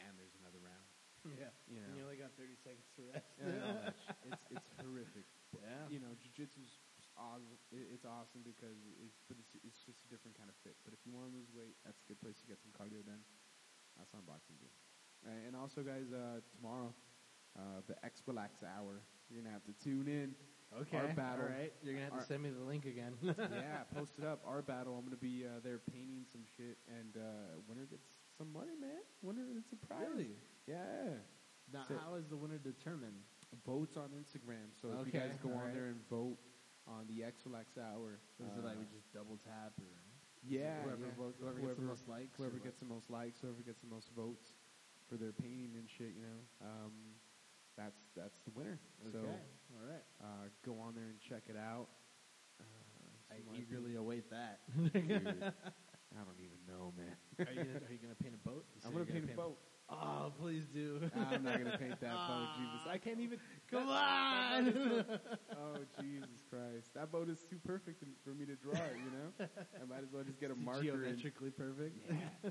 and 0.00 0.16
there's 0.16 0.34
another 0.40 0.60
round. 0.62 0.88
Yeah. 1.36 1.52
You 1.68 1.84
And 1.84 1.92
you 1.92 2.02
only 2.08 2.16
got 2.16 2.32
30 2.40 2.56
seconds 2.64 2.88
to 2.96 3.04
rest. 3.12 3.28
Yeah, 3.36 3.92
it's 4.24 4.40
it's 4.56 4.70
horrific. 4.80 5.28
Yeah. 5.52 5.84
You 5.92 6.00
know, 6.00 6.16
jujitsu's 6.16 6.80
awesome. 7.12 7.60
It, 7.68 7.92
it's 7.92 8.08
awesome 8.08 8.40
because 8.40 8.80
it's 9.04 9.20
but 9.28 9.36
it's 9.36 9.52
it's 9.60 9.84
just 9.84 10.00
a 10.00 10.08
different 10.08 10.32
kind 10.40 10.48
of 10.48 10.56
fit. 10.64 10.80
But 10.80 10.96
if 10.96 11.04
you 11.04 11.12
want 11.12 11.28
to 11.28 11.32
lose 11.36 11.52
weight, 11.52 11.76
that's 11.84 12.00
a 12.00 12.06
good 12.08 12.20
place 12.24 12.40
to 12.40 12.48
get 12.48 12.56
some 12.56 12.72
cardio 12.72 13.04
done. 13.04 13.20
That's 14.00 14.08
what 14.16 14.24
boxing. 14.24 14.56
Right, 15.20 15.44
and 15.44 15.52
also, 15.52 15.84
guys, 15.84 16.08
uh, 16.08 16.40
tomorrow, 16.56 16.96
uh, 17.52 17.84
the 17.84 18.00
Expolax 18.00 18.64
Hour. 18.64 19.04
You're 19.28 19.44
gonna 19.44 19.52
have 19.52 19.68
to 19.68 19.76
tune 19.84 20.08
in. 20.08 20.32
Okay. 20.70 20.96
Our 20.98 21.08
battle. 21.14 21.46
All 21.46 21.50
right. 21.50 21.72
You're 21.82 21.94
going 21.94 22.06
to 22.06 22.14
have 22.14 22.22
to 22.22 22.22
Our- 22.22 22.30
send 22.30 22.42
me 22.42 22.50
the 22.50 22.62
link 22.62 22.84
again. 22.86 23.14
yeah, 23.22 23.82
post 23.94 24.12
it 24.18 24.24
up. 24.24 24.40
Our 24.46 24.62
battle. 24.62 24.94
I'm 24.96 25.04
gonna 25.04 25.16
be 25.18 25.42
uh, 25.44 25.58
there 25.64 25.80
painting 25.90 26.22
some 26.30 26.42
shit, 26.56 26.78
and 26.86 27.16
uh, 27.18 27.58
winner 27.68 27.86
gets 27.90 28.06
some 28.38 28.52
money, 28.52 28.78
man. 28.80 29.02
Winner 29.22 29.42
gets 29.52 29.72
a 29.72 29.78
prize. 29.86 30.06
Really? 30.06 30.30
Yeah. 30.66 31.18
Now, 31.72 31.82
So- 31.88 31.98
how 31.98 32.14
is 32.14 32.26
the 32.30 32.36
winner 32.36 32.58
determined? 32.58 33.18
Votes 33.66 33.96
on 33.98 34.14
Instagram. 34.14 34.70
So 34.80 34.94
if 35.02 35.06
you 35.06 35.12
guys 35.12 35.34
go 35.42 35.50
on 35.50 35.66
alright. 35.66 35.74
there 35.74 35.90
and 35.90 35.98
vote 36.08 36.38
on 36.86 37.02
the 37.10 37.26
Exolax 37.26 37.74
Hour, 37.74 38.22
Is 38.38 38.46
it 38.54 38.62
like 38.62 38.78
uh, 38.78 38.78
we 38.78 38.86
just 38.94 39.10
double 39.12 39.42
tap 39.42 39.74
or 39.82 39.90
yeah, 40.46 40.86
whoever, 40.86 41.02
yeah. 41.02 41.18
vote- 41.18 41.34
whoever, 41.42 41.58
gets 41.58 41.74
the 41.74 41.82
most 41.82 42.06
likes? 42.08 42.38
whoever 42.38 42.58
gets 42.62 42.78
the 42.78 42.86
most 42.86 43.10
likes, 43.10 43.40
whoever 43.42 43.58
gets 43.66 43.80
the 43.82 43.90
most 43.90 44.06
votes 44.14 44.54
for 45.10 45.16
their 45.18 45.32
painting 45.34 45.74
and 45.74 45.90
shit, 45.90 46.14
you 46.14 46.22
know, 46.22 46.40
um, 46.62 46.94
that's 47.76 47.98
that's 48.14 48.38
the 48.46 48.54
winner. 48.54 48.78
Okay. 49.02 49.18
So 49.18 49.26
All 49.72 49.86
right. 49.88 50.02
uh, 50.22 50.48
go 50.64 50.78
on 50.80 50.94
there 50.94 51.04
and 51.04 51.18
check 51.20 51.42
it 51.48 51.56
out. 51.56 51.88
Uh, 52.60 52.64
I 53.34 53.58
eagerly 53.58 53.96
await 53.96 54.30
that. 54.30 54.60
Dude, 54.76 54.92
I 54.96 56.22
don't 56.26 56.40
even 56.42 56.58
know, 56.68 56.92
man. 56.96 57.14
are 57.46 57.52
you 57.52 57.64
gonna, 57.64 57.86
are 57.86 57.92
you 57.92 57.98
gonna 58.02 58.18
paint 58.22 58.34
a 58.34 58.48
boat? 58.48 58.64
I'm 58.84 58.92
gonna 58.92 59.04
you're 59.06 59.14
paint 59.22 59.30
a 59.32 59.36
boat. 59.36 59.58
Oh, 59.92 60.32
please 60.40 60.66
do. 60.72 61.00
I'm 61.16 61.42
not 61.42 61.58
gonna 61.58 61.76
paint 61.78 62.00
that 62.00 62.14
boat, 62.14 62.48
Jesus. 62.58 62.86
I 62.88 62.98
can't 62.98 63.18
even. 63.20 63.38
Come 63.70 63.86
that- 63.88 64.64
that 64.64 64.68
is 64.68 64.76
on. 64.76 65.04
oh 65.56 65.78
Jesus 66.00 66.42
Christ! 66.50 66.94
That 66.94 67.10
boat 67.10 67.28
is 67.28 67.42
too 67.48 67.58
perfect 67.64 68.02
for 68.24 68.30
me 68.30 68.44
to 68.46 68.54
draw 68.56 68.74
it. 68.74 68.96
You 68.98 69.10
know, 69.10 69.46
I 69.80 69.84
might 69.88 70.02
as 70.02 70.12
well 70.12 70.22
just 70.24 70.40
get 70.40 70.50
a 70.50 70.54
marker. 70.54 70.80
and- 70.80 71.18
Geometrically 71.18 71.50
perfect. 71.50 71.96
Yeah. 72.08 72.50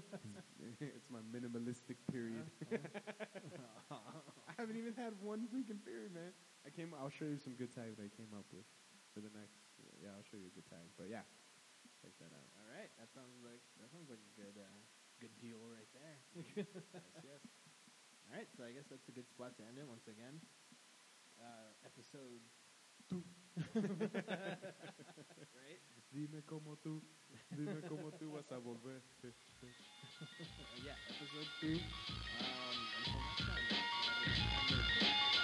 it's 0.82 1.10
my 1.10 1.20
minimalistic 1.32 1.96
period. 2.12 2.44
I 3.92 4.52
haven't 4.58 4.78
even 4.78 4.94
had 4.96 5.14
one 5.22 5.48
freaking 5.54 5.84
period, 5.86 6.14
man. 6.14 6.32
I 6.70 6.72
came. 6.78 6.94
I'll 6.94 7.10
show 7.10 7.26
you 7.26 7.42
some 7.42 7.58
good 7.58 7.74
tags 7.74 7.98
that 7.98 8.06
I 8.06 8.14
came 8.14 8.30
up 8.38 8.46
with 8.54 8.70
for 9.10 9.26
the 9.26 9.34
next. 9.34 9.58
Yeah, 9.98 10.14
I'll 10.14 10.28
show 10.30 10.38
you 10.38 10.54
a 10.54 10.54
good 10.54 10.70
tag. 10.70 10.86
But 11.02 11.10
yeah, 11.10 11.26
check 11.98 12.14
that 12.22 12.30
out. 12.30 12.46
All 12.62 12.70
right, 12.70 12.94
that 13.02 13.10
sounds 13.10 13.42
like 13.42 13.66
that 13.82 13.90
sounds 13.90 14.06
like 14.06 14.22
a 14.22 14.34
good 14.38 14.54
uh, 14.54 14.70
good 15.18 15.34
deal 15.42 15.58
right 15.66 15.90
there. 15.98 16.22
yes, 16.54 16.70
yes. 17.26 17.42
All 18.30 18.38
right, 18.38 18.46
so 18.54 18.70
I 18.70 18.78
guess 18.78 18.86
that's 18.86 19.10
a 19.10 19.16
good 19.18 19.26
spot 19.26 19.58
to 19.58 19.66
end 19.66 19.82
it 19.82 19.90
once 19.90 20.06
again. 20.06 20.38
Uh, 21.42 21.74
episode 21.82 22.46
two. 23.10 23.26
right? 25.58 25.82
Dime 26.14 26.46
como 26.46 26.78
tú, 26.78 27.02
dime 27.50 27.82
como 27.90 28.14
tú 28.14 28.38
vas 28.38 28.46
a 28.54 28.62
volver. 28.62 29.02
Uh, 30.20 30.76
yeah, 30.84 31.00
episode 31.08 31.48
two. 31.62 31.80
Um, 32.36 32.76
until 33.00 33.24
next 33.24 33.48
time. 33.48 35.39